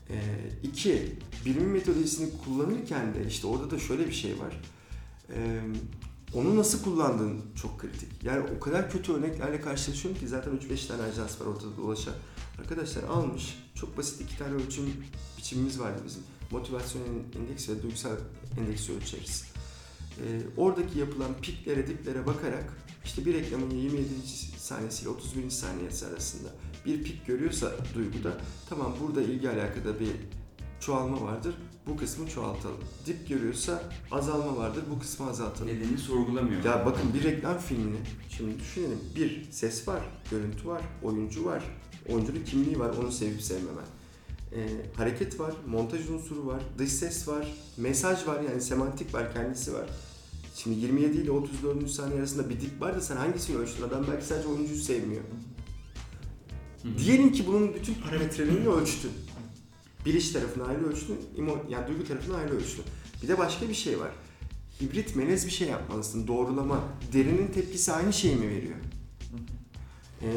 Ee, 0.10 0.16
iki, 0.64 1.16
bilimin 1.46 1.70
metodolojisini 1.70 2.30
kullanırken 2.46 3.14
de 3.14 3.28
işte 3.28 3.48
orada 3.48 3.72
da 3.72 3.80
şöyle 3.80 4.08
bir 4.08 4.14
şey 4.14 4.32
var. 4.40 4.62
Ee, 5.30 5.62
onu 6.34 6.58
nasıl 6.58 6.84
kullandığın 6.84 7.42
çok 7.62 7.80
kritik. 7.80 8.24
Yani 8.24 8.46
o 8.58 8.60
kadar 8.60 8.92
kötü 8.92 9.14
örneklerle 9.14 9.62
karşılaşıyorum 9.62 10.20
ki 10.20 10.28
zaten 10.28 10.54
3-5 10.54 10.88
tane 10.88 11.02
ajans 11.02 11.42
var 11.42 11.46
ortada 11.46 11.78
dolaşan. 11.78 12.14
Arkadaşlar 12.60 13.04
almış, 13.04 13.58
çok 13.76 13.98
basit 13.98 14.22
iki 14.22 14.38
tane 14.38 14.54
ölçüm 14.54 14.94
biçimimiz 15.38 15.80
vardı 15.80 16.02
bizim. 16.06 16.24
Motivasyon 16.52 17.04
endeks 17.40 17.70
ve 17.70 17.84
duygusal 17.84 18.16
endeksi 18.60 18.94
ölçeriz. 18.94 19.46
Ee, 20.18 20.42
oradaki 20.58 21.00
yapılan 21.00 21.34
piklere, 21.42 21.88
diplere 21.88 22.26
bakarak 22.26 22.74
işte 23.06 23.26
bir 23.26 23.34
reklamın 23.34 23.70
27. 23.70 24.08
saniyesiyle 24.58 25.10
31. 25.10 25.50
saniyesi 25.50 26.06
arasında 26.06 26.50
bir 26.86 27.04
pik 27.04 27.28
görüyorsa 27.28 27.72
duyguda 27.96 28.38
tamam 28.70 28.94
burada 29.02 29.22
ilgi 29.22 29.50
alakada 29.50 30.00
bir 30.00 30.10
çoğalma 30.80 31.22
vardır. 31.22 31.56
Bu 31.88 31.98
kısmı 31.98 32.30
çoğaltalım. 32.30 32.78
Dip 33.06 33.30
görüyorsa 33.30 33.84
azalma 34.12 34.58
vardır. 34.58 34.84
Bu 34.96 35.00
kısmı 35.00 35.30
azaltalım. 35.30 35.68
Nedenini 35.68 35.98
sorgulamıyor. 35.98 36.64
Ya 36.64 36.86
bakın 36.86 37.14
bir 37.14 37.24
reklam 37.24 37.58
filmini 37.58 38.00
şimdi 38.30 38.60
düşünelim. 38.60 39.00
Bir 39.16 39.52
ses 39.52 39.88
var, 39.88 40.02
görüntü 40.32 40.68
var, 40.68 40.82
oyuncu 41.04 41.46
var, 41.46 41.64
oyuncunun 42.10 42.44
kimliği 42.44 42.80
var, 42.80 42.90
onu 42.98 43.12
sevip 43.12 43.42
sevmemen. 43.42 43.86
Ee, 44.56 44.70
hareket 44.98 45.40
var, 45.40 45.54
montaj 45.68 46.10
unsuru 46.10 46.46
var, 46.48 46.62
dış 46.78 46.90
ses 46.92 47.28
var, 47.28 47.54
mesaj 47.78 48.28
var 48.28 48.42
yani 48.44 48.62
semantik 48.62 49.14
var, 49.14 49.34
kendisi 49.34 49.74
var. 49.74 49.86
Şimdi 50.56 50.80
27 50.80 51.18
ile 51.18 51.32
34. 51.32 51.90
saniye 51.90 52.20
arasında 52.20 52.50
bir 52.50 52.62
dip 52.62 52.82
var 52.82 52.96
da 52.96 53.02
sen 53.02 53.16
hangisini 53.16 53.58
ölçtün? 53.58 53.84
Adam 53.84 54.06
belki 54.12 54.26
sadece 54.26 54.48
oyuncuyu 54.48 54.80
sevmiyor. 54.80 55.22
Diyelim 56.98 57.32
ki 57.32 57.48
bunun 57.48 57.74
bütün 57.74 57.94
parametrelerini 57.94 58.68
ölçtün. 58.68 59.12
Biliş 60.06 60.30
tarafını 60.30 60.66
ayrı 60.66 60.90
ölçtün, 60.90 61.18
imo- 61.38 61.70
yani 61.72 61.88
duygu 61.88 62.04
tarafını 62.08 62.36
ayrı 62.38 62.54
ölçtün. 62.56 62.84
Bir 63.24 63.28
de 63.28 63.38
başka 63.38 63.70
bir 63.70 63.74
şey 63.74 64.00
var. 64.00 64.12
Hibrit 64.82 65.16
melez 65.16 65.46
bir 65.46 65.52
şey 65.52 65.68
yapmalısın. 65.68 66.28
Doğrulama. 66.28 66.84
Derinin 67.14 67.48
tepkisi 67.48 67.92
aynı 67.92 68.14
şeyi 68.14 68.36
mi 68.36 68.48
veriyor? 68.50 68.76
E, 70.24 70.30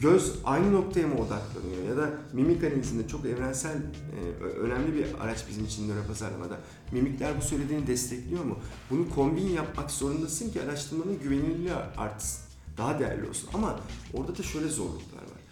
göz 0.00 0.34
aynı 0.44 0.72
noktaya 0.72 1.06
mı 1.06 1.14
odaklanıyor 1.14 1.88
ya 1.88 1.96
da 1.96 2.10
mimik 2.32 2.64
analizinde 2.64 3.08
çok 3.08 3.26
evrensel 3.26 3.76
e, 3.76 4.44
önemli 4.44 4.94
bir 4.94 5.06
araç 5.20 5.44
bizim 5.50 5.64
için 5.64 5.88
nöropazarlamada. 5.88 6.60
Mimikler 6.92 7.40
bu 7.40 7.44
söylediğini 7.44 7.86
destekliyor 7.86 8.44
mu? 8.44 8.58
Bunu 8.90 9.10
kombin 9.14 9.48
yapmak 9.48 9.90
zorundasın 9.90 10.50
ki 10.50 10.62
araştırmanın 10.62 11.18
güvenilirliği 11.22 11.74
artsın. 11.74 12.42
Daha 12.78 12.98
değerli 12.98 13.28
olsun. 13.28 13.50
Ama 13.54 13.80
orada 14.14 14.38
da 14.38 14.42
şöyle 14.42 14.68
zorluklar 14.68 15.22
var. 15.22 15.42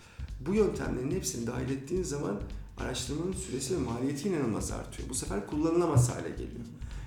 Bu 0.47 0.55
yöntemlerin 0.55 1.11
hepsini 1.11 1.47
dahil 1.47 1.71
ettiğin 1.71 2.03
zaman 2.03 2.41
araştırmanın 2.79 3.33
süresi 3.33 3.75
ve 3.75 3.79
maliyeti 3.79 4.29
inanılmaz 4.29 4.71
artıyor. 4.71 5.09
Bu 5.09 5.15
sefer 5.15 5.47
kullanılamaz 5.47 6.11
hale 6.11 6.31
geliyor. 6.31 6.65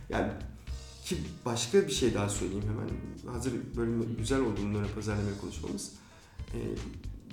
Yani 0.10 0.32
ki 1.06 1.18
başka 1.46 1.88
bir 1.88 1.92
şey 1.92 2.14
daha 2.14 2.30
söyleyeyim 2.30 2.66
hemen. 2.70 3.34
Hazır 3.34 3.54
bölüm 3.78 4.16
güzel 4.18 4.42
olduğunu 4.42 4.74
nöro 4.74 4.88
pazarlamaya 4.96 5.38
konuşmamız. 5.42 5.92
Ee, 6.54 6.58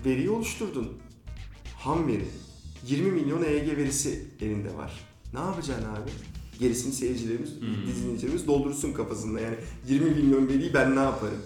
veriyi 0.05 0.31
oluşturdun. 0.31 0.89
Ham 1.79 2.09
veri. 2.09 2.29
20 2.87 3.11
milyon 3.13 3.43
EEG 3.43 3.77
verisi 3.79 4.25
elinde 4.41 4.77
var. 4.77 4.93
Ne 5.35 5.39
yapacaksın 5.41 5.85
abi? 5.85 6.11
Gerisini 6.61 6.93
seyircilerimiz, 6.93 7.51
Hmm. 7.61 7.87
dinleyicilerimiz 7.97 8.47
doldursun 8.47 8.93
kafasında. 8.93 9.41
Yani 9.41 9.57
20 9.89 10.11
milyon 10.11 10.49
veriyi 10.49 10.75
ben 10.75 10.97
ne 10.97 11.01
yaparım? 11.01 11.43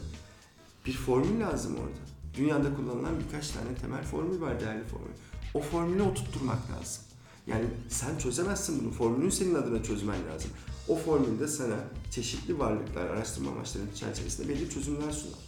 Bir 0.86 0.92
formül 0.92 1.40
lazım 1.40 1.72
orada. 1.74 2.04
Dünyada 2.38 2.76
kullanılan 2.76 3.14
birkaç 3.26 3.48
tane 3.50 3.74
temel 3.80 4.04
formül 4.04 4.40
var, 4.40 4.60
değerli 4.60 4.84
formül. 4.84 5.14
O 5.54 5.60
formülü 5.60 6.02
oturtturmak 6.02 6.58
lazım. 6.70 7.02
Yani 7.46 7.64
sen 7.88 8.18
çözemezsin 8.18 8.80
bunu. 8.84 8.90
Formülün 8.92 9.30
senin 9.30 9.54
adına 9.54 9.82
çözmen 9.82 10.18
lazım. 10.32 10.50
O 10.88 10.96
formülde 10.96 11.48
sana 11.48 11.76
çeşitli 12.10 12.58
varlıklar, 12.58 13.06
araştırma 13.06 13.50
amaçlarının 13.50 13.92
çerçevesinde 13.94 14.48
belli 14.48 14.70
çözümler 14.70 15.10
sunar. 15.12 15.38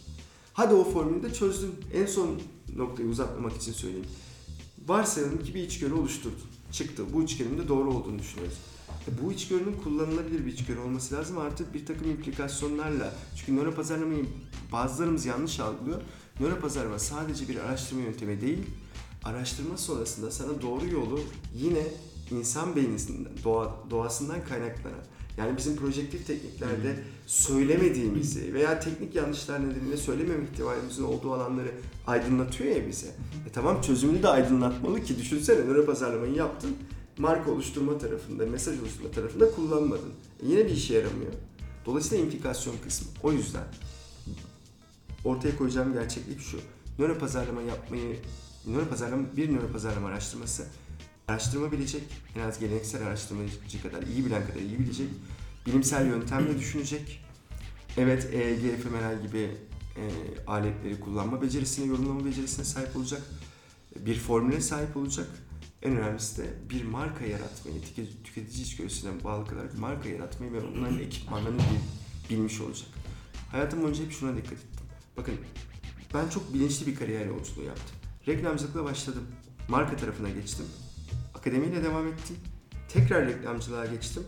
Hadi 0.57 0.73
o 0.73 0.83
formülü 0.83 1.23
de 1.23 1.33
çözdün. 1.33 1.75
En 1.93 2.05
son 2.05 2.41
noktayı 2.75 3.09
uzatmamak 3.09 3.57
için 3.57 3.71
söyleyeyim. 3.71 4.05
Varsayalım 4.87 5.43
ki 5.43 5.53
bir 5.53 5.63
içgörü 5.63 5.93
oluşturdun. 5.93 6.47
Çıktı. 6.71 7.03
Bu 7.13 7.23
içgörünün 7.23 7.57
de 7.57 7.67
doğru 7.67 7.93
olduğunu 7.93 8.19
düşünüyoruz. 8.19 8.57
E 9.07 9.23
bu 9.23 9.31
içgörünün 9.31 9.75
kullanılabilir 9.83 10.45
bir 10.45 10.53
içgörü 10.53 10.79
olması 10.79 11.15
lazım. 11.15 11.37
Artık 11.37 11.73
bir 11.73 11.85
takım 11.85 12.11
implikasyonlarla. 12.11 13.13
Çünkü 13.35 13.55
nöro 13.55 13.75
pazarlamayı 13.75 14.25
bazılarımız 14.71 15.25
yanlış 15.25 15.59
algılıyor. 15.59 16.01
Nöro 16.39 16.59
pazarlama 16.59 16.99
sadece 16.99 17.47
bir 17.47 17.55
araştırma 17.55 18.01
yöntemi 18.01 18.41
değil. 18.41 18.65
Araştırma 19.23 19.77
sonrasında 19.77 20.31
sana 20.31 20.61
doğru 20.61 20.87
yolu 20.87 21.19
yine 21.55 21.83
insan 22.31 22.75
beynisinden, 22.75 23.33
doğa, 23.43 23.75
doğasından 23.89 24.45
kaynaklanan 24.45 25.03
yani 25.37 25.57
bizim 25.57 25.75
projektif 25.75 26.27
tekniklerde 26.27 27.03
söylemediğimizi 27.25 28.53
veya 28.53 28.79
teknik 28.79 29.15
yanlışlar 29.15 29.69
nedeniyle 29.69 29.97
söylememe 29.97 30.43
ihtimalimizin 30.43 31.03
olduğu 31.03 31.33
alanları 31.33 31.71
aydınlatıyor 32.07 32.75
ya 32.75 32.87
bize. 32.87 33.07
E 33.47 33.51
tamam 33.53 33.81
çözümünü 33.81 34.23
de 34.23 34.27
aydınlatmalı 34.27 35.03
ki 35.03 35.17
düşünsene 35.17 35.65
nöro 35.65 35.85
pazarlamayı 35.85 36.33
yaptın. 36.33 36.75
Marka 37.17 37.51
oluşturma 37.51 37.97
tarafında, 37.97 38.45
mesaj 38.45 38.79
oluşturma 38.79 39.11
tarafında 39.11 39.51
kullanmadın. 39.51 40.11
E 40.43 40.47
yine 40.47 40.65
bir 40.65 40.71
işe 40.71 40.93
yaramıyor. 40.93 41.31
Dolayısıyla 41.85 42.23
implikasyon 42.23 42.75
kısmı. 42.83 43.07
O 43.23 43.31
yüzden 43.31 43.63
ortaya 45.25 45.57
koyacağım 45.57 45.93
gerçeklik 45.93 46.41
şu. 46.41 46.57
Nöro 46.99 47.17
pazarlama 47.17 47.61
yapmayı, 47.61 48.19
nöro 48.67 48.85
pazarlama, 48.89 49.23
bir 49.37 49.53
nöro 49.53 49.71
pazarlama 49.73 50.07
araştırması 50.07 50.63
araştırma 51.31 51.71
bilecek, 51.71 52.03
en 52.35 52.39
az 52.41 52.59
geleneksel 52.59 53.07
araştırmacı 53.07 53.81
kadar 53.83 54.03
iyi 54.03 54.25
bilen 54.25 54.47
kadar 54.47 54.59
iyi 54.59 54.79
bilecek, 54.79 55.07
bilimsel 55.65 56.07
yöntemle 56.07 56.59
düşünecek. 56.59 57.25
Evet 57.97 58.29
EEG, 58.33 58.59
fMRI 58.59 59.27
gibi 59.27 59.51
e, 59.97 60.03
aletleri 60.47 60.99
kullanma 60.99 61.41
becerisine, 61.41 61.85
yorumlama 61.85 62.25
becerisine 62.25 62.65
sahip 62.65 62.95
olacak. 62.97 63.21
Bir 63.95 64.15
formüle 64.19 64.61
sahip 64.61 64.97
olacak. 64.97 65.27
En 65.83 65.97
önemlisi 65.97 66.37
de 66.37 66.53
bir 66.69 66.83
marka 66.83 67.25
yaratmayı, 67.25 67.77
tüke- 67.81 68.23
tüketici 68.23 68.63
içgörüsüne 68.63 69.23
bağlı 69.23 69.43
olarak 69.43 69.77
marka 69.77 70.09
yaratmayı 70.09 70.53
ve 70.53 70.59
onların 70.61 70.99
ekipmanlarını 70.99 71.57
bil- 71.59 72.29
bilmiş 72.35 72.61
olacak. 72.61 72.87
Hayatım 73.51 73.81
boyunca 73.81 74.03
hep 74.03 74.11
şuna 74.11 74.35
dikkat 74.35 74.51
ettim. 74.53 74.85
Bakın 75.17 75.35
ben 76.13 76.29
çok 76.29 76.53
bilinçli 76.53 76.87
bir 76.87 76.95
kariyer 76.95 77.25
yolculuğu 77.25 77.63
yaptım. 77.63 77.95
Reklamcılıkla 78.27 78.83
başladım. 78.83 79.23
Marka 79.69 79.97
tarafına 79.97 80.29
geçtim. 80.29 80.65
Akademiyle 81.37 81.83
devam 81.83 82.07
ettim. 82.07 82.35
Tekrar 82.89 83.27
reklamcılığa 83.27 83.85
geçtim. 83.85 84.23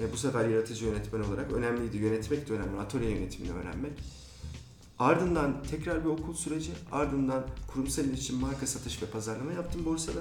E, 0.00 0.12
bu 0.12 0.16
sefer 0.16 0.48
yaratıcı 0.48 0.84
yönetmen 0.84 1.20
olarak 1.20 1.52
önemliydi. 1.52 1.96
Yönetmek 1.96 2.48
de 2.48 2.52
önemli. 2.52 2.80
Atölye 2.80 3.10
yönetimini 3.10 3.52
öğrenmek. 3.52 3.92
Ardından 4.98 5.62
tekrar 5.70 6.04
bir 6.04 6.08
okul 6.08 6.34
süreci. 6.34 6.70
Ardından 6.92 7.46
kurumsal 7.66 8.04
iletişim, 8.04 8.36
marka 8.36 8.66
satış 8.66 9.02
ve 9.02 9.06
pazarlama 9.06 9.52
yaptım 9.52 9.84
borsada. 9.84 10.20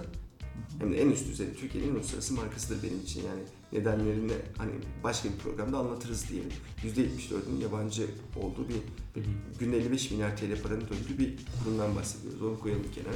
Hem 0.79 0.93
de 0.93 1.01
en 1.01 1.09
üst 1.09 1.27
düzey, 1.27 1.53
Türkiye'nin 1.53 1.91
en 1.91 1.95
uluslararası 1.95 2.33
markasıdır 2.33 2.83
benim 2.83 2.99
için. 2.99 3.23
Yani 3.27 3.41
nedenlerini 3.73 4.33
hani 4.57 4.71
başka 5.03 5.29
bir 5.29 5.37
programda 5.37 5.77
anlatırız 5.77 6.29
diyelim. 6.29 6.51
%74'ün 6.83 7.61
yabancı 7.61 8.07
olduğu 8.35 8.69
bir, 8.69 8.75
bir 9.15 9.27
günde 9.59 9.77
55 9.77 10.11
milyar 10.11 10.37
TL 10.37 10.61
paranın 10.63 10.81
döndüğü 10.81 11.19
bir 11.19 11.35
kurumdan 11.63 11.95
bahsediyoruz. 11.95 12.41
Onu 12.41 12.59
koyalım 12.59 12.91
kenara. 12.95 13.15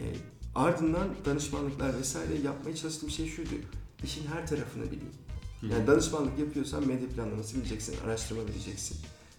E, 0.00 0.04
ardından 0.54 1.08
danışmanlıklar 1.24 1.98
vesaire 1.98 2.34
yapmaya 2.44 2.76
çalıştığım 2.76 3.10
şey 3.10 3.28
şuydu. 3.28 3.50
İşin 4.04 4.26
her 4.26 4.46
tarafını 4.46 4.84
bileyim. 4.84 5.12
Yani 5.62 5.86
danışmanlık 5.86 6.38
yapıyorsan 6.38 6.86
medya 6.86 7.08
planlaması 7.08 7.56
bileceksin, 7.56 7.96
araştırma 8.04 8.48
bileceksin, 8.48 8.96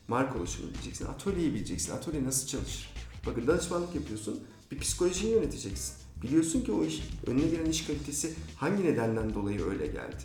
marka 0.08 0.40
oluşumu 0.40 0.70
bileceksin, 0.70 1.06
atölyeyi 1.06 1.54
bileceksin, 1.54 1.94
atölye 1.94 2.24
nasıl 2.24 2.48
çalışır. 2.48 2.90
Bakın 3.26 3.48
danışmanlık 3.48 3.96
yapıyorsun, 3.96 4.40
bir 4.72 4.80
psikolojiyi 4.80 5.34
yöneteceksin. 5.34 5.96
Biliyorsun 6.24 6.62
ki 6.62 6.72
o 6.72 6.84
iş, 6.86 7.04
önüne 7.28 7.48
gelen 7.48 7.66
iş 7.66 7.88
kalitesi 7.88 8.34
hangi 8.56 8.86
nedenden 8.86 9.34
dolayı 9.34 9.66
öyle 9.66 9.88
geldi. 9.88 10.24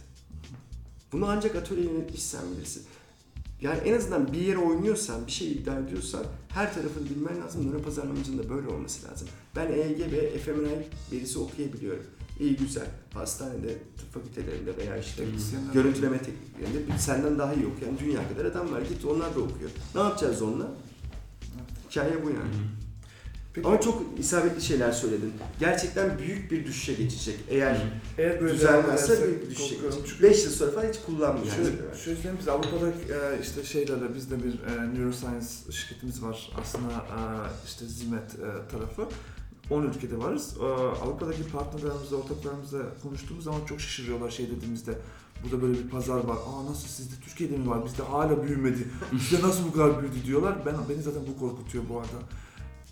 Bunu 1.13 1.27
ancak 1.27 1.57
atölye 1.57 1.85
yönetmişsen 1.85 2.43
bilirsin. 2.57 2.87
Yani 3.61 3.79
en 3.79 3.97
azından 3.97 4.33
bir 4.33 4.39
yere 4.41 4.59
oynuyorsan, 4.59 5.27
bir 5.27 5.33
şey 5.33 5.53
iddia 5.53 5.79
ediyorsan 5.79 6.23
her 6.49 6.75
tarafını 6.75 7.11
bilmen 7.11 7.41
lazım. 7.41 7.71
Nöro 7.71 7.83
pazarlamacının 7.83 8.39
da 8.45 8.51
böyle 8.51 8.69
olması 8.69 9.09
lazım. 9.09 9.29
Ben 9.57 9.73
EEG 9.73 10.13
ve 10.13 10.39
fMRI 10.39 10.87
verisi 11.13 11.39
okuyabiliyorum. 11.39 12.03
İyi 12.41 12.57
güzel. 12.57 12.87
Hastanede, 13.15 13.79
tıp 13.99 14.15
fakültelerinde 14.15 14.77
veya 14.77 14.97
işte 14.97 15.25
Teknisyenler. 15.25 15.73
görüntüleme 15.73 16.19
tekniklerinde 16.19 16.99
senden 16.99 17.39
daha 17.39 17.55
iyi 17.55 17.67
okuyan 17.67 17.99
dünya 17.99 18.29
kadar 18.29 18.45
adam 18.45 18.73
var. 18.73 18.81
Git 18.83 19.05
onlar 19.05 19.35
da 19.35 19.41
okuyor. 19.41 19.71
Ne 19.95 20.01
yapacağız 20.01 20.43
onunla? 20.43 20.71
Hikaye 21.91 22.25
bu 22.25 22.29
yani. 22.31 22.55
Peki, 23.57 23.69
Ama 23.69 23.81
çok 23.81 24.03
isabetli 24.19 24.63
şeyler 24.63 24.93
söyledin. 24.93 25.33
Gerçekten 25.61 26.19
büyük 26.19 26.51
bir 26.51 26.67
düşüşe 26.67 26.95
geçecek. 26.95 27.39
Eğer 27.49 27.83
eğer 28.19 28.41
böyle 28.41 28.55
düzelmezse 28.55 29.27
büyük 29.27 29.43
bir 29.43 29.51
düşüşe 29.51 29.75
geçecek. 29.75 30.07
Çünkü 30.07 30.23
5 30.23 30.45
yıl 30.45 30.51
sonra 30.51 30.71
falan 30.71 30.89
hiç 30.89 30.97
kullanmayacağız. 31.07 31.57
Şöyle, 31.57 31.77
şöyle 31.77 32.17
söyleyeyim 32.17 32.37
biz 32.41 32.49
Avrupa'da 32.49 32.89
e, 32.89 33.41
işte 33.43 33.65
şeylerle 33.65 34.15
bizde 34.15 34.37
bir 34.45 34.53
e, 34.53 34.95
neuroscience 34.95 35.47
şirketimiz 35.71 36.23
var 36.23 36.53
aslında 36.61 36.93
e, 36.93 37.19
işte 37.67 37.87
Zimet 37.87 38.35
e, 38.35 38.69
tarafı. 38.73 39.09
10 39.71 39.83
ülkede 39.83 40.19
varız. 40.19 40.57
E, 40.61 40.65
Avrupa'daki 41.03 41.49
partnerlerimizle, 41.49 42.17
ortaklarımızla 42.17 42.79
konuştuğumuz 43.03 43.45
zaman 43.45 43.65
çok 43.65 43.81
şaşırıyorlar 43.81 44.31
şey 44.31 44.51
dediğimizde. 44.51 44.93
Burada 45.45 45.63
böyle 45.63 45.79
bir 45.79 45.89
pazar 45.89 46.17
var. 46.25 46.37
Aa 46.37 46.71
nasıl 46.71 46.89
sizde 46.89 47.15
Türkiye'de 47.25 47.57
mi 47.57 47.69
var? 47.69 47.85
Bizde 47.85 48.03
hala 48.03 48.43
büyümedi. 48.45 48.89
Bizde 49.13 49.47
nasıl 49.47 49.65
bu 49.67 49.73
kadar 49.73 50.03
büyüdü 50.03 50.27
diyorlar. 50.27 50.57
Ben 50.67 50.75
beni 50.89 51.03
zaten 51.03 51.23
bu 51.35 51.41
korkutuyor 51.41 51.85
bu 51.89 51.99
arada. 51.99 52.19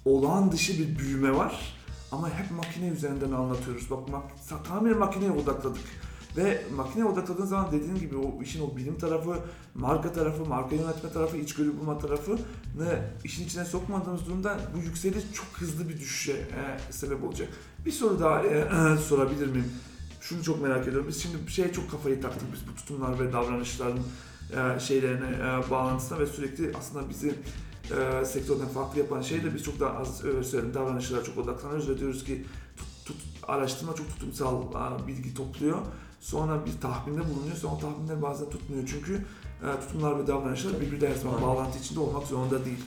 Olağan 0.05 0.53
dışı 0.53 0.79
bir 0.79 0.99
büyüme 0.99 1.37
var. 1.37 1.77
Ama 2.13 2.31
hep 2.31 2.51
makine 2.51 2.89
üzerinden 2.89 3.33
anlatıyoruz. 3.33 3.91
Bak 3.91 4.09
mak- 4.09 4.65
tamamen 4.69 4.99
makineye 4.99 5.31
odakladık. 5.31 5.83
Ve 6.37 6.63
makineye 6.77 7.05
odakladığın 7.05 7.47
zaman 7.47 7.73
dediğin 7.73 7.97
gibi 7.97 8.17
o 8.17 8.43
işin 8.43 8.61
o 8.61 8.77
bilim 8.77 8.99
tarafı, 8.99 9.39
marka 9.75 10.13
tarafı, 10.13 10.45
marka 10.45 10.77
yönetme 10.77 11.13
tarafı, 11.13 11.37
içgörü 11.37 11.79
bulma 11.79 11.99
tarafı 11.99 12.39
ne 12.79 13.03
işin 13.25 13.45
içine 13.45 13.65
sokmadığımız 13.65 14.27
durumda 14.27 14.59
bu 14.77 14.79
yükseliş 14.79 15.25
çok 15.33 15.47
hızlı 15.53 15.89
bir 15.89 15.99
düşüşe 16.01 16.33
e, 16.33 16.93
sebep 16.93 17.25
olacak. 17.25 17.49
Bir 17.87 17.93
soru 17.93 18.21
daha 18.21 18.43
e, 18.43 18.97
sorabilir 19.09 19.47
miyim? 19.47 19.73
Şunu 20.21 20.43
çok 20.43 20.63
merak 20.63 20.83
ediyorum. 20.89 21.07
Biz 21.09 21.23
şimdi 21.23 21.37
bir 21.47 21.53
şeye 21.53 21.73
çok 21.73 21.91
kafayı 21.91 22.23
taktık 22.23 22.53
biz 22.53 22.61
bu 22.69 22.75
tutumlar 22.75 23.19
ve 23.21 23.33
davranışların 23.33 23.99
e, 24.53 24.81
şeylerine 24.81 25.27
e, 25.37 25.71
bağlantısına 25.71 26.19
ve 26.19 26.27
sürekli 26.27 26.73
aslında 26.79 27.09
bizi 27.09 27.35
e, 27.91 28.25
sektörden 28.25 28.69
farklı 28.69 28.99
yapan 28.99 29.23
şey 29.23 29.45
de 29.45 29.55
biz 29.55 29.63
çok 29.63 29.81
daha 29.81 29.99
az 29.99 30.17
söyledim 30.19 30.75
davranışlara 30.75 31.25
çok 31.25 31.39
odaklanıyoruz 31.39 31.89
ve 31.89 31.99
diyoruz 31.99 32.25
ki 32.25 32.45
tut, 32.77 32.87
tut, 33.05 33.17
araştırma 33.49 33.95
çok 33.95 34.09
tutumsal 34.09 34.63
e, 34.63 35.07
bilgi 35.07 35.35
topluyor. 35.35 35.79
Sonra 36.21 36.67
bir 36.67 36.81
tahminde 36.81 37.21
bulunuyor. 37.21 37.57
Sonra 37.57 37.75
o 37.75 37.79
tahminler 37.79 38.23
bazen 38.23 38.51
tutmuyor. 38.51 38.83
Çünkü 38.87 39.15
e, 39.63 39.81
tutumlar 39.81 40.19
ve 40.19 40.27
davranışlar 40.27 40.81
birbiriyle 40.81 41.11
her 41.11 41.15
zaman 41.15 41.43
bağlantı 41.43 41.79
içinde 41.79 42.01
olmak 42.01 42.27
zorunda 42.27 42.65
değil. 42.65 42.85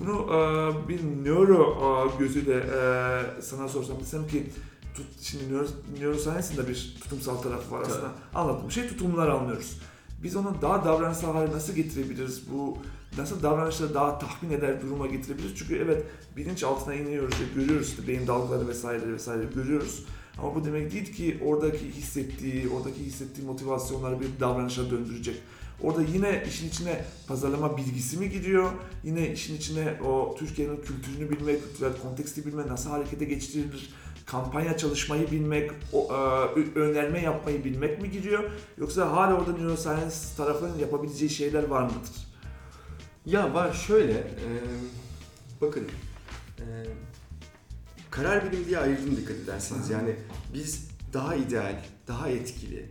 Bunu 0.00 0.26
e, 0.34 0.88
bir 0.88 1.00
nöro 1.24 1.76
e, 1.80 2.18
gözüyle 2.18 2.56
e, 2.56 3.42
sana 3.42 3.68
sorsam 3.68 4.00
desem 4.00 4.28
ki 4.28 4.50
tut, 4.94 5.06
şimdi 5.20 5.52
nöro, 5.52 5.66
neuroscience'ın 6.00 6.56
da 6.56 6.68
bir 6.68 6.96
tutumsal 7.00 7.36
tarafı 7.36 7.74
var 7.74 7.80
aslında. 7.80 8.12
Anlattığım 8.34 8.70
şey 8.70 8.88
tutumlar 8.88 9.28
anlıyoruz. 9.28 9.78
Biz 10.22 10.36
onu 10.36 10.54
daha 10.62 10.84
davranışsal 10.84 11.32
hale 11.34 11.52
nasıl 11.52 11.72
getirebiliriz? 11.72 12.42
Bu 12.52 12.78
nasıl 13.18 13.42
davranışları 13.42 13.94
daha 13.94 14.18
tahmin 14.18 14.50
eder 14.50 14.82
duruma 14.82 15.06
getirebiliriz? 15.06 15.56
Çünkü 15.56 15.76
evet 15.76 16.04
bilinç 16.36 16.64
altına 16.64 16.94
iniyoruz 16.94 17.34
ve 17.40 17.60
görüyoruz 17.60 17.88
işte 17.88 18.08
beyin 18.08 18.26
dalgaları 18.26 18.68
vesaire 18.68 19.12
vesaire 19.12 19.44
görüyoruz. 19.54 20.04
Ama 20.38 20.54
bu 20.54 20.64
demek 20.64 20.92
değil 20.92 21.12
ki 21.12 21.38
oradaki 21.44 21.90
hissettiği, 21.90 22.68
oradaki 22.68 23.04
hissettiği 23.04 23.46
motivasyonları 23.46 24.20
bir 24.20 24.40
davranışa 24.40 24.90
döndürecek. 24.90 25.36
Orada 25.82 26.02
yine 26.02 26.44
işin 26.48 26.68
içine 26.68 27.04
pazarlama 27.26 27.76
bilgisi 27.76 28.18
mi 28.18 28.30
giriyor? 28.30 28.70
Yine 29.04 29.32
işin 29.32 29.56
içine 29.56 29.94
o 30.06 30.36
Türkiye'nin 30.38 30.76
kültürünü 30.76 31.30
bilmek, 31.30 31.64
kültürel 31.64 31.92
konteksti 32.02 32.46
bilmek, 32.46 32.66
nasıl 32.66 32.90
harekete 32.90 33.24
geçirilir, 33.24 33.90
kampanya 34.26 34.76
çalışmayı 34.76 35.30
bilmek, 35.30 35.70
o, 35.92 36.08
e, 36.14 36.78
önerme 36.78 37.20
yapmayı 37.22 37.64
bilmek 37.64 38.02
mi 38.02 38.10
giriyor? 38.10 38.50
Yoksa 38.78 39.12
hala 39.12 39.34
orada 39.34 39.52
neuroscience 39.52 40.16
tarafının 40.36 40.78
yapabileceği 40.78 41.30
şeyler 41.30 41.64
var 41.68 41.82
mıdır? 41.82 42.29
Ya 43.26 43.54
var 43.54 43.72
şöyle, 43.72 44.12
e, 44.12 44.48
bakın 45.60 45.84
e, 46.58 46.64
karar 48.10 48.52
bilimi 48.52 48.66
diye 48.66 48.78
ayırdım 48.78 49.16
dikkat 49.16 49.36
ederseniz. 49.36 49.90
Yani 49.90 50.16
biz 50.54 50.88
daha 51.12 51.34
ideal, 51.34 51.84
daha 52.08 52.28
etkili, 52.28 52.86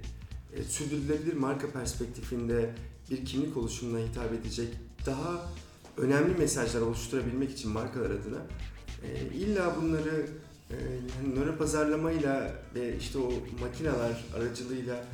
e, 0.54 0.63
sürdürülebilir 0.63 1.34
marka 1.34 1.70
perspektifinde 1.70 2.76
bir 3.12 3.26
kimlik 3.26 3.58
oluşumuna 3.58 4.00
hitap 4.00 4.34
edecek 4.34 4.68
daha 5.06 5.50
önemli 5.98 6.38
mesajlar 6.38 6.82
oluşturabilmek 6.82 7.52
için 7.52 7.72
markalar 7.72 8.10
adına 8.10 8.42
e, 9.04 9.36
illa 9.36 9.76
bunları 9.82 10.28
e, 10.70 10.76
yani 11.18 11.36
nöro 11.36 11.58
pazarlamayla 11.58 12.56
ve 12.76 12.98
işte 12.98 13.18
o 13.18 13.32
makineler 13.62 14.26
aracılığıyla 14.36 15.06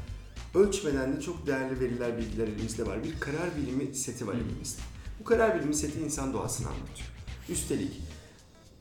ölçmeden 0.55 1.15
de 1.15 1.21
çok 1.21 1.47
değerli 1.47 1.79
veriler, 1.79 2.17
bilgiler 2.17 2.47
elimizde 2.47 2.85
var. 2.85 3.03
Bir 3.03 3.19
karar 3.19 3.57
bilimi 3.57 3.95
seti 3.95 4.27
var 4.27 4.33
elimizde. 4.33 4.94
Bu 5.19 5.23
karar 5.23 5.59
bilimi 5.59 5.75
seti 5.75 5.99
insan 5.99 6.33
doğasını 6.33 6.67
anlatıyor. 6.67 7.09
Üstelik 7.49 8.01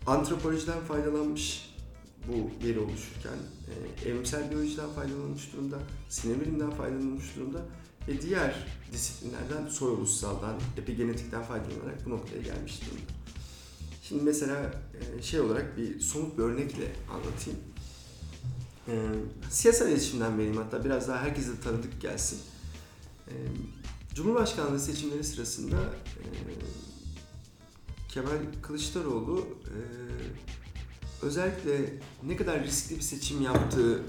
antropolojiden 0.06 0.80
faydalanmış 0.80 1.74
bu 2.28 2.66
veri 2.66 2.78
oluşurken, 2.78 3.38
e, 4.04 4.08
evrimsel 4.08 4.50
biyolojiden 4.50 4.90
faydalanmış 4.90 5.52
durumda, 5.52 5.78
sinir 6.08 6.40
bilimden 6.40 6.70
faydalanmış 6.70 7.36
durumda 7.36 7.58
ve 8.08 8.20
diğer 8.22 8.66
disiplinlerden 8.92 9.68
soy 9.68 9.90
oluşsaldan, 9.90 10.54
epigenetikten 10.78 11.42
faydalanarak 11.42 12.06
bu 12.06 12.10
noktaya 12.10 12.42
gelmiş 12.42 12.80
durumda. 12.80 13.12
Şimdi 14.02 14.22
mesela 14.22 14.72
e, 15.18 15.22
şey 15.22 15.40
olarak 15.40 15.76
bir 15.76 16.00
somut 16.00 16.38
bir 16.38 16.42
örnekle 16.42 16.92
anlatayım. 17.10 17.60
E, 18.88 18.94
siyasal 19.50 19.88
iletişimden 19.88 20.38
vereyim 20.38 20.56
hatta 20.56 20.84
biraz 20.84 21.08
daha 21.08 21.22
herkese 21.22 21.60
tanıdık 21.60 22.00
gelsin. 22.00 22.38
E, 23.28 23.32
Cumhurbaşkanlığı 24.14 24.80
seçimleri 24.80 25.24
sırasında 25.24 25.76
e, 25.76 26.24
Kemal 28.08 28.38
Kılıçdaroğlu 28.62 29.48
e, 29.64 29.76
özellikle 31.22 32.00
ne 32.22 32.36
kadar 32.36 32.64
riskli 32.64 32.96
bir 32.96 33.00
seçim 33.00 33.42
yaptığı 33.42 34.02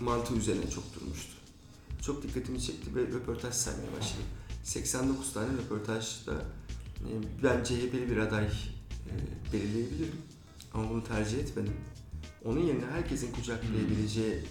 mantığı 0.00 0.34
üzerine 0.34 0.70
çok 0.70 0.84
durmuştu. 0.94 1.32
Çok 2.02 2.22
dikkatimi 2.22 2.62
çekti 2.62 2.94
ve 2.94 3.00
röportaj 3.00 3.54
saymaya 3.54 3.92
başladım. 3.98 4.24
89 4.64 5.32
tane 5.32 5.48
röportajda 5.52 6.32
e, 7.00 7.10
ben 7.42 7.64
CHP'li 7.64 8.10
bir 8.10 8.16
aday 8.16 8.44
e, 8.44 9.12
belirleyebilirim 9.52 10.16
ama 10.74 10.90
bunu 10.90 11.04
tercih 11.04 11.38
etmedim. 11.38 11.74
Onun 12.44 12.60
yerine 12.60 12.86
herkesin 12.92 13.32
kucaklayabileceği 13.32 14.44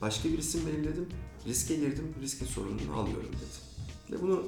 başka 0.00 0.28
bir 0.28 0.38
isim 0.38 0.66
belirledim. 0.66 1.08
Riske 1.46 1.74
girdim, 1.74 2.14
riskin 2.22 2.46
sorumluluğunu 2.46 2.96
alıyorum 2.96 3.32
dedim. 3.32 3.63
Ve 4.14 4.22
bunu 4.22 4.42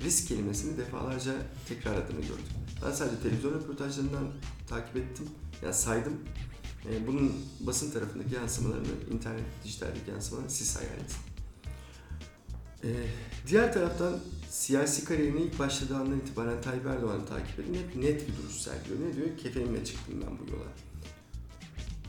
risk 0.00 0.28
kelimesini 0.28 0.78
defalarca 0.78 1.32
tekrarladığını 1.68 2.20
gördüm. 2.20 2.44
Ben 2.84 2.92
sadece 2.92 3.22
televizyon 3.22 3.52
röportajlarından 3.52 4.24
takip 4.68 4.96
ettim, 4.96 5.26
yani 5.62 5.74
saydım. 5.74 6.12
Ee, 6.90 7.06
bunun 7.06 7.32
basın 7.60 7.90
tarafındaki 7.90 8.34
yansımalarını, 8.34 8.86
internet, 9.12 9.44
dijitaldeki 9.64 10.10
yansımalarını 10.10 10.50
siz 10.50 10.76
hayal 10.76 10.96
edin. 10.96 11.16
Ee, 12.84 13.06
diğer 13.46 13.72
taraftan 13.72 14.20
siyasi 14.50 15.04
kariyerine 15.04 15.40
ilk 15.40 15.58
başladığı 15.58 15.96
andan 15.96 16.18
itibaren 16.18 16.62
Tayyip 16.62 16.86
Erdoğan'ı 16.86 17.26
takip 17.26 17.58
edin. 17.58 17.74
Hep 17.74 17.96
net 17.96 18.28
bir 18.28 18.36
duruş 18.36 18.54
sergiliyor. 18.54 19.10
Ne 19.10 19.16
diyor? 19.16 19.38
Kefenimle 19.38 19.84
çıktım 19.84 20.14
ben 20.26 20.38
bu 20.38 20.52
yola. 20.52 20.64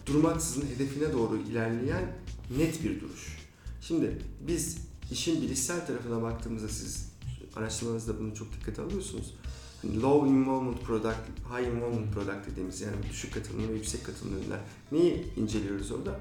Durmaksızın 0.05 0.67
hedefine 0.67 1.13
doğru 1.13 1.37
ilerleyen 1.37 2.15
net 2.57 2.83
bir 2.83 3.01
duruş. 3.01 3.37
Şimdi 3.81 4.21
biz 4.47 4.77
işin 5.11 5.41
bilişsel 5.41 5.87
tarafına 5.87 6.21
baktığımızda 6.21 6.69
siz 6.69 7.11
araştırmanızda 7.55 8.19
bunu 8.19 8.35
çok 8.35 8.53
dikkate 8.53 8.81
alıyorsunuz. 8.81 9.33
Hani 9.81 10.01
low 10.01 10.29
involvement 10.29 10.81
product, 10.81 11.17
high 11.51 11.67
involvement 11.67 12.13
product 12.13 12.51
dediğimiz 12.51 12.81
yani 12.81 12.95
düşük 13.09 13.33
katılımlı 13.33 13.69
ve 13.69 13.73
yüksek 13.73 14.05
katılımlı 14.05 14.39
ürünler. 14.39 14.59
Neyi 14.91 15.25
inceliyoruz 15.35 15.91
orada? 15.91 16.19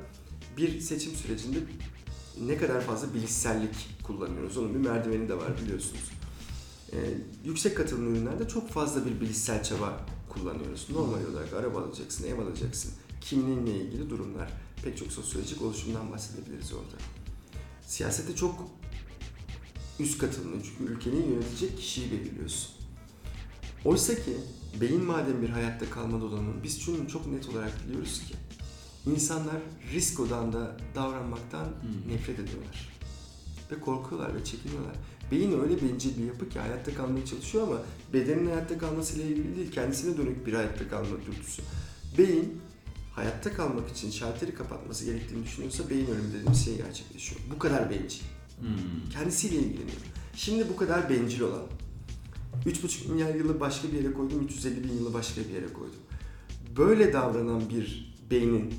Bir 0.57 0.81
seçim 0.81 1.13
sürecinde 1.13 1.59
ne 2.47 2.57
kadar 2.57 2.81
fazla 2.81 3.15
bilişsellik 3.15 3.75
kullanıyoruz. 4.03 4.57
Onun 4.57 4.75
bir 4.75 4.89
merdiveni 4.89 5.29
de 5.29 5.37
var 5.37 5.61
biliyorsunuz. 5.65 6.11
Ee, 6.93 6.97
yüksek 7.45 7.77
katılımlı 7.77 8.17
ürünlerde 8.17 8.49
çok 8.49 8.71
fazla 8.71 9.07
bir 9.07 9.21
bilişsel 9.21 9.63
çaba 9.63 10.07
kullanıyoruz. 10.29 10.87
Normal 10.91 11.25
olarak 11.33 11.53
araba 11.53 11.81
alacaksın, 11.81 12.27
ev 12.27 12.39
alacaksın. 12.39 12.93
Kimliğinle 13.21 13.77
ilgili 13.77 14.11
durumlar. 14.11 14.53
Pek 14.85 14.99
çok 14.99 15.13
sosyolojik 15.13 15.63
oluşumdan 15.63 16.13
bahsedebiliriz 16.13 16.73
orada. 16.73 17.16
Siyasette 17.87 18.37
çok 18.37 18.69
üst 20.01 20.19
katılımlı 20.19 20.63
çünkü 20.63 20.93
ülkenin 20.93 21.31
yönetecek 21.33 21.79
kişiyi 21.79 22.11
belirliyorsun. 22.13 22.71
Oysa 23.85 24.15
ki 24.15 24.37
beyin 24.81 25.05
madem 25.05 25.43
bir 25.43 25.49
hayatta 25.49 25.91
kalma 25.91 26.21
donanımı 26.21 26.63
biz 26.65 26.81
şunu 26.81 27.09
çok 27.09 27.27
net 27.27 27.49
olarak 27.49 27.73
biliyoruz 27.89 28.23
ki 28.29 28.35
insanlar 29.11 29.57
risk 29.93 30.21
odağında 30.21 30.77
davranmaktan 30.95 31.65
Hmm. 31.65 32.13
nefret 32.15 32.39
ediyorlar. 32.39 32.97
Ve 33.71 33.81
korkuyorlar 33.81 34.35
ve 34.35 34.45
çekiniyorlar. 34.45 34.95
Beyin 35.31 35.61
öyle 35.61 35.83
bencil 35.83 36.19
bir 36.19 36.25
yapı 36.25 36.49
ki 36.49 36.59
hayatta 36.59 36.95
kalmaya 36.95 37.27
çalışıyor 37.27 37.69
ama 37.69 37.77
bedenin 38.13 38.47
hayatta 38.47 38.79
kalmasıyla 38.79 39.25
ilgili 39.25 39.57
değil, 39.57 39.71
kendisine 39.73 40.17
dönük 40.17 40.47
bir 40.47 40.53
hayatta 40.53 40.89
kalma 40.89 41.17
dürtüsü. 41.27 41.63
Beyin 42.19 42.61
hayatta 43.17 43.53
kalmak 43.53 43.91
için 43.91 44.11
şalteri 44.11 44.55
kapatması 44.55 45.05
gerektiğini 45.05 45.45
düşünüyorsa 45.45 45.91
beyin 45.91 46.07
ölümü 46.07 46.29
dediğimiz 46.29 46.65
şey 46.65 46.77
gerçekleşiyor. 46.77 47.41
Bu 47.55 47.59
kadar 47.59 47.91
bencil. 47.91 48.23
Hmm. 48.61 49.11
Kendisiyle 49.13 49.57
ilgileniyor. 49.57 49.97
Şimdi 50.35 50.69
bu 50.69 50.77
kadar 50.77 51.11
bencil 51.11 51.41
olan 51.41 51.63
3,5 52.67 53.13
milyar 53.13 53.35
yılı 53.35 53.61
başka 53.61 53.89
bir 53.89 53.93
yere 53.93 54.13
koydum, 54.13 54.45
350 54.45 54.85
bin 54.85 54.93
yılı 54.93 55.15
başka 55.15 55.41
bir 55.41 55.55
yere 55.55 55.73
koydum. 55.73 56.01
Böyle 56.77 57.13
davranan 57.13 57.71
bir 57.71 58.17
beynin 58.31 58.75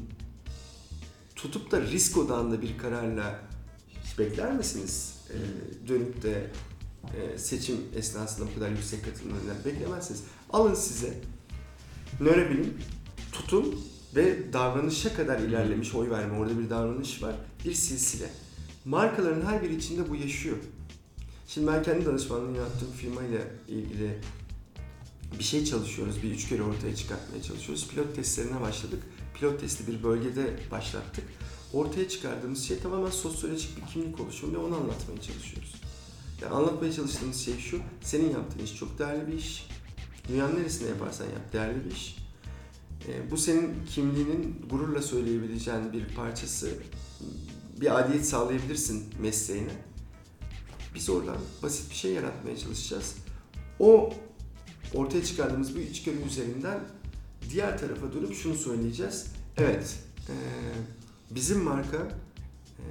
tutup 1.35 1.71
da 1.71 1.81
risk 1.81 2.17
odağında 2.17 2.61
bir 2.61 2.77
kararla 2.77 3.39
hiç 4.03 4.19
bekler 4.19 4.53
misiniz? 4.53 5.17
Ee, 5.29 5.87
dönüp 5.87 6.23
de 6.23 6.51
e, 7.17 7.37
seçim 7.37 7.77
esnasında 7.95 8.47
bu 8.49 8.55
kadar 8.55 8.69
yüksek 8.69 9.05
katılımlarından 9.05 9.55
beklemezsiniz. 9.65 10.23
Alın 10.49 10.75
size 10.75 11.13
nörobilim, 12.19 12.73
tutum 13.31 13.65
ve 14.17 14.53
davranışa 14.53 15.13
kadar 15.13 15.39
ilerlemiş 15.39 15.95
oy 15.95 16.09
verme, 16.09 16.37
orada 16.37 16.59
bir 16.59 16.69
davranış 16.69 17.23
var, 17.23 17.35
bir 17.65 17.73
silsile. 17.73 18.29
Markaların 18.85 19.41
her 19.41 19.63
biri 19.63 19.75
içinde 19.75 20.09
bu 20.09 20.15
yaşıyor. 20.15 20.57
Şimdi 21.47 21.67
ben 21.67 21.83
kendi 21.83 22.05
danışmanlığını 22.05 22.57
yaptığım 22.57 22.91
firmayla 22.91 23.39
ilgili 23.67 24.19
bir 25.39 25.43
şey 25.43 25.65
çalışıyoruz. 25.65 26.23
Bir 26.23 26.31
üç 26.31 26.49
kere 26.49 26.63
ortaya 26.63 26.95
çıkartmaya 26.95 27.43
çalışıyoruz. 27.43 27.87
Pilot 27.87 28.15
testlerine 28.15 28.61
başladık. 28.61 29.03
Pilot 29.33 29.61
testi 29.61 29.87
bir 29.87 30.03
bölgede 30.03 30.59
başlattık. 30.71 31.23
Ortaya 31.73 32.09
çıkardığımız 32.09 32.63
şey 32.63 32.79
tamamen 32.79 33.09
sosyolojik 33.11 33.77
bir 33.77 33.93
kimlik 33.93 34.19
oluşumu 34.19 34.53
ve 34.53 34.57
onu 34.57 34.75
anlatmaya 34.75 35.21
çalışıyoruz. 35.21 35.75
Yani 36.41 36.53
anlatmaya 36.53 36.93
çalıştığımız 36.93 37.37
şey 37.37 37.57
şu. 37.57 37.79
Senin 38.01 38.29
yaptığın 38.29 38.63
iş 38.63 38.75
çok 38.75 38.99
değerli 38.99 39.27
bir 39.27 39.33
iş. 39.33 39.67
Dünyanın 40.29 40.59
neresinde 40.59 40.89
yaparsan 40.89 41.25
yap 41.25 41.53
değerli 41.53 41.85
bir 41.85 41.91
iş. 41.91 42.26
Ee, 43.07 43.31
bu 43.31 43.37
senin 43.37 43.73
kimliğinin 43.89 44.65
gururla 44.69 45.01
söyleyebileceğin 45.01 45.93
bir 45.93 46.15
parçası. 46.15 46.73
Bir 47.81 47.99
adiyet 47.99 48.25
sağlayabilirsin 48.25 49.03
mesleğine. 49.21 49.71
Biz 50.95 51.09
oradan 51.09 51.37
basit 51.63 51.89
bir 51.89 51.95
şey 51.95 52.13
yaratmaya 52.13 52.57
çalışacağız. 52.57 53.15
O 53.79 54.13
ortaya 54.93 55.23
çıkardığımız 55.23 55.75
bu 55.75 55.79
içgörü 55.79 56.23
üzerinden 56.27 56.79
diğer 57.49 57.79
tarafa 57.79 58.13
dönüp 58.13 58.35
şunu 58.35 58.55
söyleyeceğiz. 58.55 59.25
Evet, 59.57 59.95
eee, 60.29 60.35
bizim 61.31 61.59
marka 61.63 61.97
eee, 61.97 62.85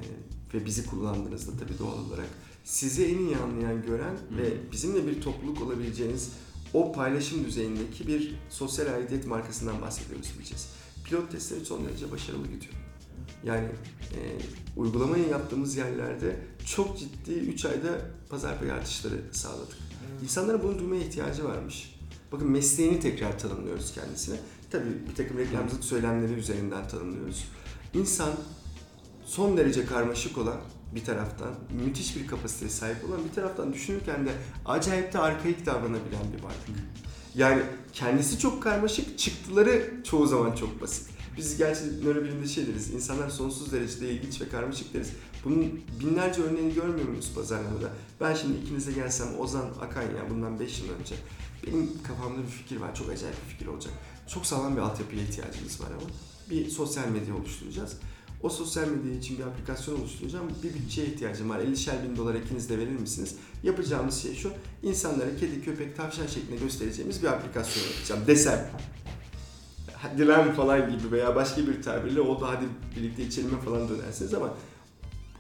ve 0.55 0.67
bizi 0.67 0.87
kullandığınızda 0.87 1.53
tabii 1.53 1.79
doğal 1.79 1.99
olarak 2.07 2.29
sizi 2.65 3.05
en 3.05 3.19
iyi 3.19 3.37
anlayan, 3.37 3.83
gören 3.87 4.15
ve 4.39 4.73
bizimle 4.73 5.07
bir 5.07 5.21
topluluk 5.21 5.63
olabileceğiniz 5.63 6.31
o 6.75 6.93
paylaşım 6.93 7.45
düzeyindeki 7.45 8.07
bir 8.07 8.35
sosyal 8.51 8.95
aidiyet 8.95 9.27
markasından 9.27 9.83
bahsediyoruz 9.83 10.33
diyeceğiz. 10.35 10.69
Pilot 11.05 11.31
testleri 11.31 11.65
son 11.65 11.87
derece 11.87 12.13
başarılı 12.13 12.47
gidiyor. 12.47 12.73
Yani 13.45 13.69
e, 14.13 14.21
uygulamayı 14.77 15.29
yaptığımız 15.29 15.77
yerlerde 15.77 16.37
çok 16.67 16.99
ciddi 16.99 17.33
3 17.33 17.65
ayda 17.65 17.89
pazar 18.31 18.59
payı 18.59 18.73
artışları 18.73 19.21
sağladık. 19.33 19.77
İnsanların 20.23 20.63
bunu 20.63 20.79
duymaya 20.79 21.03
ihtiyacı 21.03 21.45
varmış. 21.45 21.97
Bakın 22.33 22.51
mesleğini 22.51 23.01
tekrar 23.01 23.39
tanımlıyoruz 23.39 23.95
kendisine. 23.95 24.37
Tabii 24.71 25.09
bir 25.11 25.15
takım 25.15 25.39
reklamcılık 25.39 25.85
söylemleri 25.85 26.33
üzerinden 26.33 26.89
tanımlıyoruz. 26.89 27.45
İnsan 27.95 28.31
son 29.27 29.57
derece 29.57 29.87
karmaşık 29.87 30.39
olan 30.39 30.61
bir 30.95 31.05
taraftan, 31.05 31.55
müthiş 31.85 32.17
bir 32.17 32.27
kapasiteye 32.27 32.71
sahip 32.71 33.05
olan 33.09 33.21
bir 33.29 33.35
taraftan 33.35 33.73
düşünürken 33.73 34.27
de 34.27 34.31
acayip 34.67 35.13
de 35.13 35.19
arkaik 35.19 35.67
davranabilen 35.67 36.33
bir 36.37 36.43
varlık. 36.43 36.67
Yani 37.35 37.63
kendisi 37.93 38.39
çok 38.39 38.63
karmaşık, 38.63 39.19
çıktıları 39.19 40.03
çoğu 40.05 40.27
zaman 40.27 40.53
çok 40.53 40.81
basit. 40.81 41.07
Biz 41.37 41.57
gerçi 41.57 41.83
nörobilimde 42.05 42.49
şey 42.49 42.67
deriz, 42.67 42.91
insanlar 42.91 43.31
sonsuz 43.31 43.73
derecede 43.73 44.11
ilginç 44.11 44.41
ve 44.41 44.49
karmaşık 44.49 44.95
deriz. 44.95 45.13
Bunun 45.45 45.81
binlerce 46.01 46.43
örneğini 46.43 46.75
görmüyor 46.75 47.09
muyuz 47.09 47.33
pazarlamada? 47.35 47.91
Ben 48.21 48.35
şimdi 48.35 48.59
ikinize 48.59 48.93
gelsem 48.93 49.39
Ozan 49.39 49.69
Akan 49.81 50.03
ya 50.03 50.31
bundan 50.31 50.61
5 50.61 50.79
yıl 50.79 50.87
önce. 51.01 51.15
Benim 51.67 51.91
kafamda 52.03 52.43
bir 52.43 52.53
fikir 52.53 52.77
var, 52.77 52.95
çok 52.95 53.11
acayip 53.11 53.37
bir 53.45 53.53
fikir 53.53 53.67
olacak. 53.67 53.93
Çok 54.29 54.47
sağlam 54.47 54.77
bir 54.77 54.81
altyapıya 54.81 55.23
ihtiyacımız 55.23 55.81
var 55.81 55.89
ama. 55.91 56.11
Bir 56.51 56.71
sosyal 56.71 57.09
medya 57.09 57.37
oluşturacağız. 57.37 57.97
O 58.43 58.49
sosyal 58.49 58.89
medya 58.89 59.19
için 59.19 59.39
bir 59.39 59.43
aplikasyon 59.43 60.01
oluşturacağım. 60.01 60.45
Bir 60.63 60.75
bütçeye 60.75 61.07
ihtiyacım 61.07 61.51
var. 61.51 61.61
50'şer 61.61 62.09
bin 62.09 62.17
dolar 62.17 62.35
ikiniz 62.35 62.71
de 62.71 62.79
verir 62.79 62.99
misiniz? 63.01 63.35
Yapacağımız 63.63 64.23
şey 64.23 64.35
şu. 64.35 64.53
İnsanlara 64.83 65.37
kedi, 65.41 65.65
köpek, 65.65 65.97
tavşan 65.97 66.27
şeklinde 66.27 66.57
göstereceğimiz 66.57 67.23
bir 67.23 67.29
aplikasyon 67.29 67.85
yapacağım 67.93 68.21
desem. 68.27 68.71
Dilan 70.19 70.55
falan 70.55 70.91
gibi 70.91 71.13
veya 71.13 71.37
başka 71.37 71.67
bir 71.67 71.83
tabirle 71.83 72.21
oldu 72.21 72.47
hadi 72.49 72.65
birlikte 72.97 73.23
içelim 73.23 73.59
falan 73.65 73.89
dönersiniz 73.89 74.35
ama 74.35 74.55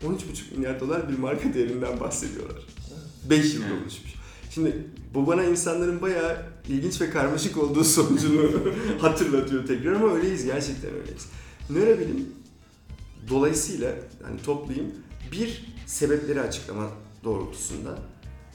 13,5 0.02 0.56
milyar 0.56 0.80
dolar 0.80 1.08
bir 1.08 1.18
marka 1.18 1.54
değerinden 1.54 2.00
bahsediyorlar. 2.00 2.66
5 3.30 3.54
yılda 3.54 3.66
Evet. 3.66 3.82
oluşmuş. 3.82 4.14
Şimdi 4.50 4.86
bu 5.14 5.26
bana 5.26 5.44
insanların 5.44 6.02
bayağı 6.02 6.36
ilginç 6.68 7.00
ve 7.00 7.10
karmaşık 7.10 7.56
olduğu 7.56 7.84
sonucunu 7.84 8.50
hatırlatıyor 9.00 9.66
tekrar 9.66 9.92
ama 9.92 10.14
öyleyiz 10.14 10.44
gerçekten 10.44 10.90
öyleyiz. 10.94 11.26
Nörobilim 11.70 12.28
dolayısıyla 13.28 13.94
hani 14.22 14.42
toplayayım 14.42 14.92
bir 15.32 15.74
sebepleri 15.86 16.40
açıklama 16.40 16.88
doğrultusunda 17.24 17.98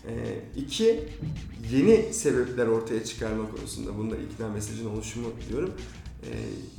ee, 0.07 0.41
iki 0.55 1.09
yeni 1.71 2.13
sebepler 2.13 2.67
ortaya 2.67 3.03
çıkarma 3.03 3.51
konusunda 3.51 3.97
bunda 3.97 4.15
ikna 4.17 4.49
mesajın 4.49 4.89
oluşumu 4.89 5.27
diyorum. 5.49 5.73
Ee, 6.23 6.33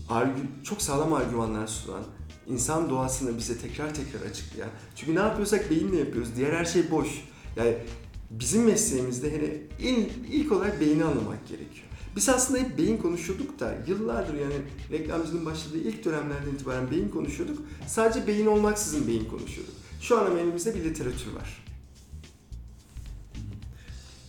argü- 0.08 0.64
çok 0.64 0.82
sağlam 0.82 1.12
argümanlar 1.12 1.66
sunan, 1.66 2.02
insan 2.46 2.90
doğasını 2.90 3.38
bize 3.38 3.58
tekrar 3.58 3.94
tekrar 3.94 4.30
açıklayan. 4.30 4.70
Çünkü 4.96 5.14
ne 5.14 5.18
yapıyorsak 5.18 5.70
beyinle 5.70 5.96
yapıyoruz. 5.96 6.36
Diğer 6.36 6.52
her 6.52 6.64
şey 6.64 6.90
boş. 6.90 7.08
Yani 7.56 7.74
bizim 8.30 8.64
mesleğimizde 8.64 9.62
in, 9.80 10.12
ilk 10.32 10.52
olarak 10.52 10.80
beyni 10.80 11.04
anlamak 11.04 11.48
gerekiyor. 11.48 11.86
Biz 12.16 12.28
aslında 12.28 12.60
hep 12.60 12.78
beyin 12.78 12.96
konuşuyorduk 12.96 13.60
da 13.60 13.74
yıllardır 13.86 14.34
yani 14.34 14.54
reklamcılığın 14.90 15.46
başladığı 15.46 15.78
ilk 15.78 16.04
dönemlerden 16.04 16.50
itibaren 16.54 16.90
beyin 16.90 17.08
konuşuyorduk. 17.08 17.58
Sadece 17.86 18.26
beyin 18.26 18.46
olmaksızın 18.46 19.08
beyin 19.08 19.24
konuşuyorduk. 19.24 19.74
Şu 20.00 20.20
an 20.20 20.36
elimizde 20.36 20.74
bir 20.74 20.84
literatür 20.84 21.32
var. 21.32 21.64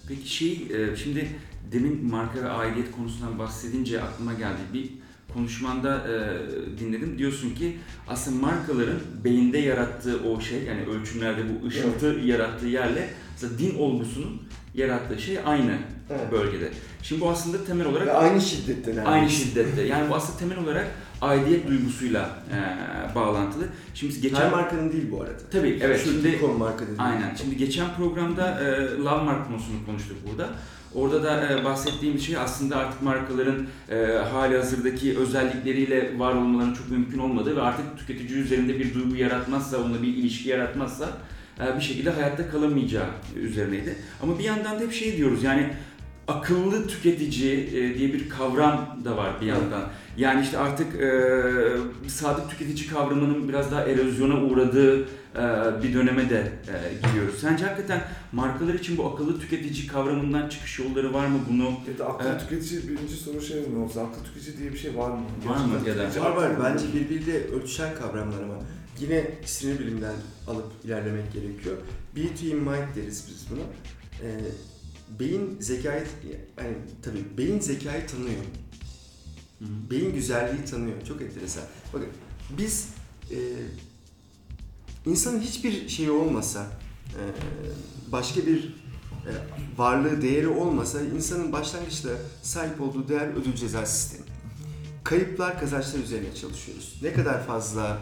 Peki 0.08 0.30
şey, 0.30 0.52
e, 0.52 0.96
şimdi 0.96 1.30
demin 1.72 2.06
marka 2.06 2.44
ve 2.44 2.50
aidiyet 2.50 2.92
konusundan 2.92 3.40
bahsedince 3.40 4.02
aklıma 4.02 4.34
geldi. 4.34 4.62
Bir 4.74 4.90
konuşmanda 5.34 6.08
e, 6.08 6.80
dinledim. 6.80 7.18
Diyorsun 7.18 7.56
ki 7.56 7.78
aslında 8.08 8.42
markaların 8.42 9.00
beyinde 9.24 9.58
yarattığı 9.58 10.24
o 10.30 10.42
şey, 10.42 10.64
yani 10.64 10.86
ölçümlerde 10.86 11.42
bu 11.50 11.68
ışıltı 11.68 12.06
yarattığı 12.06 12.68
yerle 12.68 13.10
aslında 13.36 13.58
din 13.60 13.76
olgusunun 13.76 14.42
yarattığı 14.76 15.20
şey 15.22 15.40
aynı 15.46 15.78
Evet. 16.10 16.32
bölgede. 16.32 16.70
Şimdi 17.04 17.22
bu 17.22 17.30
aslında 17.30 17.66
temel 17.66 17.88
olarak 17.88 18.10
aynı 18.16 18.42
şiddette 18.42 19.04
aynı 19.04 19.30
şiddette. 19.30 19.82
Yani 19.82 20.10
bu 20.10 20.16
aslında 20.16 20.40
temel 20.40 20.58
olarak 20.58 20.88
aidiyet 21.22 21.68
duygusuyla 21.68 22.30
e, 22.52 23.16
bağlantılı. 23.16 23.64
Şimdi 23.94 24.22
geçen 24.22 24.36
Her 24.36 24.52
markanın 24.52 24.92
değil 24.92 25.12
bu 25.12 25.22
arada. 25.22 25.38
Tabii 25.52 25.80
evet 25.82 26.02
Şu 26.04 26.12
şimdi 26.12 26.32
Nikon 26.32 26.58
marka 26.58 26.84
dediğim. 26.84 27.02
Aynen. 27.02 27.36
Şimdi 27.36 27.58
geçen 27.58 27.96
programda 27.96 28.62
e, 28.62 28.98
Love 28.98 29.24
Mark 29.24 29.48
konusunu 29.48 29.86
konuştuk 29.86 30.18
burada. 30.30 30.50
Orada 30.96 31.24
da 31.24 31.54
e, 31.54 31.64
bahsettiğim 31.64 32.20
şey 32.20 32.38
aslında 32.38 32.78
artık 32.78 33.02
markaların 33.02 33.68
e, 33.90 33.96
hali 34.32 34.58
hazırdaki 34.58 35.18
özellikleriyle 35.18 36.20
var 36.20 36.36
olmalarının 36.36 36.74
çok 36.74 36.92
mümkün 36.92 37.20
olmadığı 37.20 37.56
ve 37.56 37.62
artık 37.62 37.98
tüketici 37.98 38.40
üzerinde 38.40 38.80
bir 38.80 38.94
duygu 38.94 39.16
yaratmazsa, 39.16 39.78
onunla 39.78 40.02
bir 40.02 40.08
ilişki 40.08 40.50
yaratmazsa 40.50 41.10
e, 41.60 41.78
bir 41.78 41.82
şekilde 41.82 42.10
hayatta 42.10 42.50
kalamayacağı 42.50 43.08
üzerineydi. 43.36 43.96
Ama 44.22 44.40
bir 44.40 44.44
yandan 44.44 44.80
da 44.80 44.84
hep 44.84 44.94
şey 44.94 45.18
diyoruz 45.18 45.44
yani 45.44 45.70
akıllı 46.28 46.88
tüketici 46.88 47.54
e, 47.68 47.98
diye 47.98 48.14
bir 48.14 48.30
kavram 48.30 49.00
da 49.06 49.18
var 49.18 49.42
bir 49.42 49.46
yandan. 49.46 49.90
Yani 50.18 50.42
işte 50.44 50.58
artık 50.58 50.96
e, 51.02 52.10
sadık 52.10 52.50
tüketici 52.50 52.88
kavramının 52.90 53.50
biraz 53.50 53.72
daha 53.72 53.82
erozyona 53.84 54.42
uğradığı 54.44 55.02
e, 55.04 55.04
bir 55.84 55.94
döneme 55.94 56.30
de 56.30 56.52
e, 56.68 57.08
giriyoruz. 57.08 57.40
Sence 57.42 57.66
hakikaten 57.66 58.02
markalar 58.32 58.74
için 58.74 58.98
bu 58.98 59.06
akıllı 59.08 59.40
tüketici 59.40 59.88
kavramından 59.88 60.50
çıkış 60.50 60.80
yolları 60.80 61.14
var 61.14 61.28
mı 61.28 61.38
bunu? 61.50 61.64
Ya 61.64 61.98
da 62.00 62.06
aklı 62.10 62.30
Evet. 62.30 62.42
tüketici 62.42 62.82
birinci 62.88 63.14
soru 63.16 63.42
şey 63.42 63.62
mi 63.68 63.78
olsa 63.84 64.02
aklı 64.02 64.24
tüketici 64.24 64.58
diye 64.58 64.74
bir 64.74 64.78
şey 64.78 64.98
var 64.98 65.10
mı? 65.12 65.22
Var 65.46 65.56
mı 65.58 65.88
ya 65.90 65.98
da- 65.98 66.22
Var 66.26 66.32
var 66.32 66.52
bence 66.64 66.86
birbiriyle 66.94 67.48
örtüşen 67.48 67.96
kavramlar 67.96 68.44
ama 68.44 68.54
yine 69.00 69.28
sinir 69.46 69.80
bilimden 69.80 70.14
alıp 70.48 70.66
ilerlemek 70.84 71.34
gerekiyor. 71.34 71.78
Beauty 72.16 72.50
in 72.52 72.58
mind 72.58 72.96
deriz 72.96 73.26
biz 73.30 73.46
buna. 73.52 73.62
Ee, 74.24 74.40
beyin 75.20 75.58
zekayı, 75.60 76.06
yani 76.58 76.76
tabii 77.02 77.38
beyin 77.38 77.60
zekayı 77.60 78.08
tanıyor. 78.08 78.44
Hı 79.60 79.66
hı. 79.66 79.92
Beyin 79.92 80.14
güzelliği 80.14 80.66
tanıyor. 80.66 81.06
Çok 81.08 81.22
enteresan. 81.22 81.64
Bakın 81.94 82.10
biz 82.58 82.90
e, 83.32 83.38
insanın 85.06 85.40
hiçbir 85.40 85.90
şeyi 85.90 86.12
olmasa, 86.12 86.68
e, 87.08 87.22
başka 88.12 88.46
bir 88.46 88.84
e, 89.28 89.32
varlığı, 89.78 90.22
değeri 90.22 90.48
olmasa 90.48 91.02
insanın 91.02 91.52
başlangıçta 91.52 92.10
sahip 92.42 92.82
olduğu 92.82 93.10
değer 93.10 93.28
ödül 93.28 93.54
ceza 93.54 93.86
sistemi. 93.86 94.26
Kayıplar 95.04 95.60
kazançlar 95.60 96.00
üzerine 96.00 96.36
çalışıyoruz. 96.36 97.00
Ne 97.02 97.14
kadar 97.14 97.46
fazla 97.46 97.98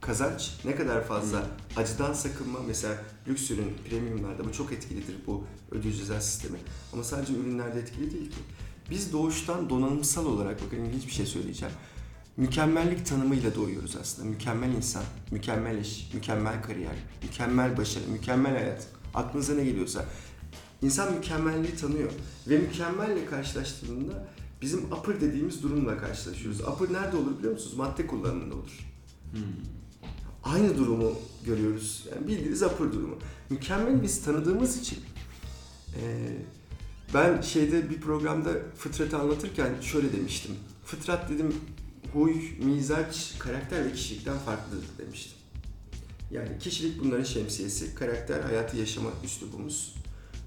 kazanç, 0.00 0.52
ne 0.64 0.76
kadar 0.76 1.04
fazla 1.04 1.42
acıdan 1.76 2.12
sakınma. 2.12 2.58
Mesela 2.66 2.94
lüks 3.28 3.50
ürün, 3.50 3.72
premiumlarda 3.88 4.44
bu 4.44 4.52
çok 4.52 4.72
etkilidir 4.72 5.16
bu 5.26 5.44
ödül 5.70 5.92
ceza 5.92 6.20
sistemi. 6.20 6.58
Ama 6.92 7.04
sadece 7.04 7.32
ürünlerde 7.32 7.80
etkili 7.80 8.10
değil 8.10 8.30
ki. 8.30 8.38
Biz 8.90 9.12
doğuştan 9.12 9.70
donanımsal 9.70 10.26
olarak, 10.26 10.64
bakın 10.66 10.84
ilginç 10.84 11.06
bir 11.06 11.12
şey 11.12 11.26
söyleyeceğim. 11.26 11.74
Mükemmellik 12.36 13.06
tanımıyla 13.06 13.54
doğuyoruz 13.54 13.96
aslında. 13.96 14.28
Mükemmel 14.28 14.72
insan, 14.72 15.02
mükemmel 15.30 15.78
iş, 15.78 16.10
mükemmel 16.14 16.62
kariyer, 16.62 16.96
mükemmel 17.22 17.76
başarı, 17.76 18.04
mükemmel 18.08 18.52
hayat. 18.52 18.86
Aklınıza 19.14 19.54
ne 19.54 19.64
geliyorsa. 19.64 20.04
İnsan 20.82 21.14
mükemmelliği 21.14 21.76
tanıyor. 21.76 22.10
Ve 22.48 22.58
mükemmelle 22.58 23.26
karşılaştığında 23.26 24.28
bizim 24.62 24.92
upper 24.92 25.20
dediğimiz 25.20 25.62
durumla 25.62 25.98
karşılaşıyoruz. 25.98 26.60
Upper 26.60 26.92
nerede 26.92 27.16
olur 27.16 27.38
biliyor 27.38 27.52
musunuz? 27.52 27.76
Madde 27.76 28.06
kullanımında 28.06 28.54
olur. 28.54 28.78
Hmm. 29.32 29.75
Aynı 30.52 30.76
durumu 30.76 31.12
görüyoruz. 31.46 32.06
Yani 32.14 32.28
bildiğiniz 32.28 32.62
upper 32.62 32.92
durumu. 32.92 33.18
Mükemmel 33.50 34.02
biz 34.02 34.24
tanıdığımız 34.24 34.78
için 34.80 34.98
eee, 35.96 36.36
ben 37.14 37.40
şeyde 37.40 37.90
bir 37.90 38.00
programda 38.00 38.50
fıtratı 38.78 39.18
anlatırken 39.18 39.80
şöyle 39.80 40.12
demiştim. 40.12 40.52
Fıtrat 40.84 41.30
dedim 41.30 41.54
huy, 42.12 42.34
mizaç, 42.64 43.38
karakter 43.38 43.84
ve 43.84 43.92
kişilikten 43.92 44.38
farklıdır 44.38 44.84
demiştim. 44.98 45.32
Yani 46.30 46.48
kişilik 46.60 47.04
bunların 47.04 47.24
şemsiyesi, 47.24 47.94
karakter 47.94 48.40
hayatı 48.40 48.76
yaşama 48.76 49.10
üslubumuz. 49.24 49.94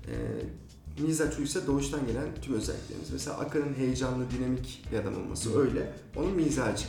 Ee, 0.07 1.01
mizaç 1.01 1.37
huysa 1.37 1.67
doğuştan 1.67 2.07
gelen 2.07 2.27
tüm 2.41 2.53
özelliklerimiz. 2.53 3.09
Mesela 3.11 3.37
Akan'ın 3.37 3.73
heyecanlı, 3.73 4.25
dinamik 4.31 4.83
bir 4.91 4.97
adam 4.97 5.17
olması 5.17 5.59
öyle. 5.59 5.93
Onun 6.15 6.31
mizacı. 6.31 6.85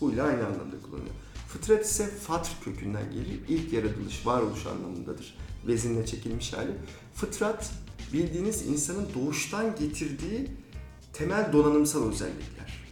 Huyla 0.00 0.24
aynı 0.24 0.46
anlamda 0.46 0.76
kullanıyor. 0.82 1.14
Fıtrat 1.52 1.84
ise 1.84 2.06
fatr 2.06 2.50
kökünden 2.64 3.12
gelir. 3.12 3.40
İlk 3.48 3.72
yaratılış, 3.72 4.26
varoluş 4.26 4.66
anlamındadır. 4.66 5.34
Vezinle 5.66 6.06
çekilmiş 6.06 6.52
hali. 6.52 6.70
Fıtrat 7.14 7.72
bildiğiniz 8.12 8.66
insanın 8.66 9.08
doğuştan 9.14 9.76
getirdiği 9.76 10.50
temel 11.12 11.52
donanımsal 11.52 12.08
özellikler. 12.08 12.84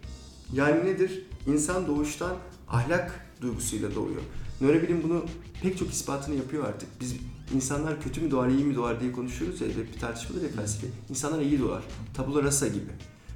Yani 0.53 0.85
nedir? 0.85 1.27
İnsan 1.47 1.87
doğuştan 1.87 2.37
ahlak 2.69 3.27
duygusuyla 3.41 3.95
doğuyor. 3.95 4.23
Nörobilim 4.61 5.03
bunu 5.03 5.25
pek 5.63 5.79
çok 5.79 5.91
ispatını 5.91 6.35
yapıyor 6.35 6.65
artık. 6.65 6.89
Biz 7.01 7.15
insanlar 7.55 8.03
kötü 8.03 8.21
mü 8.21 8.31
doğar, 8.31 8.49
iyi 8.49 8.65
mi 8.65 8.75
doğar 8.77 9.01
diye 9.01 9.13
konuşuyoruz 9.13 9.61
ya, 9.61 9.69
bir 9.69 10.01
tartışmadır 10.01 10.43
ya 10.43 10.49
felsefe. 10.49 10.87
İnsanlar 11.11 11.41
iyi 11.41 11.61
doğar. 11.61 11.85
Tabula 12.15 12.43
rasa 12.43 12.69
gibi. 12.69 12.91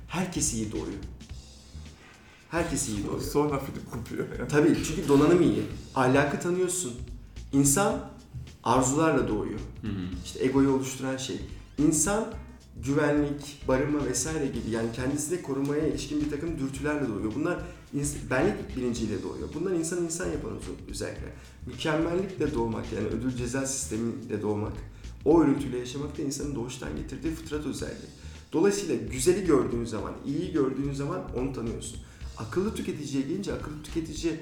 Herkes 0.09 0.55
iyi 0.55 0.73
doğuyor. 0.73 0.99
Herkes 2.55 2.89
iyi 2.89 3.07
doğuyor. 3.07 3.21
Sonra 3.23 3.59
film 3.59 3.85
kopuyor. 3.93 4.27
Yani. 4.39 4.49
Tabii 4.49 4.77
çünkü 4.87 5.09
donanım 5.09 5.43
iyi. 5.43 5.63
Ahlakı 5.95 6.41
tanıyorsun. 6.41 6.93
İnsan 7.53 8.11
arzularla 8.65 9.29
doğuyor. 9.29 9.61
İşte 10.25 10.45
egoyu 10.45 10.71
oluşturan 10.71 11.17
şey. 11.17 11.41
İnsan 11.79 12.25
güvenlik, 12.85 13.63
barınma 13.69 14.05
vesaire 14.05 14.47
gibi 14.47 14.71
yani 14.71 14.89
kendisini 14.97 15.43
korumaya 15.43 15.87
ilişkin 15.87 16.21
bir 16.21 16.31
takım 16.31 16.59
dürtülerle 16.59 17.09
doğuyor. 17.09 17.33
Bunlar 17.35 17.59
ins- 17.97 18.31
benlik 18.31 18.77
bilinciyle 18.77 19.23
doğuyor. 19.23 19.49
Bunlar 19.55 19.71
insan 19.73 20.05
insan 20.05 20.27
yapan 20.27 20.51
özel- 20.51 20.91
özellikler. 20.91 21.31
Mükemmellikle 21.67 22.55
doğmak 22.55 22.93
yani 22.93 23.07
ödül 23.07 23.37
ceza 23.37 23.67
sistemiyle 23.67 24.43
doğmak, 24.43 24.73
o 25.25 25.43
örüntüyle 25.43 25.79
yaşamak 25.79 26.19
da 26.19 26.23
insanın 26.23 26.55
doğuştan 26.55 26.97
getirdiği 26.97 27.35
fıtrat 27.35 27.67
özelliği. 27.67 28.11
Dolayısıyla 28.53 28.95
güzeli 28.95 29.47
gördüğün 29.47 29.85
zaman, 29.85 30.13
iyiyi 30.27 30.53
gördüğün 30.53 30.93
zaman 30.93 31.21
onu 31.39 31.53
tanıyorsun. 31.53 31.99
Akıllı 32.39 32.75
tüketiciye 32.75 33.23
gelince 33.23 33.53
akıllı 33.53 33.83
tüketici 33.83 34.41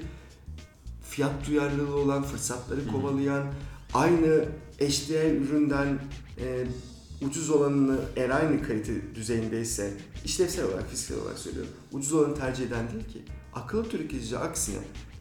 fiyat 1.09 1.47
duyarlılığı 1.47 1.95
olan, 1.95 2.23
fırsatları 2.23 2.87
kovalayan, 2.87 3.45
aynı 3.93 4.45
eşdeğer 4.79 5.35
üründen 5.35 5.99
e, 6.39 6.65
ucuz 7.25 7.49
olanını 7.49 7.99
eğer 8.15 8.29
aynı 8.29 8.63
kalite 8.63 9.15
düzeyindeyse, 9.15 9.93
işlevsel 10.25 10.65
olarak, 10.65 10.89
fiziksel 10.89 11.17
olarak 11.17 11.39
söylüyorum, 11.39 11.71
ucuz 11.91 12.13
olanı 12.13 12.35
tercih 12.35 12.67
eden 12.67 12.91
değil 12.91 13.05
ki. 13.05 13.21
Akıllı 13.53 13.89
tüketici 13.89 14.37
aksine, 14.37 14.79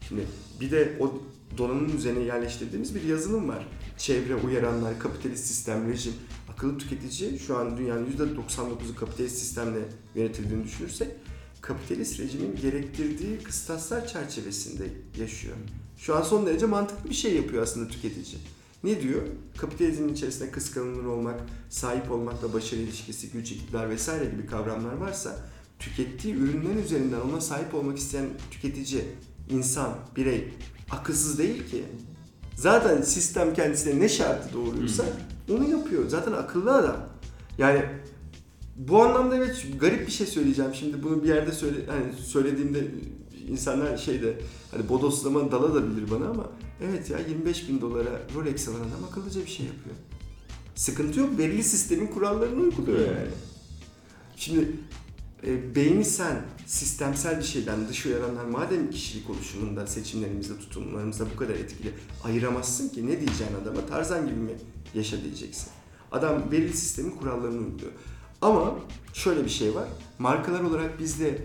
şimdi 0.08 0.26
bir 0.60 0.70
de 0.70 0.96
o 1.00 1.22
donanımın 1.58 1.96
üzerine 1.96 2.24
yerleştirdiğimiz 2.24 2.94
bir 2.94 3.02
yazılım 3.02 3.48
var. 3.48 3.68
Çevre 3.98 4.34
uyaranlar, 4.34 4.98
kapitalist 4.98 5.44
sistem, 5.44 5.88
rejim. 5.88 6.12
Akıllı 6.52 6.78
tüketici 6.78 7.38
şu 7.38 7.56
an 7.56 7.76
dünyanın 7.76 8.06
%99'u 8.06 8.94
kapitalist 9.00 9.38
sistemle 9.38 9.78
yönetildiğini 10.14 10.64
düşünürsek 10.64 11.08
kapitalist 11.62 12.20
rejimin 12.20 12.56
gerektirdiği 12.56 13.38
kıstaslar 13.38 14.06
çerçevesinde 14.06 14.84
yaşıyor. 15.20 15.56
Şu 15.96 16.16
an 16.16 16.22
son 16.22 16.46
derece 16.46 16.66
mantıklı 16.66 17.10
bir 17.10 17.14
şey 17.14 17.36
yapıyor 17.36 17.62
aslında 17.62 17.88
tüketici. 17.88 18.36
Ne 18.84 19.02
diyor? 19.02 19.22
Kapitalizmin 19.56 20.12
içerisinde 20.12 20.50
kıskanılır 20.50 21.04
olmak, 21.04 21.40
sahip 21.70 22.10
olmakla 22.10 22.52
başarı 22.52 22.80
ilişkisi, 22.80 23.30
güç, 23.30 23.52
iktidar 23.52 23.90
vesaire 23.90 24.24
gibi 24.24 24.46
kavramlar 24.46 24.92
varsa 24.92 25.36
tükettiği 25.78 26.34
ürünlerin 26.34 26.82
üzerinden 26.82 27.20
ona 27.20 27.40
sahip 27.40 27.74
olmak 27.74 27.98
isteyen 27.98 28.26
tüketici, 28.50 29.04
insan, 29.50 29.98
birey 30.16 30.48
akılsız 30.90 31.38
değil 31.38 31.70
ki. 31.70 31.84
Zaten 32.56 33.02
sistem 33.02 33.54
kendisine 33.54 34.00
ne 34.00 34.08
şartı 34.08 34.54
doğuruyorsa 34.54 35.04
onu 35.50 35.70
yapıyor. 35.70 36.08
Zaten 36.08 36.32
akıllı 36.32 36.74
adam. 36.74 36.96
Yani 37.58 37.84
bu 38.76 39.02
anlamda 39.02 39.36
evet 39.36 39.66
garip 39.80 40.06
bir 40.06 40.12
şey 40.12 40.26
söyleyeceğim. 40.26 40.74
Şimdi 40.74 41.02
bunu 41.02 41.22
bir 41.22 41.28
yerde 41.28 41.52
söyle, 41.52 41.76
hani 41.86 42.12
söylediğimde 42.12 42.86
insanlar 43.48 43.96
şeyde 43.96 44.38
hani 44.70 44.88
bodoslama 44.88 45.52
dala 45.52 45.74
da 45.74 45.90
bilir 45.90 46.10
bana 46.10 46.28
ama 46.28 46.46
evet 46.82 47.10
ya 47.10 47.18
25 47.18 47.68
bin 47.68 47.80
dolara 47.80 48.20
Rolex 48.34 48.68
alan 48.68 48.80
adam 48.80 49.04
akıllıca 49.10 49.40
bir 49.40 49.50
şey 49.50 49.66
yapıyor. 49.66 49.96
Sıkıntı 50.74 51.20
yok. 51.20 51.38
Verili 51.38 51.62
sistemin 51.62 52.06
kurallarını 52.06 52.60
uyguluyor 52.60 52.98
yani. 52.98 53.30
Şimdi 54.36 54.68
e, 55.46 55.74
beyni 55.74 56.04
sen 56.04 56.42
sistemsel 56.66 57.38
bir 57.38 57.44
şeyden 57.44 57.88
dış 57.88 58.06
uyaranlar 58.06 58.44
madem 58.44 58.90
kişilik 58.90 59.30
oluşumunda, 59.30 59.86
seçimlerimizde, 59.86 60.58
tutumlarımızda 60.58 61.26
bu 61.34 61.36
kadar 61.36 61.54
etkili 61.54 61.94
ayıramazsın 62.24 62.88
ki 62.88 63.06
ne 63.06 63.20
diyeceksin 63.20 63.46
adama? 63.62 63.86
Tarzan 63.86 64.26
gibi 64.26 64.40
mi 64.40 64.52
yaşa 64.94 65.22
diyeceksin. 65.22 65.68
Adam 66.12 66.52
belirli 66.52 66.76
sistemin 66.76 67.10
kurallarını 67.10 67.58
uyguluyor. 67.58 67.92
Ama 68.42 68.74
şöyle 69.12 69.44
bir 69.44 69.50
şey 69.50 69.74
var. 69.74 69.88
Markalar 70.18 70.60
olarak 70.60 70.98
biz 70.98 71.20
de 71.20 71.38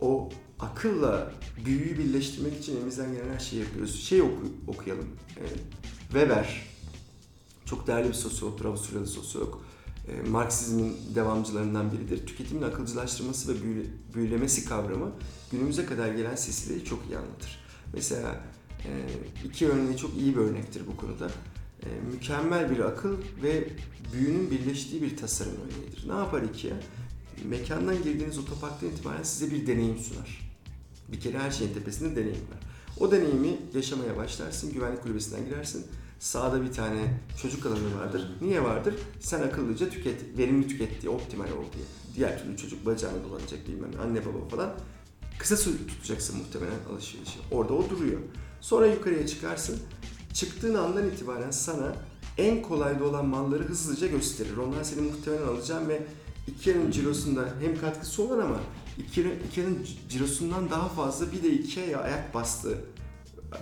o 0.00 0.28
akılla 0.60 1.32
büyüyü 1.64 1.98
birleştirmek 1.98 2.58
için 2.58 2.76
elimizden 2.76 3.12
gelen 3.12 3.34
her 3.34 3.38
şeyi 3.40 3.62
yapıyoruz. 3.62 4.00
Şey 4.04 4.22
oku, 4.22 4.42
okuyalım. 4.66 5.08
Ee, 5.36 5.42
Weber, 6.02 6.66
çok 7.64 7.86
değerli 7.86 8.08
bir 8.08 8.14
sosyolog, 8.14 8.66
Avusturyalı 8.66 9.06
sosyolog. 9.06 9.54
Ee, 10.08 10.28
Marksizmin 10.30 10.96
devamcılarından 11.14 11.92
biridir. 11.92 12.26
Tüketimin 12.26 12.62
akılcılaştırması 12.62 13.54
ve 13.54 13.62
büyü- 13.62 13.90
büyülemesi 14.14 14.64
kavramı 14.64 15.10
günümüze 15.52 15.86
kadar 15.86 16.08
gelen 16.08 16.34
silsileyi 16.36 16.84
çok 16.84 16.98
iyi 17.10 17.18
anlatır. 17.18 17.64
Mesela 17.94 18.40
e, 18.84 18.90
iki 19.44 19.68
örneği 19.68 19.96
çok 19.96 20.16
iyi 20.16 20.36
bir 20.36 20.40
örnektir 20.40 20.82
bu 20.86 20.96
konuda. 20.96 21.30
E, 21.86 22.10
mükemmel 22.12 22.70
bir 22.70 22.78
akıl 22.78 23.16
ve 23.42 23.68
büyünün 24.12 24.50
birleştiği 24.50 25.02
bir 25.02 25.16
tasarım 25.16 25.52
örneğidir. 25.52 26.08
Ne 26.08 26.14
yapar 26.14 26.42
IKEA? 26.42 26.76
Mekandan 27.44 28.02
girdiğiniz 28.02 28.38
otoparktan 28.38 28.88
itibaren 28.88 29.22
size 29.22 29.54
bir 29.54 29.66
deneyim 29.66 29.98
sunar. 29.98 30.52
Bir 31.08 31.20
kere 31.20 31.38
her 31.38 31.50
şeyin 31.50 31.74
tepesinde 31.74 32.16
deneyim 32.16 32.36
var. 32.36 32.60
O 33.00 33.10
deneyimi 33.12 33.56
yaşamaya 33.74 34.16
başlarsın, 34.16 34.72
güvenlik 34.72 35.02
kulübesinden 35.02 35.44
girersin. 35.44 35.86
Sağda 36.18 36.62
bir 36.62 36.72
tane 36.72 37.20
çocuk 37.42 37.66
alanı 37.66 37.98
vardır. 37.98 38.30
Niye 38.40 38.62
vardır? 38.62 38.94
Sen 39.20 39.42
akıllıca 39.42 39.90
tüket, 39.90 40.38
verimli 40.38 40.68
tüket 40.68 41.02
diye, 41.02 41.12
optimal 41.12 41.44
ol 41.44 41.64
diye. 41.74 41.84
Diğer 42.16 42.42
türlü 42.42 42.56
çocuk 42.56 42.86
bacağına 42.86 43.24
dolanacak 43.24 43.68
bilmem 43.68 43.92
ne, 43.92 43.98
anne 43.98 44.26
baba 44.26 44.48
falan. 44.48 44.74
Kısa 45.38 45.56
tutacaksın 45.56 46.36
muhtemelen 46.38 46.92
alışverişi. 46.92 47.38
Orada 47.50 47.74
o 47.74 47.90
duruyor. 47.90 48.20
Sonra 48.60 48.86
yukarıya 48.86 49.26
çıkarsın. 49.26 49.78
Çıktığın 50.34 50.74
andan 50.74 51.08
itibaren 51.08 51.50
sana 51.50 51.92
en 52.38 52.62
kolayda 52.62 53.04
olan 53.04 53.26
malları 53.26 53.62
hızlıca 53.62 54.06
gösterir. 54.06 54.56
Onlar 54.56 54.84
seni 54.84 55.00
muhtemelen 55.00 55.46
alacağım 55.46 55.88
ve 55.88 56.02
Ikea'nın 56.46 56.90
cirosunda 56.90 57.48
hem 57.60 57.80
katkısı 57.80 58.22
olan 58.22 58.38
ama 58.38 58.60
Ikea'nın 59.50 59.86
cirosundan 60.08 60.70
daha 60.70 60.88
fazla 60.88 61.32
bir 61.32 61.42
de 61.42 61.52
Ikea'ya 61.52 62.00
ayak 62.00 62.34
bastığı, 62.34 62.78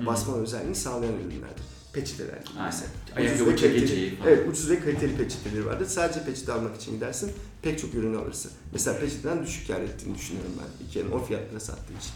basma 0.06 0.36
özelliğini 0.36 0.74
sağlayan 0.74 1.14
ürünlerdir. 1.14 1.64
Peçeteler 1.92 2.36
gibi 2.36 2.58
mesela. 2.64 2.90
Ucuz 3.34 3.46
ve 3.46 3.56
kaliteli-. 3.56 4.14
Evet 4.26 4.48
ucuz 4.48 4.70
ve 4.70 4.80
kaliteli 4.80 5.16
peçeteleri 5.16 5.66
vardır. 5.66 5.86
Sadece 5.86 6.24
peçete 6.24 6.52
almak 6.52 6.76
için 6.76 6.92
gidersin. 6.92 7.32
Pek 7.62 7.78
çok 7.78 7.94
ürünü 7.94 8.18
alırsın. 8.18 8.52
Mesela 8.72 9.00
peçeteden 9.00 9.42
düşük 9.42 9.66
kar 9.68 9.80
ettiğini 9.80 10.14
düşünüyorum 10.14 10.52
ben. 10.58 10.86
Ikea'nın 10.86 11.10
o 11.10 11.24
fiyatlara 11.24 11.60
sattığı 11.60 11.92
için. 11.92 12.12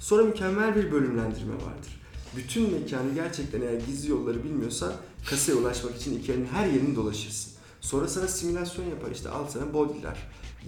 Sonra 0.00 0.22
mükemmel 0.22 0.76
bir 0.76 0.92
bölümlendirme 0.92 1.54
vardır. 1.54 2.01
Bütün 2.36 2.62
mekanı 2.72 3.14
gerçekten 3.14 3.60
eğer 3.60 3.80
gizli 3.86 4.10
yolları 4.10 4.44
bilmiyorsan 4.44 4.92
kasaya 5.30 5.54
ulaşmak 5.58 5.96
için 5.96 6.18
Ikea'nın 6.18 6.46
her 6.52 6.66
yerini 6.66 6.96
dolaşırsın. 6.96 7.52
Sonra 7.80 8.08
sana 8.08 8.28
simülasyon 8.28 8.84
yapar 8.84 9.10
işte 9.10 9.28
al 9.28 9.48
sana 9.48 9.74
body'ler. 9.74 10.16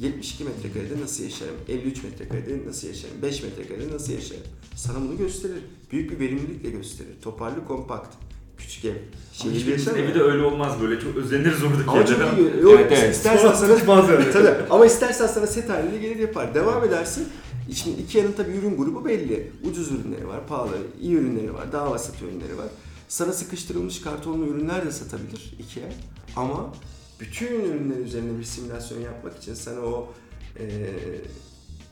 72 0.01 0.45
metrekarede 0.45 1.01
nasıl 1.03 1.25
yaşarım? 1.25 1.55
53 1.69 2.03
metrekarede 2.05 2.67
nasıl 2.67 2.89
yaşarım? 2.89 3.23
5 3.23 3.43
metrekarede 3.43 3.95
nasıl 3.95 4.13
yaşarım? 4.13 4.43
Sana 4.77 5.01
bunu 5.01 5.19
gösterir. 5.19 5.65
Büyük 5.93 6.11
bir 6.11 6.19
verimlilikle 6.19 6.71
gösterir. 6.71 7.13
Toparlı, 7.23 7.65
kompakt. 7.67 8.15
Küçük 8.59 8.85
ev. 8.85 8.95
Şehirde 9.33 9.71
yaşar 9.71 9.97
evi 9.97 10.15
de 10.15 10.21
öyle 10.23 10.43
olmaz 10.43 10.73
böyle 10.83 11.01
çok 11.01 11.17
özeniriz 11.17 11.63
oradaki 11.63 11.91
ama 11.91 12.07
çok 12.07 12.39
iyi. 12.39 12.63
Yok, 12.63 12.81
Evet, 12.81 12.93
evet. 12.99 13.15
istersen 13.17 13.53
sana. 13.53 13.77
Tabii. 14.33 14.69
Ama 14.71 14.87
istersen 14.87 15.27
sana 15.27 15.47
set 15.47 15.69
halinde 15.71 15.99
gelir 15.99 16.17
yapar. 16.17 16.55
Devam 16.55 16.85
edersin. 16.85 17.29
Şimdi 17.73 18.03
Ikea'nın 18.03 18.33
tabii 18.33 18.53
ürün 18.53 18.77
grubu 18.77 19.05
belli. 19.05 19.53
Ucuz 19.65 19.93
ürünleri 19.93 20.29
var, 20.29 20.47
pahalı, 20.47 20.79
iyi 21.01 21.15
ürünleri 21.15 21.55
var, 21.55 21.73
daha 21.73 21.91
vasat 21.91 22.23
ürünleri 22.23 22.59
var. 22.59 22.67
Sana 23.09 23.33
sıkıştırılmış 23.33 24.01
kartonlu 24.01 24.47
ürünler 24.47 24.87
de 24.87 24.93
satabilir 24.93 25.55
Ikea. 25.59 25.89
Ama 26.37 26.73
bütün 27.21 27.61
ürünler 27.61 27.97
üzerine 27.97 28.39
bir 28.39 28.45
simülasyon 28.45 29.01
yapmak 29.01 29.39
için 29.39 29.55
sana 29.55 29.81
o 29.81 30.13
e, 30.59 30.67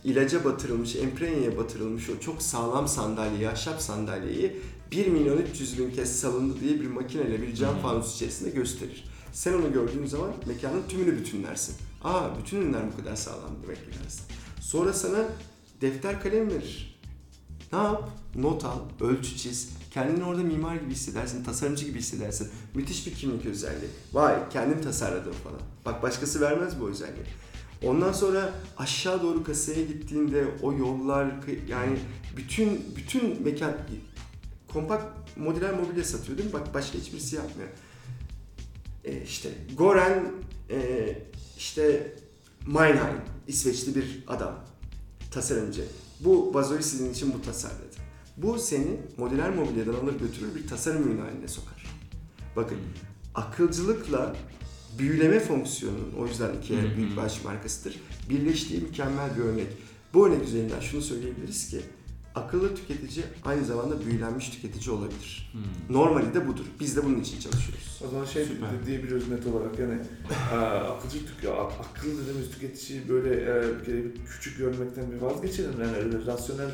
ilaca 0.05 0.45
batırılmış, 0.45 0.97
emprenyeye 0.97 1.59
batırılmış 1.59 2.11
o 2.11 2.21
çok 2.21 2.43
sağlam 2.43 2.89
sandalyeyi, 2.89 3.49
ahşap 3.49 3.83
sandalyeyi 3.83 4.57
1 4.93 5.07
milyon 5.07 5.39
300 5.39 5.79
bin 5.79 5.91
kez 5.91 6.21
salındı 6.21 6.61
diye 6.61 6.81
bir 6.81 6.87
makineyle 6.87 7.43
bir 7.43 7.55
cam 7.55 7.79
fanus 7.79 8.15
içerisinde 8.15 8.51
gösterir. 8.51 9.05
Sen 9.33 9.53
onu 9.53 9.73
gördüğün 9.73 10.07
zaman 10.07 10.31
mekanın 10.47 10.83
tümünü 10.89 11.19
bütünlersin. 11.19 11.77
Aa 12.05 12.39
bütün 12.39 12.57
ürünler 12.57 12.83
bu 12.93 13.03
kadar 13.03 13.17
sağlam 13.17 13.51
demek 13.63 13.77
ki 13.77 13.99
dersin. 14.05 14.23
Sonra 14.61 14.93
sana 14.93 15.29
defter 15.83 16.23
kalem 16.23 16.51
verir. 16.51 17.01
Ne 17.73 17.79
yap? 17.79 18.11
Not 18.35 18.65
al, 18.65 18.79
ölçü 19.01 19.37
çiz. 19.37 19.71
Kendini 19.91 20.25
orada 20.25 20.43
mimar 20.43 20.77
gibi 20.77 20.91
hissedersin, 20.91 21.45
tasarımcı 21.45 21.85
gibi 21.85 21.99
hissedersin. 21.99 22.51
Müthiş 22.75 23.07
bir 23.07 23.15
kimlik 23.15 23.47
özelliği. 23.47 23.91
Vay 24.13 24.49
kendim 24.51 24.83
tasarladım 24.83 25.33
falan. 25.33 25.61
Bak 25.85 26.03
başkası 26.03 26.41
vermez 26.41 26.81
bu 26.81 26.89
özelliği. 26.89 27.27
Ondan 27.83 28.13
sonra 28.13 28.53
aşağı 28.79 29.23
doğru 29.23 29.45
kasaya 29.45 29.83
gittiğinde 29.85 30.45
o 30.63 30.73
yollar 30.73 31.33
yani 31.69 31.99
bütün 32.37 32.97
bütün 32.97 33.43
mekan 33.43 33.75
kompakt 34.73 35.05
modüler 35.37 35.75
mobilya 35.75 36.05
satıyor 36.05 36.39
değil 36.39 36.49
mi? 36.49 36.53
Bak 36.53 36.75
başka 36.75 36.99
hiçbirisi 36.99 37.37
yapmıyor. 37.37 37.69
E, 39.05 39.23
işte 39.23 39.49
Goran 39.79 40.33
e, 40.71 41.19
işte 41.59 42.15
Meinheim 42.67 43.21
İsveçli 43.49 43.95
bir 43.95 44.25
adam 44.29 44.72
tasarımcı. 45.33 45.85
Bu 46.21 46.55
vazoyu 46.55 46.83
sizin 46.83 47.13
için 47.13 47.35
bu 47.35 47.43
tasarladı. 47.43 47.97
Bu 48.37 48.59
seni 48.59 49.01
modüler 49.17 49.51
mobilyadan 49.51 49.95
alır 49.95 50.19
götürür 50.19 50.55
bir 50.55 50.67
tasarım 50.67 51.03
ürünü 51.03 51.21
haline 51.21 51.49
sokar. 51.49 51.87
Bakın 52.57 52.79
akılcılıkla 53.35 54.37
büyüleme 54.99 55.41
fonksiyonunun 55.41 56.13
o 56.19 56.27
yüzden 56.27 56.51
iki 56.63 56.97
büyük 56.97 57.17
baş 57.17 57.45
markasıdır. 57.45 58.01
Birleştiği 58.31 58.81
mükemmel 58.81 59.37
bir 59.37 59.43
örnek. 59.43 59.67
Bu 60.15 60.27
örnek 60.27 60.43
üzerinden 60.49 60.81
şunu 60.81 61.03
söyleyebiliriz 61.03 61.69
ki 61.69 61.81
akıllı 62.35 62.75
tüketici 62.75 63.25
aynı 63.45 63.65
zamanda 63.65 64.07
büyülenmiş 64.07 64.49
tüketici 64.51 64.97
olabilir. 64.97 65.53
Normali 65.91 66.35
de 66.35 66.49
budur. 66.49 66.65
Biz 66.81 66.97
de 66.97 67.05
bunun 67.05 67.21
için 67.21 67.41
çalışıyoruz. 67.41 68.01
O 68.07 68.11
zaman 68.11 68.25
şey 68.25 68.45
Süper. 68.45 68.69
diyebiliyoruz 68.87 69.29
net 69.29 69.47
olarak 69.47 69.79
yani 69.79 69.99
e, 70.53 70.57
akılcı 70.57 71.19
akıllı 71.55 72.21
dediğimiz 72.23 72.51
tüketiciyi 72.51 73.09
böyle 73.09 73.35
e, 73.35 73.63
küçük 74.31 74.59
görmekten 74.59 75.13
bir 75.13 75.17
vazgeçelim. 75.21 75.73
Yani 75.83 76.27
rasyonel 76.27 76.71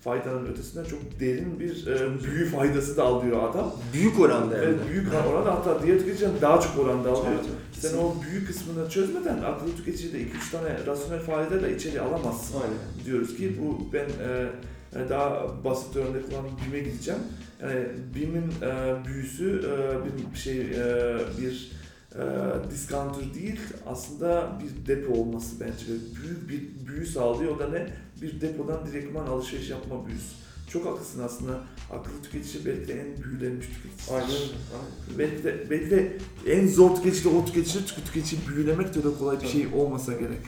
faydanın 0.00 0.46
ötesinden 0.46 0.84
çok 0.84 1.20
derin 1.20 1.60
bir 1.60 1.86
e, 1.86 2.24
büyü 2.24 2.46
faydası 2.46 2.96
da 2.96 3.02
alıyor 3.04 3.50
adam. 3.50 3.72
Büyük 3.92 4.20
oranda 4.20 4.54
hem 4.56 4.62
Evet, 4.62 4.78
büyük 4.90 5.08
oranda 5.32 5.54
hatta 5.54 5.82
diğer 5.82 5.98
tüketiciden 5.98 6.32
daha 6.40 6.60
çok 6.60 6.78
oranda 6.78 7.10
alıyor. 7.10 7.32
Evet, 7.34 7.44
Sen 7.44 7.80
kesinlikle. 7.82 7.98
o 8.06 8.14
büyük 8.30 8.46
kısmını 8.46 8.90
çözmeden 8.90 9.42
akıllı 9.42 9.76
tüketiciyi 9.76 10.12
de 10.12 10.18
2-3 10.22 10.28
tane 10.52 10.86
rasyonel 10.86 11.20
faydayla 11.20 11.68
içeri 11.68 12.00
alamazsın. 12.00 12.54
Aynen. 12.54 13.04
Diyoruz 13.06 13.36
ki 13.36 13.58
bu 13.62 13.92
ben 13.92 14.04
e, 14.28 14.48
yani 14.94 15.08
daha 15.08 15.64
basit 15.64 15.96
örnek 15.96 16.24
olan 16.32 16.44
BİM'e 16.44 16.80
gideceğim. 16.80 17.20
Yani 17.62 17.86
BİM'in 18.14 18.52
e, 18.62 19.04
büyüsü 19.04 19.58
e, 19.58 20.32
bir 20.32 20.38
şey 20.38 20.60
e, 20.60 21.18
bir 21.38 21.72
e, 22.14 22.22
discounter 22.70 23.34
değil 23.34 23.60
aslında 23.86 24.58
bir 24.62 24.86
depo 24.86 25.12
olması 25.12 25.60
bence 25.60 25.72
ve 25.72 26.22
büyük 26.22 26.48
bir 26.48 26.86
büyü 26.86 27.06
sağlıyor. 27.06 27.56
O 27.56 27.58
da 27.58 27.68
ne? 27.68 27.86
Bir 28.22 28.40
depodan 28.40 28.86
direktman 28.86 29.26
alışveriş 29.26 29.70
yapma 29.70 30.06
büyüsü. 30.06 30.42
Çok 30.68 30.86
haklısın 30.86 31.22
aslında. 31.22 31.60
Akıllı 31.92 32.22
tüketici 32.22 32.64
belki 32.66 32.88
de 32.88 32.92
en 32.92 33.22
büyülenmiş 33.22 33.66
tüketici. 33.66 34.16
Aynen. 34.16 34.26
Aynen. 34.28 35.18
Belki 35.18 35.44
de, 35.44 35.70
belki 35.70 35.90
de 35.90 36.18
en 36.46 36.68
zor 36.68 36.96
tüketici 36.96 37.24
de 37.24 37.28
o 37.28 37.44
tüketici, 37.44 37.84
tüketici 37.84 38.40
büyülemek 38.48 38.94
de 38.94 38.98
öyle 38.98 39.18
kolay 39.18 39.40
bir 39.40 39.48
şey 39.48 39.66
olmasa 39.74 40.12
gerek. 40.12 40.38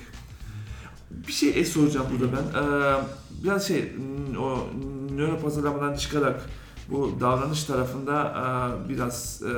Bir 1.10 1.32
şey 1.32 1.64
soracağım 1.64 2.06
burada 2.12 2.36
ben. 2.36 2.60
Ee, 2.60 3.04
biraz 3.44 3.68
şey, 3.68 3.92
m, 4.32 4.38
o 4.38 4.66
nöro 5.16 5.40
pazarlamadan 5.40 5.96
çıkarak 5.96 6.46
bu 6.90 7.16
davranış 7.20 7.64
tarafında 7.64 8.34
e, 8.86 8.88
biraz 8.88 9.42
e, 9.42 9.52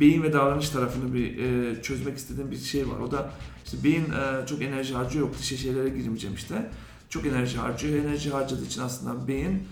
beyin 0.00 0.22
ve 0.22 0.32
davranış 0.32 0.68
tarafını 0.68 1.14
bir 1.14 1.38
e, 1.38 1.82
çözmek 1.82 2.18
istediğim 2.18 2.50
bir 2.50 2.58
şey 2.58 2.88
var. 2.88 3.00
O 3.08 3.10
da 3.10 3.30
işte 3.64 3.84
beyin 3.84 4.04
çok 4.46 4.62
enerji 4.62 4.94
harcıyor, 4.94 5.26
yok 5.26 5.38
dışa 5.38 5.56
şeylere 5.56 5.88
girmeyeceğim 5.88 6.36
işte. 6.36 6.70
Çok 7.08 7.26
enerji 7.26 7.58
harcıyor. 7.58 8.04
Enerji 8.04 8.30
harcadığı 8.30 8.64
için 8.64 8.82
aslında 8.82 9.28
beyin 9.28 9.62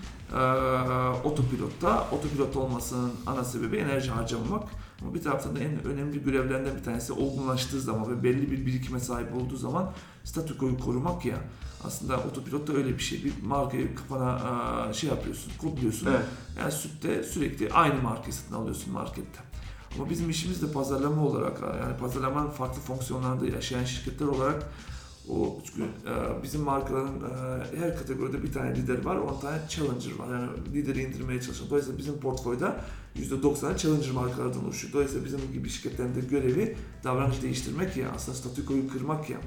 otopilotta. 1.25 2.09
Otopilot 2.13 2.57
olmasının 2.57 3.13
ana 3.27 3.45
sebebi 3.45 3.77
enerji 3.77 4.11
harcamamak. 4.11 4.63
Ama 5.03 5.15
bir 5.15 5.23
taraftan 5.23 5.57
da 5.57 5.59
en 5.59 5.85
önemli 5.85 6.25
görevlerinden 6.25 6.77
bir 6.77 6.85
tanesi 6.85 7.13
olgunlaştığı 7.13 7.81
zaman 7.81 8.11
ve 8.11 8.23
belli 8.23 8.51
bir 8.51 8.67
birikime 8.67 9.01
sahip 9.01 9.35
olduğu 9.35 9.57
zaman 9.57 9.93
statükoyu 10.25 10.79
korumak 10.79 11.25
ya. 11.25 11.37
Aslında 11.85 12.19
otopilot 12.19 12.69
da 12.69 12.73
öyle 12.73 12.89
bir 12.89 13.03
şey. 13.03 13.25
Bir 13.25 13.33
markayı 13.43 13.95
kafana 13.95 14.93
şey 14.93 15.11
yapıyorsun, 15.11 15.53
kodluyorsun. 15.59 16.07
Evet. 16.07 16.25
Yani 16.59 16.73
sütte 16.73 17.23
sürekli 17.23 17.73
aynı 17.73 18.03
markayı 18.03 18.33
satın 18.33 18.55
alıyorsun 18.55 18.93
markette. 18.93 19.41
Ama 19.97 20.11
bizim 20.11 20.31
işimiz 20.31 20.63
de 20.63 20.73
pazarlama 20.73 21.27
olarak 21.27 21.61
yani 21.61 21.97
pazarlamanın 22.01 22.51
farklı 22.51 22.81
fonksiyonlarda 22.81 23.47
yaşayan 23.47 23.85
şirketler 23.85 24.27
olarak 24.27 24.67
o 25.31 25.59
e, 25.79 26.43
bizim 26.43 26.61
markaların 26.61 27.15
e, 27.15 27.81
her 27.81 27.97
kategoride 27.97 28.43
bir 28.43 28.53
tane 28.53 28.77
lider 28.77 29.05
var, 29.05 29.17
10 29.17 29.41
tane 29.41 29.59
challenger 29.69 30.19
var. 30.19 30.35
Yani 30.35 30.49
lideri 30.75 31.03
indirmeye 31.03 31.43
çalışan. 31.43 31.71
Dolayısıyla 31.71 31.99
bizim 31.99 32.21
portföyde 32.21 32.75
%90'ı 33.17 33.77
challenger 33.77 34.11
markalardan 34.11 34.65
oluşuyor. 34.65 34.93
Dolayısıyla 34.93 35.25
bizim 35.25 35.41
gibi 35.53 35.69
şirketlerin 35.69 36.15
de 36.15 36.21
görevi 36.21 36.77
davranış 37.05 37.43
değiştirmek 37.43 37.97
ya, 37.97 38.13
aslında 38.17 38.39
statükoyu 38.39 38.89
kırmak 38.89 39.31
ya. 39.31 39.39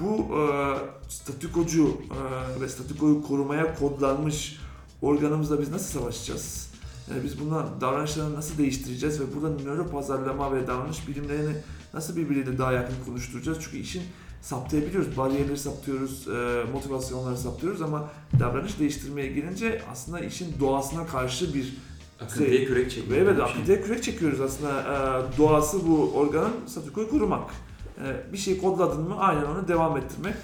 Bu 0.00 0.38
e, 0.38 0.74
statükocu 1.08 1.88
e, 1.88 2.60
ve 2.60 2.68
statükoyu 2.68 3.22
korumaya 3.22 3.74
kodlanmış 3.74 4.60
organımızla 5.02 5.60
biz 5.60 5.70
nasıl 5.70 6.00
savaşacağız? 6.00 6.70
Yani 7.10 7.24
biz 7.24 7.40
bundan 7.40 7.80
davranışlarını 7.80 8.34
nasıl 8.34 8.58
değiştireceğiz 8.58 9.20
ve 9.20 9.24
burada 9.34 9.62
nöro 9.62 9.88
pazarlama 9.88 10.52
ve 10.52 10.66
davranış 10.66 11.08
bilimlerini 11.08 11.56
nasıl 11.94 12.16
birbiriyle 12.16 12.58
daha 12.58 12.72
yakın 12.72 12.94
konuşturacağız? 13.06 13.58
Çünkü 13.60 13.76
işin 13.76 14.02
saptayabiliyoruz, 14.44 15.16
bariyerleri 15.16 15.58
saptıyoruz, 15.58 16.28
e, 16.28 16.64
motivasyonları 16.72 17.36
saptıyoruz 17.36 17.82
ama 17.82 18.10
davranış 18.40 18.78
değiştirmeye 18.78 19.32
gelince 19.32 19.82
aslında 19.92 20.20
işin 20.20 20.60
doğasına 20.60 21.06
karşı 21.06 21.54
bir 21.54 21.76
Akıntıya 22.20 22.64
kürek 22.64 22.86
ve 22.86 22.90
çekiyor. 22.90 23.18
evet 23.18 23.36
şey. 23.36 23.44
akıntıya 23.44 23.82
kürek 23.82 24.02
çekiyoruz 24.02 24.40
aslında. 24.40 24.80
E, 24.80 25.38
doğası 25.38 25.88
bu 25.88 26.12
organın 26.14 26.52
statükoyu 26.66 27.10
korumak. 27.10 27.50
E, 27.98 28.32
bir 28.32 28.38
şey 28.38 28.60
kodladın 28.60 29.00
mı 29.00 29.18
aynen 29.18 29.44
onu 29.44 29.68
devam 29.68 29.96
ettirmek. 29.96 30.34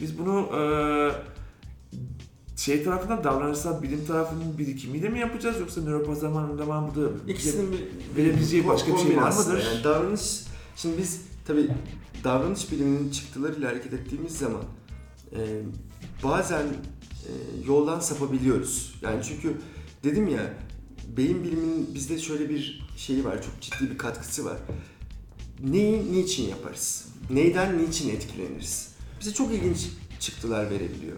Biz 0.00 0.18
bunu 0.18 0.48
e, 0.56 0.62
şey 2.56 2.84
tarafından 2.84 3.24
davranışsal 3.24 3.82
bilim 3.82 4.06
tarafının 4.06 4.58
birikimiyle 4.58 5.08
mi 5.08 5.18
yapacağız 5.18 5.60
yoksa 5.60 5.80
nöropazarlamanın 5.80 6.58
burada 6.58 7.10
İkisinin 7.28 7.72
bir, 7.72 8.16
verebileceği 8.22 8.68
başka 8.68 8.92
bir 8.92 8.98
şey 8.98 9.16
var 9.16 9.32
mıdır? 9.32 9.64
Yani 9.64 9.84
davranış, 9.84 10.44
şimdi 10.76 10.98
biz 10.98 11.20
tabii 11.46 11.68
davranış 12.24 12.72
biliminin 12.72 13.10
çıktılarıyla 13.10 13.70
hareket 13.70 13.92
ettiğimiz 13.92 14.38
zaman 14.38 14.64
e, 15.32 15.62
bazen 16.24 16.64
e, 16.66 17.30
yoldan 17.66 18.00
sapabiliyoruz. 18.00 18.94
Yani 19.02 19.22
çünkü 19.24 19.56
dedim 20.04 20.28
ya 20.28 20.54
beyin 21.16 21.44
biliminin 21.44 21.94
bizde 21.94 22.18
şöyle 22.18 22.48
bir 22.48 22.88
şeyi 22.96 23.24
var, 23.24 23.42
çok 23.42 23.60
ciddi 23.60 23.90
bir 23.90 23.98
katkısı 23.98 24.44
var. 24.44 24.56
Neyi 25.64 26.12
niçin 26.12 26.48
yaparız? 26.48 27.06
Neyden 27.30 27.78
niçin 27.78 28.10
etkileniriz? 28.10 28.94
Bize 29.20 29.34
çok 29.34 29.54
ilginç 29.54 29.88
çıktılar 30.20 30.70
verebiliyor. 30.70 31.16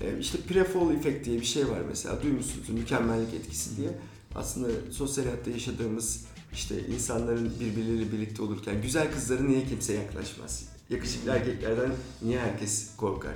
E, 0.00 0.18
işte 0.20 0.38
prefall 0.38 0.94
effect 0.94 1.24
diye 1.24 1.40
bir 1.40 1.46
şey 1.46 1.68
var 1.68 1.80
mesela. 1.88 2.22
Duymuşsunuz 2.22 2.68
mükemmellik 2.68 3.34
etkisi 3.34 3.76
diye. 3.76 3.90
Aslında 4.34 4.68
sosyal 4.90 5.24
hayatta 5.24 5.50
yaşadığımız 5.50 6.24
işte 6.54 6.86
insanların 6.86 7.52
birbirleriyle 7.60 8.12
birlikte 8.12 8.42
olurken 8.42 8.82
güzel 8.82 9.12
kızlara 9.12 9.42
niye 9.42 9.64
kimse 9.66 9.92
yaklaşmaz? 9.94 10.64
Yakışıklı 10.90 11.30
erkeklerden 11.30 11.90
niye 12.22 12.40
herkes 12.40 12.96
korkar? 12.96 13.34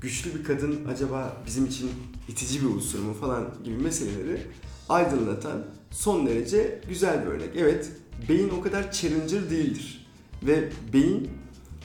Güçlü 0.00 0.38
bir 0.38 0.44
kadın 0.44 0.84
acaba 0.84 1.42
bizim 1.46 1.66
için 1.66 1.90
itici 2.28 2.60
bir 2.62 2.66
unsur 2.66 2.98
mu 2.98 3.14
falan 3.14 3.54
gibi 3.64 3.76
meseleleri 3.76 4.46
aydınlatan 4.88 5.64
son 5.90 6.26
derece 6.26 6.80
güzel 6.88 7.22
bir 7.22 7.30
örnek. 7.30 7.50
Evet, 7.56 7.90
beyin 8.28 8.48
o 8.48 8.60
kadar 8.60 8.92
challenger 8.92 9.50
değildir. 9.50 10.06
Ve 10.42 10.68
beyin 10.92 11.30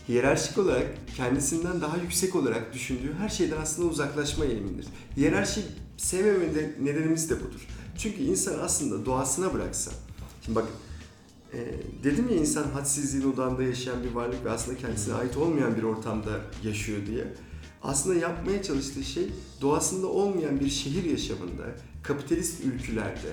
hiyerarşik 0.09 0.57
olarak 0.57 0.87
kendisinden 1.17 1.81
daha 1.81 1.97
yüksek 1.97 2.35
olarak 2.35 2.73
düşündüğü 2.73 3.13
her 3.19 3.29
şeyden 3.29 3.57
aslında 3.61 3.87
uzaklaşma 3.87 4.45
eğilimindir. 4.45 4.85
Hiyerarşi 5.17 5.61
sevmeme 5.97 6.55
de- 6.55 6.75
nedenimiz 6.81 7.29
de 7.29 7.39
budur. 7.39 7.67
Çünkü 7.97 8.23
insan 8.23 8.59
aslında 8.59 9.05
doğasına 9.05 9.53
bıraksa, 9.53 9.91
şimdi 10.47 10.59
bak 10.59 10.67
e, 11.53 11.57
dedim 12.03 12.29
ya 12.29 12.35
insan 12.35 12.63
hadsizliğin 12.63 13.33
odağında 13.33 13.63
yaşayan 13.63 14.03
bir 14.03 14.11
varlık 14.11 14.45
ve 14.45 14.51
aslında 14.51 14.77
kendisine 14.77 15.13
ait 15.13 15.37
olmayan 15.37 15.75
bir 15.75 15.83
ortamda 15.83 16.41
yaşıyor 16.63 17.05
diye. 17.07 17.33
Aslında 17.83 18.15
yapmaya 18.15 18.63
çalıştığı 18.63 19.03
şey 19.03 19.29
doğasında 19.61 20.07
olmayan 20.07 20.59
bir 20.59 20.69
şehir 20.69 21.03
yaşamında, 21.03 21.63
kapitalist 22.03 22.65
ülkülerde, 22.65 23.31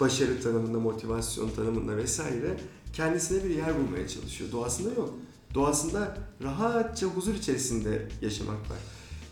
başarı 0.00 0.42
tanımında, 0.42 0.80
motivasyon 0.80 1.50
tanımında 1.50 1.96
vesaire 1.96 2.60
kendisine 2.92 3.44
bir 3.44 3.50
yer 3.50 3.78
bulmaya 3.78 4.08
çalışıyor. 4.08 4.52
Doğasında 4.52 4.88
yok. 4.88 5.14
Doğasında 5.54 6.18
rahatça 6.42 7.06
huzur 7.06 7.34
içerisinde 7.34 8.08
yaşamak 8.22 8.70
var. 8.70 8.78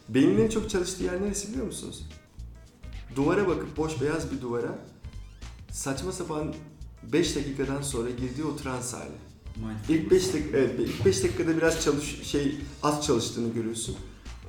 Beynin 0.09 0.39
en 0.39 0.49
çok 0.49 0.70
çalıştığı 0.70 1.05
yer 1.05 1.22
neresi 1.22 1.49
biliyor 1.49 1.66
musunuz? 1.66 2.09
Duvara 3.16 3.49
bakıp 3.49 3.77
boş 3.77 4.01
beyaz 4.01 4.33
bir 4.33 4.41
duvara 4.41 4.79
saçma 5.70 6.12
sapan 6.12 6.55
5 7.12 7.36
dakikadan 7.36 7.82
sonra 7.82 8.11
girdiği 8.11 8.44
o 8.44 8.57
trans 8.57 8.94
hali. 8.94 9.11
İlk 9.88 10.11
5 10.11 10.34
dakika, 10.34 10.57
evet, 10.57 10.80
ilk 10.80 11.07
5 11.07 11.24
dakikada 11.24 11.57
biraz 11.57 11.84
çalış 11.84 12.22
şey 12.22 12.57
az 12.82 13.07
çalıştığını 13.07 13.54
görüyorsun. 13.54 13.96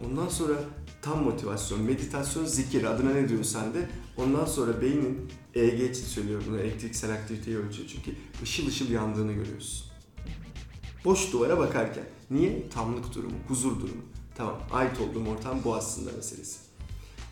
Ondan 0.06 0.28
sonra 0.28 0.54
tam 1.02 1.24
motivasyon, 1.24 1.82
meditasyon, 1.82 2.46
zikir 2.46 2.84
adına 2.84 3.10
ne 3.10 3.30
diyorsun 3.30 3.60
sen 3.60 3.74
de. 3.74 3.90
Ondan 4.18 4.46
sonra 4.46 4.82
beynin 4.82 5.32
EEG 5.56 5.82
için 5.82 6.06
söylüyorum 6.06 6.46
bunu 6.50 6.60
elektriksel 6.60 7.14
aktiviteyi 7.14 7.58
ölçüyor 7.58 7.90
çünkü 7.90 8.12
ışıl 8.44 8.68
ışıl 8.68 8.90
yandığını 8.90 9.34
görüyorsun. 9.34 9.88
Boş 11.06 11.34
duvara 11.34 11.58
bakarken. 11.58 12.04
Niye? 12.32 12.70
Tamlık 12.70 13.16
durumu, 13.16 13.36
huzur 13.48 13.80
durumu. 13.80 14.02
Tamam, 14.36 14.60
ait 14.72 15.00
olduğum 15.02 15.30
ortam 15.30 15.60
bu 15.64 15.76
aslında 15.76 16.12
meselesi. 16.12 16.67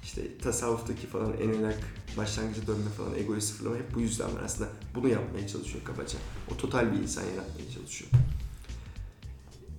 İşte 0.06 0.38
tasavvuftaki 0.38 1.08
falan 1.08 1.34
enelak, 1.38 1.80
başlangıcı 2.18 2.68
dönme 2.68 2.90
falan, 2.98 3.16
egoyu 3.16 3.42
sıfırlama 3.42 3.76
hep 3.76 3.96
bu 3.96 4.02
yüzden 4.02 4.28
var 4.36 4.42
aslında. 4.46 4.70
Bunu 4.96 5.08
yapmaya 5.08 5.48
çalışıyor 5.48 5.84
kabaca. 5.84 6.20
O 6.54 6.58
total 6.58 6.94
bir 6.94 6.98
insan 6.98 7.24
yaratmaya 7.24 7.72
çalışıyor. 7.74 8.12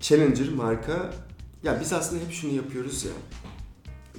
Challenger 0.01 0.49
marka, 0.49 1.15
ya 1.63 1.81
biz 1.81 1.93
aslında 1.93 2.25
hep 2.25 2.33
şunu 2.33 2.53
yapıyoruz 2.53 3.05
ya. 3.05 3.13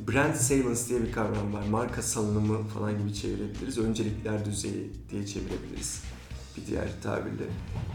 Brand 0.07 0.35
salience 0.35 0.81
diye 0.89 1.01
bir 1.01 1.11
kavram 1.11 1.53
var. 1.53 1.67
Marka 1.67 2.01
salınımı 2.01 2.67
falan 2.67 2.97
gibi 2.97 3.13
çevirebiliriz. 3.13 3.77
Öncelikler 3.77 4.45
düzeyi 4.45 4.91
diye 5.11 5.27
çevirebiliriz 5.27 6.01
bir 6.57 6.67
diğer 6.67 6.89
tabirle. 7.03 7.45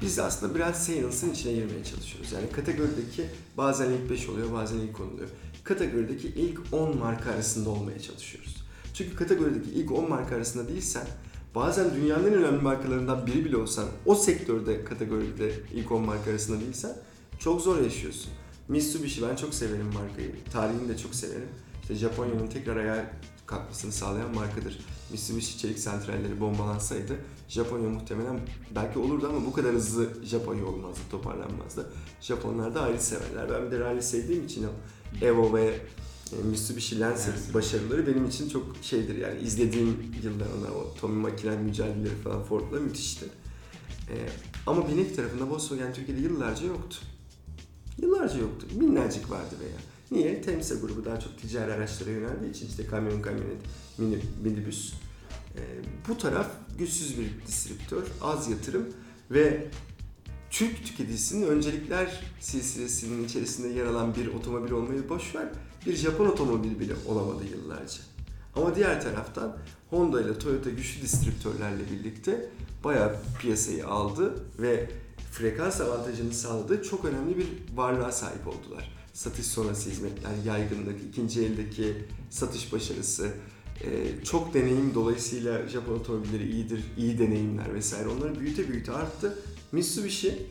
Biz 0.02 0.18
aslında 0.18 0.58
brand 0.58 0.74
salience'ın 0.74 1.32
içine 1.32 1.52
girmeye 1.52 1.84
çalışıyoruz. 1.84 2.32
Yani 2.32 2.50
kategorideki 2.52 3.26
bazen 3.56 3.90
ilk 3.90 4.10
5 4.10 4.28
oluyor, 4.28 4.52
bazen 4.52 4.78
ilk 4.78 5.00
10 5.00 5.04
oluyor. 5.04 5.28
Kategorideki 5.64 6.28
ilk 6.28 6.60
10 6.72 6.98
marka 6.98 7.30
arasında 7.30 7.70
olmaya 7.70 7.98
çalışıyoruz. 8.00 8.56
Çünkü 8.94 9.16
kategorideki 9.16 9.70
ilk 9.70 9.92
10 9.92 10.08
marka 10.08 10.36
arasında 10.36 10.68
değilsen 10.68 11.06
bazen 11.54 11.94
dünyanın 11.94 12.26
en 12.26 12.34
önemli 12.34 12.62
markalarından 12.62 13.26
biri 13.26 13.44
bile 13.44 13.56
olsan 13.56 13.84
o 14.06 14.14
sektörde 14.14 14.84
kategoride 14.84 15.52
ilk 15.74 15.92
10 15.92 16.02
marka 16.02 16.30
arasında 16.30 16.60
değilsen 16.60 16.96
çok 17.38 17.60
zor 17.60 17.80
yaşıyorsun. 17.80 18.32
Mitsubishi 18.68 19.22
ben 19.22 19.36
çok 19.36 19.54
severim 19.54 19.86
markayı. 19.94 20.34
Tarihini 20.52 20.88
de 20.88 20.98
çok 20.98 21.14
severim. 21.14 21.48
İşte 21.82 21.94
Japonya'nın 21.94 22.46
tekrar 22.46 22.76
ayağa 22.76 23.10
kalkmasını 23.46 23.92
sağlayan 23.92 24.34
markadır. 24.34 24.78
Mitsubishi 25.10 25.58
çelik 25.58 25.78
santralleri 25.78 26.40
bombalansaydı 26.40 27.16
Japonya 27.48 27.88
muhtemelen 27.88 28.40
belki 28.74 28.98
olurdu 28.98 29.28
ama 29.28 29.46
bu 29.46 29.52
kadar 29.52 29.74
hızlı 29.74 30.24
Japonya 30.24 30.66
olmazdı, 30.66 31.00
toparlanmazdı. 31.10 31.92
Japonlar 32.20 32.74
da 32.74 32.82
ayrı 32.82 33.00
severler. 33.00 33.50
Ben 33.50 33.66
bir 33.66 33.70
de 33.70 33.80
rally 33.80 34.02
sevdiğim 34.02 34.44
için 34.44 34.66
Evo 35.20 35.54
ve 35.54 35.80
e, 36.32 36.42
Mitsubishi 36.50 37.00
Lancer 37.00 37.32
Lancer. 37.32 37.54
başarıları 37.54 38.06
benim 38.06 38.28
için 38.28 38.48
çok 38.48 38.76
şeydir 38.82 39.16
yani 39.16 39.40
izlediğim 39.40 40.14
yıllar 40.22 40.46
onlar 40.58 40.70
o 40.70 40.94
Tommy 41.00 41.16
Makinen 41.16 41.62
mücadeleleri 41.62 42.14
falan 42.24 42.44
Ford'la 42.44 42.80
müthişti. 42.80 43.24
E, 44.08 44.14
ama 44.66 44.88
binek 44.88 45.16
tarafında 45.16 45.50
Volkswagen 45.50 45.94
Türkiye'de 45.94 46.22
yıllarca 46.22 46.66
yoktu. 46.66 46.96
Yıllarca 47.98 48.38
yoktu. 48.38 48.66
Minnacık 48.78 49.30
vardı 49.30 49.54
veya. 49.60 49.78
Niye? 50.10 50.42
Temsa 50.42 50.74
grubu 50.74 51.04
daha 51.04 51.20
çok 51.20 51.38
ticari 51.38 51.72
araçlara 51.72 52.10
yöneldiği 52.10 52.50
için 52.50 52.68
işte 52.68 52.86
kamyon, 52.86 53.22
kamyonet, 53.22 53.62
mini, 53.98 54.18
minibüs. 54.44 54.92
Ee, 55.56 55.60
bu 56.08 56.18
taraf 56.18 56.50
güçsüz 56.78 57.18
bir 57.18 57.46
distribütör, 57.46 58.02
az 58.20 58.50
yatırım 58.50 58.86
ve 59.30 59.66
Türk 60.52 60.86
tüketicisinin 60.86 61.46
öncelikler 61.46 62.20
silsilesinin 62.40 63.24
içerisinde 63.24 63.68
yer 63.68 63.86
alan 63.86 64.14
bir 64.14 64.26
otomobil 64.26 64.70
olmayı 64.70 65.08
boş 65.08 65.34
ver, 65.34 65.48
bir 65.86 65.96
Japon 65.96 66.26
otomobili 66.26 66.80
bile 66.80 66.92
olamadı 67.08 67.44
yıllarca. 67.50 68.00
Ama 68.56 68.76
diğer 68.76 69.02
taraftan 69.02 69.56
Honda 69.90 70.22
ile 70.22 70.38
Toyota 70.38 70.70
güçlü 70.70 71.02
distribütörlerle 71.02 71.82
birlikte 71.90 72.50
bayağı 72.84 73.16
piyasayı 73.40 73.86
aldı 73.86 74.44
ve 74.58 74.90
frekans 75.32 75.80
avantajını 75.80 76.34
sağladığı 76.34 76.82
çok 76.82 77.04
önemli 77.04 77.38
bir 77.38 77.46
varlığa 77.74 78.12
sahip 78.12 78.46
oldular. 78.48 78.92
Satış 79.12 79.46
sonrası 79.46 79.90
hizmetler, 79.90 80.30
yaygınlık, 80.46 81.00
ikinci 81.10 81.44
eldeki 81.44 81.94
satış 82.30 82.72
başarısı, 82.72 83.30
e, 83.80 84.24
çok 84.24 84.54
deneyim 84.54 84.94
dolayısıyla 84.94 85.68
Japon 85.68 85.94
otomobilleri 85.94 86.50
iyidir, 86.50 86.84
iyi 86.96 87.18
deneyimler 87.18 87.74
vesaire 87.74 88.08
onları 88.08 88.40
büyüte 88.40 88.68
büyüte 88.68 88.92
arttı. 88.92 89.38
Mitsubishi 89.72 90.46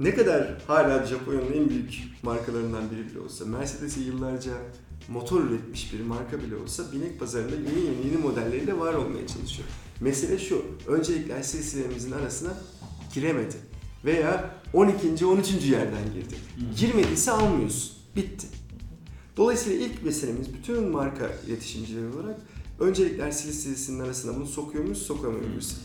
ne 0.00 0.14
kadar 0.14 0.62
hala 0.66 1.06
Japonya'nın 1.06 1.52
en 1.52 1.68
büyük 1.68 2.02
markalarından 2.22 2.90
biri 2.90 3.10
bile 3.10 3.20
olsa, 3.20 3.44
Mercedes'e 3.44 4.00
yıllarca 4.00 4.52
motor 5.08 5.40
üretmiş 5.40 5.92
bir 5.92 6.00
marka 6.00 6.42
bile 6.42 6.56
olsa 6.56 6.92
binek 6.92 7.20
pazarında 7.20 7.54
yeni 7.54 7.84
yeni 7.84 8.06
yeni 8.06 8.16
modelleriyle 8.16 8.78
var 8.78 8.94
olmaya 8.94 9.26
çalışıyor. 9.26 9.68
Mesele 10.00 10.38
şu, 10.38 10.64
öncelikler 10.86 11.42
silsilemizin 11.42 12.12
arasına 12.12 12.54
giremedi. 13.14 13.56
Veya 14.04 14.50
12. 14.72 15.26
13. 15.26 15.50
yerden 15.50 16.12
girdi. 16.14 16.34
Girmediyse 16.78 17.30
almıyorsun. 17.30 17.92
Bitti. 18.16 18.46
Dolayısıyla 19.36 19.86
ilk 19.86 20.02
meselemiz 20.02 20.54
bütün 20.54 20.88
marka 20.88 21.30
iletişimcileri 21.46 22.06
olarak 22.16 22.36
öncelikler 22.80 23.30
silsilesinin 23.30 24.00
arasına 24.00 24.36
bunu 24.36 24.46
sokuyor 24.46 24.84
muyuz, 24.84 25.02
sokamıyor 25.02 25.48
muyuz? 25.48 25.76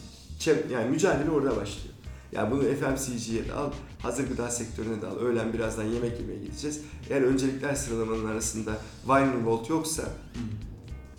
Yani 0.71 0.89
mücadele 0.89 1.31
orada 1.31 1.55
başlıyor. 1.55 1.88
Yani 2.31 2.51
bunu 2.51 2.61
FMCG'ye 2.61 3.47
de 3.47 3.53
al, 3.53 3.71
hazır 4.01 4.29
gıda 4.29 4.49
sektörüne 4.49 5.01
de 5.01 5.07
al. 5.07 5.15
Öğlen 5.15 5.53
birazdan 5.53 5.83
yemek 5.83 6.19
yemeye 6.19 6.39
gideceğiz. 6.39 6.81
Eğer 7.09 7.21
öncelikler 7.21 7.75
sıralamanın 7.75 8.25
arasında 8.25 8.77
Wine 9.01 9.45
Volt 9.45 9.69
yoksa 9.69 10.03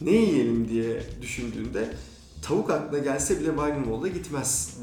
ne 0.01 0.11
yiyelim 0.11 0.69
diye 0.69 1.03
düşündüğünde 1.23 1.95
tavuk 2.43 2.71
aklına 2.71 2.99
gelse 2.99 3.41
bile 3.41 3.49
Wine 3.49 3.91
Volt'a 3.91 4.09
gitmez. 4.09 4.77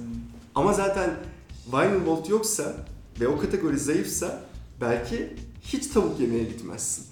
Ama 0.55 0.73
zaten 0.73 1.09
Wine 1.63 2.05
Volt 2.05 2.29
yoksa 2.29 2.75
ve 3.19 3.27
o 3.27 3.37
kategori 3.37 3.79
zayıfsa 3.79 4.41
belki 4.81 5.33
hiç 5.61 5.87
tavuk 5.87 6.19
yemeye 6.19 6.43
gitmezsin. 6.43 7.05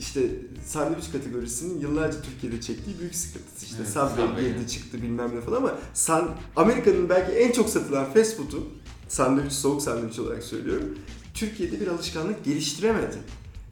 İşte 0.00 0.20
sandviç 0.66 1.12
kategorisinin 1.12 1.80
yıllarca 1.80 2.16
Türkiye'de 2.22 2.60
çektiği 2.60 2.98
büyük 3.00 3.14
sıkıntısı. 3.14 3.64
İşte 3.66 3.76
Evet, 3.80 3.88
Subway 3.88 4.44
girdi 4.44 4.68
çıktı 4.68 5.02
bilmem 5.02 5.36
ne 5.36 5.40
falan 5.40 5.56
ama 5.56 5.74
san, 5.94 6.28
Amerika'nın 6.56 7.08
belki 7.08 7.32
en 7.32 7.52
çok 7.52 7.68
satılan 7.68 8.04
fast 8.14 8.36
food'u 8.36 8.66
sandviç, 9.08 9.52
soğuk 9.52 9.82
sandviç 9.82 10.18
olarak 10.18 10.42
söylüyorum. 10.42 10.98
Türkiye'de 11.34 11.80
bir 11.80 11.86
alışkanlık 11.86 12.44
geliştiremedi. 12.44 13.16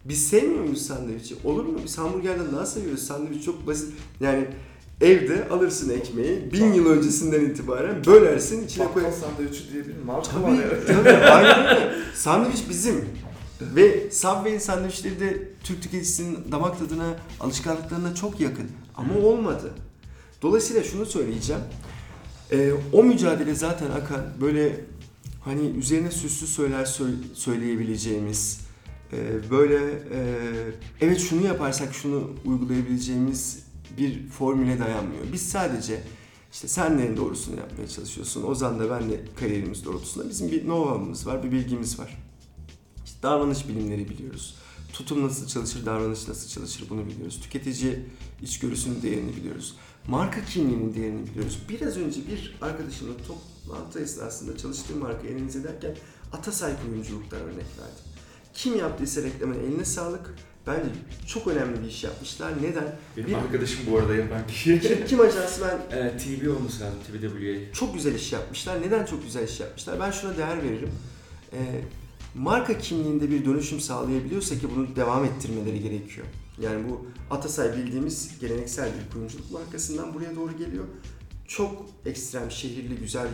Biz 0.05 0.29
sevmiyor 0.29 0.65
muyuz 0.65 0.83
sandviçi? 0.87 1.37
Olur 1.45 1.65
mu? 1.65 1.79
Biz 1.85 1.99
hamburgerden 1.99 2.53
daha 2.53 2.67
seviyoruz. 2.67 3.03
Sandviç 3.03 3.45
çok 3.45 3.67
basit. 3.67 3.93
Yani 4.21 4.47
evde 5.01 5.49
alırsın 5.49 5.91
ekmeği 5.91 6.53
bin 6.53 6.73
yıl 6.73 6.87
öncesinden 6.87 7.41
itibaren 7.45 8.05
bölersin 8.07 8.65
içine 8.67 8.85
Bakkal 8.85 8.95
koyarsın. 9.01 9.21
sandviçi 9.21 9.73
diye 9.73 9.87
bir 9.87 10.03
marka 10.07 10.31
Tabii, 10.31 10.43
var 10.43 10.53
ya. 10.53 10.69
tabii. 10.87 11.09
Aynen 11.11 11.77
öyle. 11.77 11.95
Sandviç 12.15 12.59
bizim. 12.71 13.05
Ve 13.61 14.11
Subway'in 14.11 14.59
sandviçleri 14.59 15.21
de 15.21 15.49
Türk 15.65 15.83
tüketicisinin 15.83 16.53
damak 16.53 16.79
tadına, 16.79 17.17
alışkanlıklarına 17.41 18.15
çok 18.15 18.41
yakın. 18.41 18.71
Ama 18.95 19.15
olmadı. 19.15 19.75
Dolayısıyla 20.43 20.83
şunu 20.85 21.07
söyleyeceğim. 21.07 21.63
Ee, 22.53 22.73
o 22.93 23.05
mücadele 23.05 23.55
zaten 23.55 23.91
akan 23.91 24.21
böyle 24.41 24.85
hani 25.45 25.67
üzerine 25.67 26.11
süslü 26.11 26.47
söyler 26.47 26.85
sö- 26.85 27.35
söyleyebileceğimiz 27.35 28.61
e, 29.13 29.51
böyle 29.51 29.77
e, 29.93 30.21
evet 31.01 31.21
şunu 31.21 31.47
yaparsak 31.47 31.95
şunu 31.95 32.31
uygulayabileceğimiz 32.45 33.63
bir 33.99 34.29
formüle 34.29 34.79
dayanmıyor. 34.79 35.23
Biz 35.33 35.49
sadece 35.49 36.03
işte 36.53 36.69
sen 36.69 36.99
neyin 36.99 37.17
doğrusunu 37.17 37.57
yapmaya 37.57 37.89
çalışıyorsun. 37.89 38.43
Ozan 38.43 38.81
da 38.81 38.91
ben 38.91 39.11
de 39.11 39.21
kariyerimiz 39.41 39.85
doğrultusunda 39.85 40.29
bizim 40.29 40.51
bir 40.51 40.61
know-how'ımız 40.63 41.27
var, 41.27 41.43
bir 41.43 41.53
bilgimiz 41.53 41.99
var. 41.99 42.28
Davranış 43.23 43.69
bilimleri 43.69 44.09
biliyoruz. 44.09 44.55
Tutum 44.93 45.27
nasıl 45.27 45.47
çalışır, 45.47 45.87
davranış 45.87 46.29
nasıl 46.29 46.49
çalışır 46.49 46.85
bunu 46.91 47.07
biliyoruz. 47.07 47.41
Tüketici 47.43 47.99
içgörüsünün 48.43 49.03
değerini 49.03 49.37
biliyoruz. 49.37 49.75
Marka 50.07 50.45
kimliğinin 50.45 50.95
değerini 50.95 51.27
biliyoruz. 51.27 51.59
Biraz 51.69 51.97
önce 51.97 52.21
bir 52.31 52.57
arkadaşımla 52.61 53.13
toplantı 53.27 54.01
esnasında 54.01 54.57
çalıştığım 54.57 54.99
markayı 54.99 55.37
analiz 55.37 55.57
ederken 55.57 55.97
Atasay 56.33 56.73
kuyumculuktan 56.83 57.41
örnek 57.41 57.55
verdim. 57.57 58.05
Kim 58.55 58.79
yaptıysa 58.79 59.23
reklamın 59.23 59.55
eline 59.61 59.85
sağlık. 59.85 60.35
Bence 60.67 60.89
çok 61.27 61.47
önemli 61.47 61.83
bir 61.83 61.89
iş 61.89 62.05
yapmışlar. 62.05 62.53
Neden? 62.63 62.97
Benim 63.17 63.29
Bir- 63.29 63.35
arkadaşım 63.35 63.81
bu 63.91 63.99
arada 63.99 64.15
yapan 64.15 64.47
kişi. 64.47 64.81
Kim, 64.81 65.07
kim 65.07 65.21
ajansı 65.21 65.61
ben 65.63 65.97
Ee, 65.99 66.17
TB 66.19 66.57
olması 66.57 66.81
lazım, 66.85 66.99
TBWA. 67.07 67.73
çok 67.73 67.95
güzel 67.95 68.15
iş 68.15 68.33
yapmışlar. 68.33 68.83
Neden 68.83 69.07
çok 69.07 69.23
güzel 69.25 69.49
iş 69.49 69.61
yapmışlar? 69.61 70.01
Ben 70.01 70.11
şuna 70.11 70.37
değer 70.37 70.63
veririm. 70.63 70.91
Ee, 71.53 71.81
marka 72.35 72.79
kimliğinde 72.79 73.31
bir 73.31 73.45
dönüşüm 73.45 73.81
sağlayabiliyorsa 73.81 74.59
ki 74.59 74.69
bunu 74.77 74.97
devam 74.97 75.25
ettirmeleri 75.25 75.81
gerekiyor. 75.83 76.27
Yani 76.63 76.89
bu 76.89 77.07
Atasay 77.31 77.77
bildiğimiz 77.77 78.39
geleneksel 78.41 78.89
bir 78.89 79.13
kuyumculuk 79.13 79.51
markasından 79.51 80.15
buraya 80.15 80.37
doğru 80.37 80.59
geliyor. 80.59 80.85
Çok 81.47 81.87
ekstrem, 82.07 82.51
şehirli, 82.51 82.97
güzel 82.97 83.29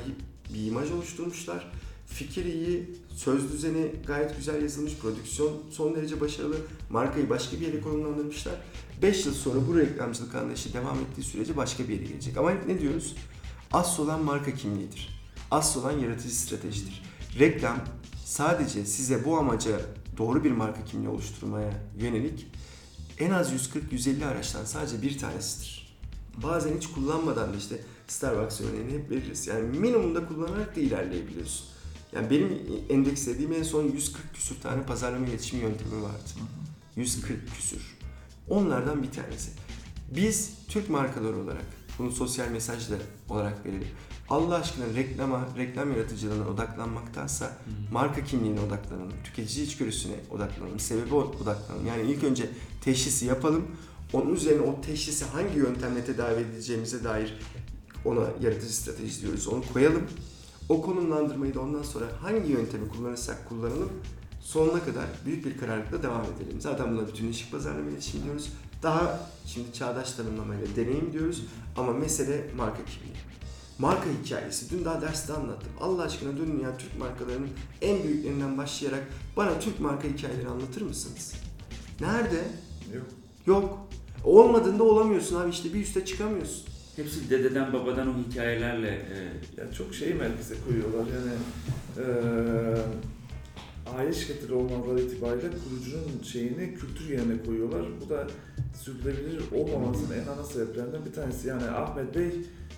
bir 0.54 0.66
imaj 0.66 0.90
oluşturmuşlar. 0.90 1.72
Fikir 2.06 2.44
iyi, 2.44 2.90
söz 3.10 3.52
düzeni 3.52 3.92
gayet 4.06 4.36
güzel 4.36 4.62
yazılmış, 4.62 4.96
prodüksiyon 4.96 5.52
son 5.70 5.94
derece 5.94 6.20
başarılı. 6.20 6.56
Markayı 6.90 7.30
başka 7.30 7.60
bir 7.60 7.66
yere 7.66 7.80
konumlandırmışlar. 7.80 8.54
5 9.02 9.26
yıl 9.26 9.34
sonra 9.34 9.68
bu 9.68 9.78
reklamcılık 9.78 10.34
anlayışı 10.34 10.72
devam 10.72 10.98
ettiği 10.98 11.22
sürece 11.22 11.56
başka 11.56 11.88
bir 11.88 11.94
yere 11.94 12.04
gelecek. 12.04 12.36
Ama 12.36 12.50
ne 12.50 12.80
diyoruz? 12.80 13.14
Asıl 13.72 14.04
olan 14.04 14.24
marka 14.24 14.54
kimliğidir. 14.54 15.08
Asıl 15.50 15.80
olan 15.80 15.98
yaratıcı 15.98 16.36
stratejidir. 16.36 17.02
Reklam 17.38 17.78
sadece 18.34 18.86
size 18.86 19.24
bu 19.24 19.38
amaca 19.38 19.80
doğru 20.18 20.44
bir 20.44 20.50
marka 20.50 20.84
kimliği 20.84 21.08
oluşturmaya 21.08 21.72
yönelik 21.98 22.46
en 23.18 23.30
az 23.30 23.52
140-150 23.52 24.24
araçtan 24.24 24.64
sadece 24.64 25.02
bir 25.02 25.18
tanesidir. 25.18 25.96
Bazen 26.42 26.76
hiç 26.76 26.86
kullanmadan 26.86 27.52
da 27.52 27.56
işte 27.56 27.80
Starbucks 28.08 28.60
örneğini 28.60 28.92
hep 28.92 29.10
veririz. 29.10 29.46
Yani 29.46 29.78
minimumda 29.78 30.28
kullanarak 30.28 30.76
da 30.76 30.80
ilerleyebiliyorsun. 30.80 31.66
Yani 32.12 32.30
benim 32.30 32.62
endekslediğim 32.90 33.52
en 33.52 33.62
son 33.62 33.84
140 33.84 34.34
küsür 34.34 34.60
tane 34.60 34.82
pazarlama 34.82 35.26
iletişim 35.26 35.60
yöntemi 35.60 36.02
vardı. 36.02 36.30
140 36.96 37.54
küsür. 37.54 37.98
Onlardan 38.48 39.02
bir 39.02 39.10
tanesi. 39.10 39.50
Biz 40.16 40.52
Türk 40.68 40.90
markaları 40.90 41.36
olarak 41.36 41.66
bunu 41.98 42.10
sosyal 42.12 42.48
mesajla 42.48 42.96
olarak 43.28 43.66
verelim. 43.66 43.88
Allah 44.30 44.54
aşkına 44.54 44.84
reklama, 44.94 45.48
reklam 45.58 45.92
yaratıcılığına 45.92 46.48
odaklanmaktansa 46.48 47.52
marka 47.92 48.24
kimliğine 48.24 48.60
odaklanalım, 48.60 49.12
tüketici 49.24 49.66
içgörüsüne 49.66 50.14
odaklanalım, 50.30 50.80
sebebe 50.80 51.14
odaklanalım. 51.14 51.86
Yani 51.86 52.12
ilk 52.12 52.24
önce 52.24 52.50
teşhisi 52.80 53.26
yapalım, 53.26 53.64
onun 54.12 54.34
üzerine 54.34 54.62
o 54.62 54.80
teşhisi 54.80 55.24
hangi 55.24 55.58
yöntemle 55.58 56.04
tedavi 56.04 56.40
edeceğimize 56.40 57.04
dair 57.04 57.34
ona 58.04 58.26
yaratıcı 58.40 58.76
strateji 58.76 59.22
diyoruz. 59.22 59.48
Onu 59.48 59.62
koyalım. 59.72 60.02
O 60.68 60.82
konumlandırmayı 60.82 61.54
da 61.54 61.60
ondan 61.60 61.82
sonra 61.82 62.04
hangi 62.22 62.52
yöntemi 62.52 62.88
kullanırsak 62.88 63.48
kullanalım 63.48 63.90
sonuna 64.44 64.84
kadar 64.84 65.04
büyük 65.26 65.44
bir 65.44 65.58
kararlılıkla 65.58 66.02
devam 66.02 66.22
edelim. 66.22 66.60
Zaten 66.60 66.96
buna 66.96 67.08
bütünleşik 67.08 67.52
pazarlama 67.52 67.90
iletişim 67.90 68.24
diyoruz. 68.24 68.52
Daha 68.82 69.30
şimdi 69.46 69.72
çağdaş 69.72 70.12
tanımlamayla 70.12 70.66
deneyim 70.76 71.12
diyoruz 71.12 71.42
ama 71.76 71.92
mesele 71.92 72.50
marka 72.56 72.84
kimliği. 72.84 73.23
Marka 73.78 74.06
hikayesi. 74.22 74.70
Dün 74.70 74.84
daha 74.84 75.02
derste 75.02 75.32
anlattım. 75.32 75.72
Allah 75.80 76.02
aşkına 76.02 76.36
dönün 76.38 76.60
ya 76.60 76.76
Türk 76.78 76.98
markalarının 76.98 77.48
en 77.82 78.02
büyüklerinden 78.04 78.58
başlayarak 78.58 79.02
bana 79.36 79.58
Türk 79.60 79.80
marka 79.80 80.08
hikayeleri 80.08 80.48
anlatır 80.48 80.82
mısınız? 80.82 81.34
Nerede? 82.00 82.42
Yok. 82.94 83.06
Yok. 83.46 83.78
Olmadığında 84.24 84.84
olamıyorsun 84.84 85.40
abi 85.40 85.50
işte 85.50 85.74
bir 85.74 85.80
üste 85.80 86.04
çıkamıyorsun. 86.04 86.64
Hepsi 86.96 87.30
dededen 87.30 87.72
babadan 87.72 88.08
o 88.08 88.12
hikayelerle 88.30 88.88
e, 88.88 89.60
Ya 89.60 89.72
çok 89.72 89.94
şey 89.94 90.14
merkeze 90.14 90.54
koyuyorlar 90.68 91.04
yani 91.14 91.32
eee 91.98 92.82
aile 93.96 94.12
şirketleri 94.12 94.52
olmaları 94.54 95.00
itibariyle 95.00 95.48
kurucunun 95.50 96.22
şeyini 96.22 96.74
kültür 96.74 97.08
yerine 97.10 97.42
koyuyorlar. 97.46 97.82
Bu 98.04 98.08
da 98.10 98.26
sürdürülebilir 98.84 99.42
olmamasının 99.52 100.14
en 100.18 100.26
ana 100.32 100.44
sebeplerinden 100.44 101.04
bir 101.06 101.12
tanesi. 101.12 101.48
Yani 101.48 101.64
Ahmet 101.64 102.14
Bey 102.16 102.30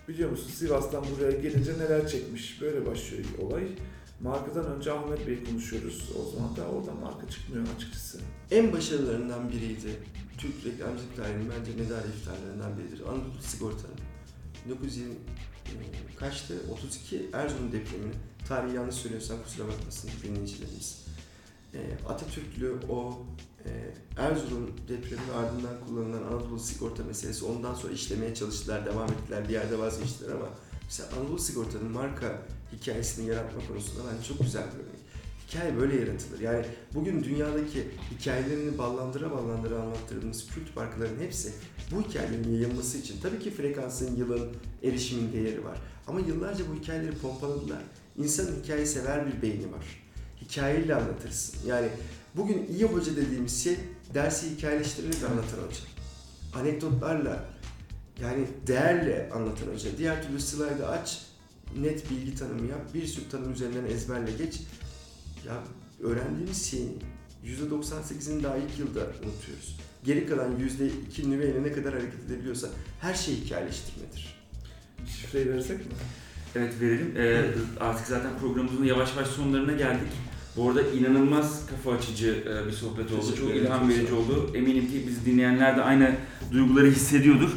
biliyor 0.09 0.31
musun 0.31 0.51
Sivas'tan 0.51 1.05
buraya 1.17 1.31
gelince 1.31 1.73
neler 1.79 2.09
çekmiş. 2.09 2.61
Böyle 2.63 2.87
başlıyor 2.87 3.25
olay. 3.43 3.65
Markadan 4.21 4.67
önce 4.67 4.93
Ahmet 4.93 5.27
Bey 5.27 5.45
konuşuyoruz. 5.45 6.11
O 6.21 6.31
zaman 6.31 6.57
da 6.57 6.69
oradan 6.69 6.97
marka 6.97 7.29
çıkmıyor 7.29 7.65
açıkçası. 7.77 8.19
En 8.51 8.73
başarılarından 8.73 9.49
biriydi. 9.49 9.91
Türk 10.39 10.65
reklamcılık 10.65 11.17
tarihinin 11.17 11.51
bence 11.51 11.83
medar 11.83 12.05
iftarlarından 12.05 12.79
biridir. 12.79 13.01
Anadolu 13.01 13.43
Sigorta'nın 13.43 13.99
1920 14.67 15.15
e, 15.15 16.17
kaçtı? 16.17 16.55
32 16.73 17.31
Erzurum 17.33 17.73
depremini 17.73 18.13
tarihi 18.49 18.77
yanlış 18.77 18.95
söylüyorsam 18.95 19.43
kusura 19.43 19.69
bakmasın 19.69 20.11
dinleyicilerimiz. 20.23 21.07
E, 21.75 21.79
Atatürklü 22.09 22.75
o 22.89 23.27
Erzurum 24.17 24.71
depremi 24.89 25.23
ve 25.31 25.37
ardından 25.37 25.75
kullanılan 25.87 26.23
Anadolu 26.23 26.59
Sigorta 26.59 27.05
meselesi 27.05 27.45
ondan 27.45 27.75
sonra 27.75 27.93
işlemeye 27.93 28.35
çalıştılar, 28.35 28.87
devam 28.87 29.12
ettiler, 29.12 29.49
bir 29.49 29.53
yerde 29.53 29.79
vazgeçtiler 29.79 30.31
ama 30.33 30.49
mesela 30.85 31.09
Anadolu 31.17 31.39
Sigorta'nın 31.39 31.91
marka 31.91 32.43
hikayesini 32.73 33.29
yaratma 33.29 33.61
konusunda 33.69 34.03
bence 34.12 34.29
çok 34.29 34.39
güzel 34.39 34.62
bir 34.62 34.85
örnek. 34.85 35.07
Hikaye 35.49 35.77
böyle 35.77 35.97
yaratılır. 36.01 36.41
Yani 36.41 36.67
bugün 36.95 37.25
dünyadaki 37.25 37.89
hikayelerini 38.11 38.79
ballandıra 38.79 39.31
ballandıra 39.31 39.83
anlattırdığımız 39.83 40.47
kült 40.49 40.77
markaların 40.77 41.21
hepsi 41.21 41.53
bu 41.91 42.03
hikayelerin 42.03 42.53
yayılması 42.53 42.99
için 42.99 43.21
tabii 43.23 43.39
ki 43.39 43.51
frekansın, 43.51 44.17
yılın, 44.17 44.49
erişimin 44.83 45.33
değeri 45.33 45.64
var. 45.64 45.79
Ama 46.07 46.21
yıllarca 46.21 46.64
bu 46.71 46.83
hikayeleri 46.83 47.19
pompaladılar. 47.19 47.83
İnsanın 48.17 48.62
hikaye 48.62 48.87
sever 48.87 49.27
bir 49.27 49.43
beyni 49.43 49.73
var. 49.73 50.06
Hikayeyle 50.41 50.95
anlatırsın. 50.95 51.59
Yani 51.66 51.89
bugün 52.37 52.66
iyi 52.66 52.84
hoca 52.84 53.16
dediğimiz 53.16 53.64
şey 53.64 53.76
dersi 54.14 54.51
hikayeleştirerek 54.51 55.22
anlatan 55.22 55.59
hoca. 55.66 55.80
Anekdotlarla 56.55 57.45
yani 58.22 58.47
değerle 58.66 59.30
anlatan 59.34 59.66
hoca. 59.74 59.99
Diğer 59.99 60.26
türlü 60.26 60.41
slaydı 60.41 60.87
aç, 60.87 61.22
net 61.78 62.11
bilgi 62.11 62.34
tanımı 62.34 62.66
yap, 62.70 62.95
bir 62.95 63.07
sürü 63.07 63.28
tanım 63.28 63.53
üzerinden 63.53 63.84
ezberle 63.84 64.30
geç. 64.32 64.61
Ya 65.47 65.62
öğrendiğimiz 66.03 66.70
şeyin 66.70 66.99
%98'ini 67.45 68.43
daha 68.43 68.57
ilk 68.57 68.78
yılda 68.78 69.01
unutuyoruz. 69.01 69.76
Geri 70.05 70.26
kalan 70.26 70.53
%2 71.16 71.30
nüveyle 71.30 71.62
ne 71.62 71.72
kadar 71.72 71.95
hareket 71.95 72.24
edebiliyorsa 72.24 72.68
her 73.01 73.14
şey 73.14 73.34
hikayeleştirmedir. 73.34 74.37
Şifreyi 75.07 75.53
versek 75.53 75.78
mi? 75.78 75.93
Evet 76.55 76.80
verelim. 76.80 77.14
Ee, 77.16 77.45
artık 77.80 78.07
zaten 78.07 78.39
programımızın 78.41 78.84
yavaş 78.84 79.16
yavaş 79.16 79.28
sonlarına 79.28 79.72
geldik. 79.72 80.09
Bu 80.57 80.69
arada 80.69 80.83
inanılmaz 80.83 81.63
kafa 81.67 81.97
açıcı 81.97 82.29
e, 82.29 82.67
bir 82.67 82.73
sohbet 82.73 83.13
oldu. 83.13 83.37
Çok 83.39 83.57
ilham 83.57 83.89
verici 83.89 84.13
oldu. 84.15 84.51
Eminim 84.55 84.87
ki 84.87 85.05
biz 85.09 85.27
dinleyenler 85.27 85.77
de 85.77 85.83
aynı 85.83 86.11
duyguları 86.53 86.87
hissediyordur. 86.87 87.51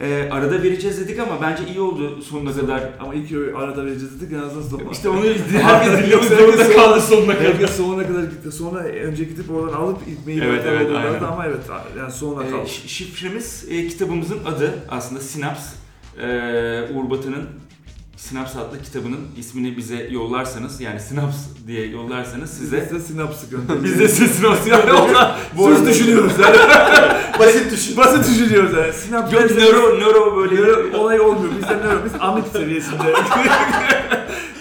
Ee, 0.00 0.28
arada 0.30 0.62
vereceğiz 0.62 1.00
dedik 1.00 1.18
ama 1.18 1.42
bence 1.42 1.62
iyi 1.68 1.80
oldu 1.80 2.22
sonuna 2.22 2.52
kadar. 2.54 2.82
Ama 3.00 3.14
ilk 3.14 3.56
arada 3.56 3.84
vereceğiz 3.86 4.20
dedik 4.20 4.32
en 4.32 4.38
azından 4.38 4.68
sonra. 4.68 4.82
İşte 4.92 5.08
onu 5.08 5.24
herkes 5.24 5.92
dinlemek 6.06 6.24
zorunda 6.24 6.72
kaldı 6.76 7.00
sonuna 7.00 7.38
kadar. 7.38 7.52
Herkes 7.52 7.70
sonuna 7.76 8.06
kadar 8.06 8.22
gitti. 8.22 8.52
Sonra 8.52 8.78
önce 8.78 9.24
gidip 9.24 9.50
oradan 9.50 9.76
alıp 9.76 9.98
ilmeği 10.08 10.40
Evet, 10.44 10.62
evet, 10.68 10.90
aynen. 10.96 11.22
ama 11.22 11.46
evet 11.46 11.60
yani 11.98 12.12
sonuna 12.12 12.44
Ee, 12.44 12.50
kaldı. 12.50 12.62
şi- 12.68 12.88
şifremiz 12.88 13.64
e, 13.70 13.86
kitabımızın 13.88 14.38
adı 14.44 14.74
aslında 14.88 15.20
Sinaps. 15.20 15.62
Ee, 16.20 16.82
Uğur 16.94 17.10
Batı'nın 17.10 17.44
Sinaps 18.28 18.56
adlı 18.56 18.82
kitabının 18.82 19.20
ismini 19.38 19.76
bize 19.76 20.08
yollarsanız 20.10 20.80
yani 20.80 21.00
Sinaps 21.00 21.36
diye 21.66 21.86
yollarsanız 21.86 22.50
size 22.50 22.80
Size 22.90 23.00
sinapsı 23.00 23.46
göndereceğiz. 23.50 23.84
biz 23.84 23.98
de 24.00 24.08
size 24.08 24.34
Sinaps 24.34 24.66
yani 24.66 24.92
onlar 24.92 25.36
Bu 25.56 25.66
arada 25.66 25.86
düşünüyoruz 25.86 26.32
yani. 26.42 26.56
Basit 27.38 27.72
düşün. 27.72 27.96
Basit 27.96 28.28
düşünüyoruz 28.34 28.72
yani. 28.78 28.92
Sinap 28.92 29.32
Yok 29.32 29.50
nöro, 29.50 29.98
nöro 30.00 30.36
böyle 30.36 30.54
Nöro 30.54 30.98
olay 30.98 31.20
olmuyor. 31.20 31.52
Bizde 31.60 31.74
nöro. 31.76 31.98
Biz 32.04 32.12
amip 32.20 32.44
seviyesinde. 32.52 32.96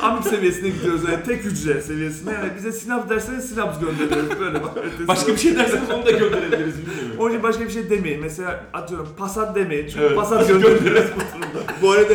amip 0.01 0.23
seviyesine 0.23 0.69
gidiyoruz 0.69 1.01
yani. 1.11 1.23
Tek 1.23 1.43
hücre 1.43 1.81
seviyesinde. 1.81 2.31
Yani 2.31 2.49
bize 2.57 2.71
sinap 2.71 3.09
derseniz 3.09 3.49
sinaps 3.49 3.79
gönderiyoruz. 3.79 4.39
Böyle 4.39 4.63
bak. 4.63 4.71
Başka 5.07 5.31
bir 5.33 5.37
şey 5.37 5.55
derseniz 5.55 5.89
onu 5.89 6.05
da 6.05 6.11
gönderebiliriz 6.11 6.75
bilmiyorum. 6.77 7.15
Onun 7.19 7.29
için 7.29 7.43
başka 7.43 7.63
bir 7.63 7.69
şey 7.69 7.89
demeyin. 7.89 8.21
Mesela 8.21 8.63
atıyorum 8.73 9.07
pasat 9.17 9.55
demeyin. 9.55 9.87
Çünkü 9.87 9.99
Evet. 10.05 10.15
pasat 10.15 10.47
göndeririz 10.47 11.03
bu 11.15 11.19
durumda. 11.39 11.59
Bu 11.81 11.91
arada 11.91 12.13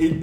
el- 0.00 0.20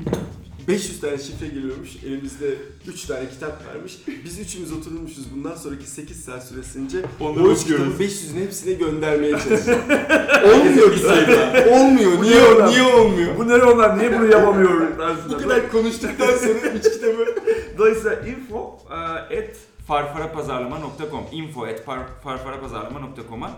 500 0.67 1.01
tane 1.01 1.17
şifre 1.17 1.47
geliyormuş. 1.47 1.89
Elimizde 2.05 2.55
3 2.87 3.05
tane 3.05 3.29
kitap 3.29 3.67
varmış. 3.67 3.97
Biz 4.25 4.39
üçümüz 4.39 4.71
oturmuşuz. 4.71 5.33
Bundan 5.35 5.55
sonraki 5.55 5.87
8 5.87 6.23
saat 6.25 6.47
süresince 6.47 6.97
Onları 7.19 7.43
o 7.47 7.51
üç 7.51 7.61
okuyoruz. 7.61 7.85
kitabı 7.87 8.03
500'ün 8.03 8.41
hepsine 8.45 8.73
göndermeye 8.73 9.31
çalışacağız. 9.31 9.67
olmuyor 10.53 10.91
bir 10.91 10.97
sayfa. 10.97 11.69
Olmuyor. 11.69 12.11
Bu 12.17 12.23
Niye, 12.23 12.35
ne 12.41 12.47
olan? 12.55 12.69
niye 12.69 12.83
olmuyor? 12.83 13.37
Bu 13.37 13.47
ne 13.47 13.53
onlar? 13.55 13.99
Niye 13.99 14.19
bunu 14.19 14.25
yapamıyor? 14.31 14.81
Bu 15.29 15.37
kadar 15.37 15.71
konuştuktan 15.71 16.37
sonra 16.37 16.59
3 16.75 16.83
kitabı 16.83 17.35
Dolayısıyla 17.77 18.19
info 18.19 18.79
e, 18.91 18.93
at 19.37 19.55
farfarapazarlama.com 19.87 21.23
info 21.31 21.63
at 21.65 21.79
far- 21.85 22.21
farfarapazarlama.com'a 22.23 23.51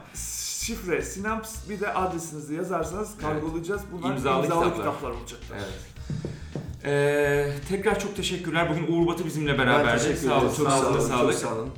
şifre 0.59 1.01
sinaps 1.01 1.55
bir 1.69 1.79
de 1.79 1.93
adresinizi 1.93 2.53
yazarsanız 2.53 3.09
kargolayacağız. 3.21 3.81
Bunlar 3.91 4.11
İmzalı 4.15 4.43
imzalı, 4.43 4.63
kitaplar. 4.63 4.77
kitaplar. 4.77 5.11
olacak. 5.11 5.39
Evet. 5.53 6.64
Ee, 6.85 7.47
tekrar 7.69 7.99
çok 7.99 8.15
teşekkürler. 8.15 8.69
Bugün 8.69 8.93
Uğur 8.93 9.07
Batı 9.07 9.25
bizimle 9.25 9.57
beraberdi. 9.57 10.17
Sağ 10.17 10.41
olun. 10.41 10.53
Çok 10.57 10.69
sağ 10.69 10.89
olun. 10.89 10.99
sağlık. 10.99 11.31
Çok 11.31 11.41
sağ 11.41 11.55
olun. 11.55 11.69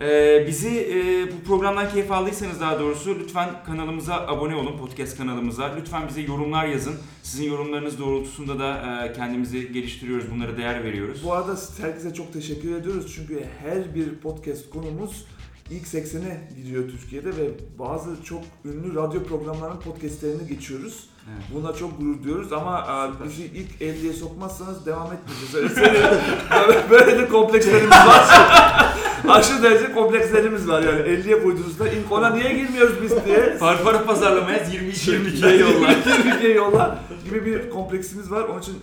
Ee, 0.00 0.44
bizi 0.46 0.68
e, 0.68 1.26
bu 1.32 1.46
programdan 1.46 1.90
keyif 1.90 2.12
aldıysanız 2.12 2.60
daha 2.60 2.80
doğrusu 2.80 3.18
lütfen 3.18 3.50
kanalımıza 3.66 4.14
abone 4.14 4.56
olun, 4.56 4.78
podcast 4.78 5.16
kanalımıza. 5.16 5.74
Lütfen 5.76 6.08
bize 6.08 6.20
yorumlar 6.20 6.66
yazın. 6.66 6.94
Sizin 7.22 7.44
yorumlarınız 7.44 7.98
doğrultusunda 7.98 8.58
da 8.58 9.04
e, 9.06 9.12
kendimizi 9.12 9.72
geliştiriyoruz, 9.72 10.30
bunlara 10.30 10.56
değer 10.56 10.84
veriyoruz. 10.84 11.24
Bu 11.24 11.32
arada 11.32 11.56
herkese 11.80 12.14
çok 12.14 12.32
teşekkür 12.32 12.74
ediyoruz 12.74 13.12
çünkü 13.16 13.44
her 13.62 13.94
bir 13.94 14.14
podcast 14.14 14.70
konumuz 14.70 15.24
ilk 15.70 15.86
80'e 15.86 16.40
gidiyor 16.56 16.88
Türkiye'de 16.88 17.36
ve 17.36 17.50
bazı 17.78 18.22
çok 18.24 18.42
ünlü 18.64 18.94
radyo 18.94 19.24
programlarının 19.24 19.80
podcastlerini 19.80 20.48
geçiyoruz. 20.48 21.08
Evet. 21.28 21.44
Buna 21.54 21.72
çok 21.72 21.98
gurur 22.00 22.22
duyuyoruz 22.22 22.52
ama 22.52 22.86
e, 23.22 23.24
bizi 23.28 23.42
ilk 23.44 23.80
50'ye 23.80 24.12
sokmazsanız 24.12 24.86
devam 24.86 25.08
etmeyeceğiz. 25.12 25.54
Öyle 25.54 25.68
söyleyeyim. 25.68 26.06
Böyle- 26.68 26.90
Böyle 26.90 27.18
de 27.18 27.28
komplekslerimiz 27.28 27.90
var. 27.90 28.26
Aşırı 29.28 29.62
derece 29.62 29.92
komplekslerimiz 29.92 30.68
var 30.68 30.82
yani 30.82 31.00
50'ye 31.00 31.42
koyduğunuzda 31.42 31.88
ilk 31.88 32.12
ona 32.12 32.30
niye 32.30 32.52
girmiyoruz 32.54 32.94
biz 33.02 33.24
diye 33.24 33.56
Farfara 33.58 34.04
pazarlamaya 34.04 34.64
22 34.72 35.10
22'ye 35.10 35.56
yolla. 35.58 35.92
22'ye 35.92 36.54
yolla 36.54 36.98
gibi 37.24 37.46
bir 37.46 37.70
kompleksimiz 37.70 38.30
var. 38.30 38.42
Onun 38.42 38.60
için 38.60 38.74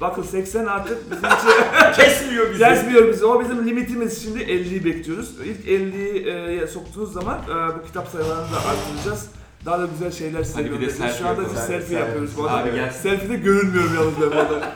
bakın 0.00 0.22
80 0.22 0.66
artık 0.66 0.98
bizim 1.10 1.24
için 1.24 1.92
Kesmiyor 1.96 2.50
bizi. 2.50 2.58
Kesmiyor 2.58 3.08
bizi. 3.08 3.24
O 3.24 3.40
bizim 3.44 3.66
limitimiz. 3.66 4.22
Şimdi 4.22 4.38
50'yi 4.42 4.84
bekliyoruz. 4.84 5.30
İlk 5.44 5.66
50'ye 5.68 6.66
soktuğunuz 6.66 7.12
zaman 7.12 7.38
e, 7.38 7.78
bu 7.78 7.86
kitap 7.86 8.08
sayılarını 8.08 8.42
da 8.52 8.56
artıracağız. 8.70 9.26
Daha 9.64 9.78
da 9.80 9.86
güzel 9.86 10.12
şeyler 10.12 10.44
size 10.44 10.54
Hadi 10.54 10.64
bir 10.64 10.70
de 10.70 10.74
göndereceğiz. 10.76 10.98
selfie 10.98 11.18
Şu 11.18 11.28
anda 11.28 11.40
biz 11.40 11.48
yapalım. 11.48 11.66
selfie 11.66 11.80
Selfie. 11.88 11.98
yapıyoruz. 11.98 12.30
Bu 12.36 12.44
arada 12.44 12.56
Abi 12.70 12.74
gel. 12.74 12.92
Selfie'de 12.92 13.36
görünmüyorum 13.36 13.94
yalnız 13.94 14.14
ben 14.20 14.30
burada. 14.30 14.72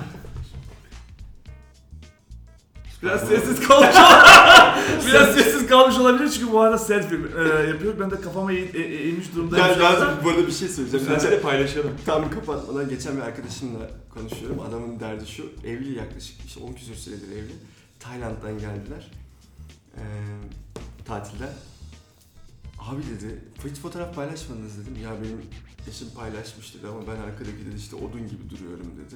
Biraz 3.03 3.29
sessiz 3.29 3.69
kalmış 3.69 3.89
Biraz 5.07 5.35
sessiz 5.35 5.67
kalmış 5.67 5.99
olabilir 5.99 6.31
çünkü 6.31 6.53
bu 6.53 6.61
arada 6.61 6.79
selfie 6.79 7.19
e, 7.19 7.69
yapıyoruz. 7.69 8.01
Ben 8.01 8.11
de 8.11 8.21
kafama 8.21 8.53
eğ- 8.53 8.77
e- 8.77 8.83
e- 8.83 8.97
eğilmiş 9.03 9.35
durumdayım. 9.35 9.67
Ya 9.67 9.75
şu 9.75 9.87
anda. 9.87 10.25
bu 10.25 10.29
arada 10.31 10.47
bir 10.47 10.53
şey 10.53 10.69
söyleyeceğim. 10.69 11.07
Bence 11.11 11.15
Geçen, 11.15 11.31
de 11.31 11.41
paylaşalım. 11.41 11.91
tam 12.07 12.31
kapatmadan 12.31 12.89
geçen 12.89 13.17
bir 13.17 13.23
arkadaşımla 13.23 13.91
konuşuyorum. 14.15 14.61
Adamın 14.61 15.01
derdi 15.01 15.27
şu. 15.27 15.43
Evli 15.67 15.99
yaklaşık 15.99 16.37
işte 16.47 16.61
10 16.61 16.73
küsur 16.73 16.95
süredir 16.95 17.29
evli. 17.33 17.53
Tayland'dan 18.01 18.53
geldiler. 18.59 19.11
Ee, 19.97 20.01
tatilden. 21.05 21.53
Abi 22.91 23.03
dedi 23.03 23.41
hiç 23.65 23.77
fotoğraf 23.77 24.15
paylaşmadınız 24.15 24.79
dedim. 24.79 25.03
Ya 25.03 25.11
benim 25.23 25.41
eşim 25.91 26.11
paylaşmış 26.11 26.75
dedi 26.75 26.87
ama 26.87 27.01
ben 27.01 27.17
arkadaki 27.17 27.67
dedi 27.67 27.77
işte 27.77 27.97
odun 27.97 28.29
gibi 28.29 28.51
duruyorum 28.51 28.87
dedi. 28.87 29.15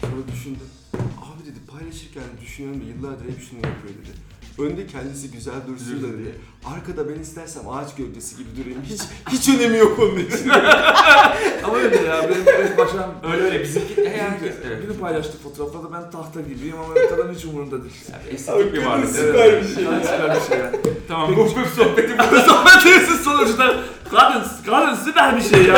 Sonra 0.00 0.28
düşündüm. 0.32 0.68
Abi 0.94 1.44
dedi 1.46 1.58
paylaşırken 1.66 2.22
düşünüyorum 2.40 2.80
da 2.80 2.84
yıllardır 2.84 3.24
hep 3.24 3.40
şunu 3.40 3.58
yapıyor 3.58 3.94
dedi. 3.94 4.12
Önde 4.58 4.86
kendisi 4.86 5.30
güzel 5.30 5.54
dursun 5.68 6.02
da 6.02 6.18
dedi. 6.18 6.34
Arkada 6.64 7.08
ben 7.08 7.20
istersem 7.20 7.68
ağaç 7.68 7.94
gövdesi 7.94 8.36
gibi 8.36 8.48
durayım. 8.56 8.82
Hiç 8.82 9.00
hiç 9.32 9.48
önemi 9.48 9.78
yok 9.78 9.98
onun 9.98 10.16
için. 10.16 10.48
Ama 11.64 11.76
öyle 11.76 11.96
ya 11.96 12.30
benim, 12.30 12.46
benim 12.46 12.76
başım 12.76 13.00
Öyle 13.32 13.42
öyle 13.42 13.62
bizimki 13.62 14.10
herkes 14.10 14.54
evet. 14.66 14.82
Biri 14.82 14.98
paylaştı 14.98 15.38
fotoğraflarda 15.42 15.92
ben 15.92 16.10
tahta 16.10 16.40
gibiyim 16.40 16.76
ama 16.80 16.94
kadın 16.94 17.34
hiç 17.34 17.44
umurunda 17.44 17.82
değil. 17.82 17.94
Estetik 18.30 18.72
bir 18.72 18.86
varlık. 18.86 19.08
Süper 19.08 19.62
bir 19.62 19.74
şey. 19.74 19.84
Yani 19.84 20.04
süper 20.04 20.36
bir 20.36 20.40
şey 20.48 20.58
yani. 20.58 20.76
Tamam 21.08 21.36
bu 21.36 21.40
bu 21.40 21.82
sohbeti 21.82 22.18
Bu 22.18 22.36
sohbetimizin 22.36 23.22
sonucunda 23.24 23.76
kadın, 24.10 24.42
kadın 24.66 24.94
süper 24.94 25.36
bir 25.36 25.42
şey 25.42 25.62
ya. 25.66 25.76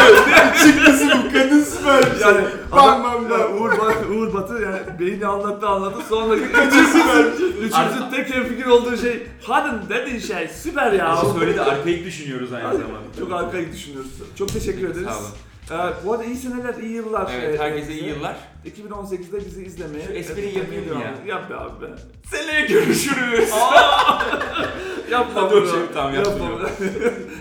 Çıktısı 0.64 1.08
bu 1.24 1.32
kadın 1.32 1.62
süper 1.62 2.00
bir 2.00 2.18
şey. 2.18 2.28
Yani 2.28 2.44
Bam 2.72 2.78
adam, 2.78 3.04
bam 3.04 3.30
yani 3.30 3.30
bam. 3.30 3.62
Uğur, 3.62 3.72
Uğur 4.16 4.34
Batı 4.34 4.54
yani 4.62 4.78
beyni 5.00 5.26
anlattı 5.26 5.68
anlattı 5.68 6.00
sonra 6.08 6.34
üçüncü, 6.36 7.44
üçüncü 7.58 8.10
tek 8.10 8.48
fikir 8.48 8.66
olduğu 8.66 8.96
şey 8.96 9.26
kadın 9.46 9.82
dediğin 9.88 10.18
şey 10.18 10.48
süper 10.48 10.92
ya. 10.92 11.16
söyledi 11.38 11.60
arkaik 11.60 12.04
düşünüyoruz 12.04 12.52
aynı 12.52 12.72
zamanda. 12.72 12.98
Çok 13.18 13.32
arkayı 13.32 13.72
düşünüyoruz. 13.72 14.10
Çok 14.38 14.52
teşekkür 14.52 14.90
ederiz. 14.90 15.06
Sağ 15.06 15.18
olun. 15.18 15.28
Ee, 15.70 15.74
bu 16.04 16.12
arada 16.12 16.24
iyi 16.24 16.36
seneler, 16.36 16.74
iyi 16.74 16.92
yıllar. 16.92 17.30
Evet 17.34 17.60
Ee, 17.60 17.62
herkese 17.62 17.92
iyi 17.92 18.04
yıllar. 18.08 18.36
2018'de 18.66 19.46
bizi 19.46 19.64
izlemeye. 19.64 20.06
Şu 20.06 20.12
espriyi 20.12 20.58
yapayım 20.58 20.84
ya. 21.00 21.14
Yap 21.34 21.50
be 21.50 21.54
abi 21.56 21.82
be. 21.82 21.86
Seneye 22.30 22.60
görüşürüz. 22.66 23.50
Yapma 25.10 25.42
Hadi 25.42 25.54
bunu. 25.54 25.60
hoşçakalın, 25.60 25.88
tamam, 25.94 26.14
Yapma. 26.14 26.46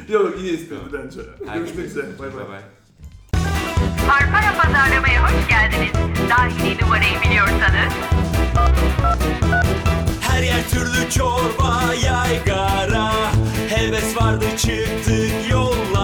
Yok 0.10 0.34
iyi 0.40 0.54
espriydi 0.54 0.82
bence. 0.94 1.20
Görüşmek 1.54 1.86
üzere. 1.86 2.06
Bay 2.20 2.28
bay. 2.36 2.60
Farfara 4.08 4.62
pazarlamaya 4.62 5.24
hoş 5.24 5.48
geldiniz. 5.50 5.92
Dahili 6.30 6.82
numarayı 6.84 7.22
biliyorsanız 7.26 7.94
Her 10.22 10.44
yer 10.44 10.70
türlü 10.70 11.10
çorba 11.12 11.94
yaygara 12.06 13.12
Heves 13.70 14.18
vardı 14.18 14.46
çıktık 14.58 15.52
yollara 15.52 15.99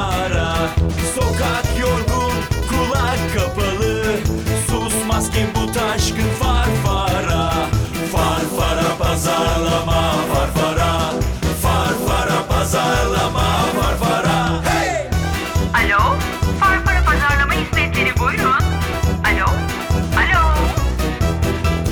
kapalı. 3.36 4.04
Susmaz 4.68 5.32
ki 5.32 5.48
bu 5.56 5.72
taşkın 5.72 6.30
farfara. 6.40 7.54
Farfara 8.12 8.98
pazarlama 9.00 10.12
farfara. 10.34 11.12
Farfara 11.62 12.48
pazarlama 12.50 13.46
farfara. 13.82 14.64
Hey! 14.66 15.10
Alo, 15.74 16.16
Farfara 16.60 17.04
pazarlama 17.06 17.54
hizmetleri 17.54 18.20
buyurun. 18.20 18.64
Alo, 19.26 19.50
alo. 20.18 20.56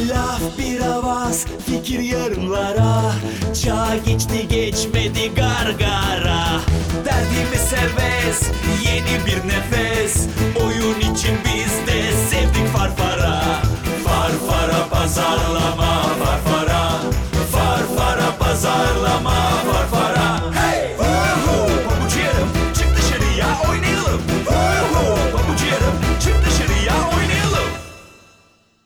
Laf 0.09 0.57
bir 0.57 0.81
avaz, 0.81 1.45
fikir 1.65 1.99
yarımlara. 1.99 3.13
Çağ 3.63 3.95
geçti 4.05 4.47
geçmedi 4.47 5.35
gargara. 5.35 6.43
Derdimiz 7.05 7.73
heves, 7.73 8.41
yeni 8.85 9.25
bir 9.25 9.47
nefes 9.47 10.27
biz 11.45 11.87
de 11.87 11.99
sevdik 12.29 12.67
farfara. 12.73 13.61
Farfara 14.05 14.89
pazarlama 14.91 15.82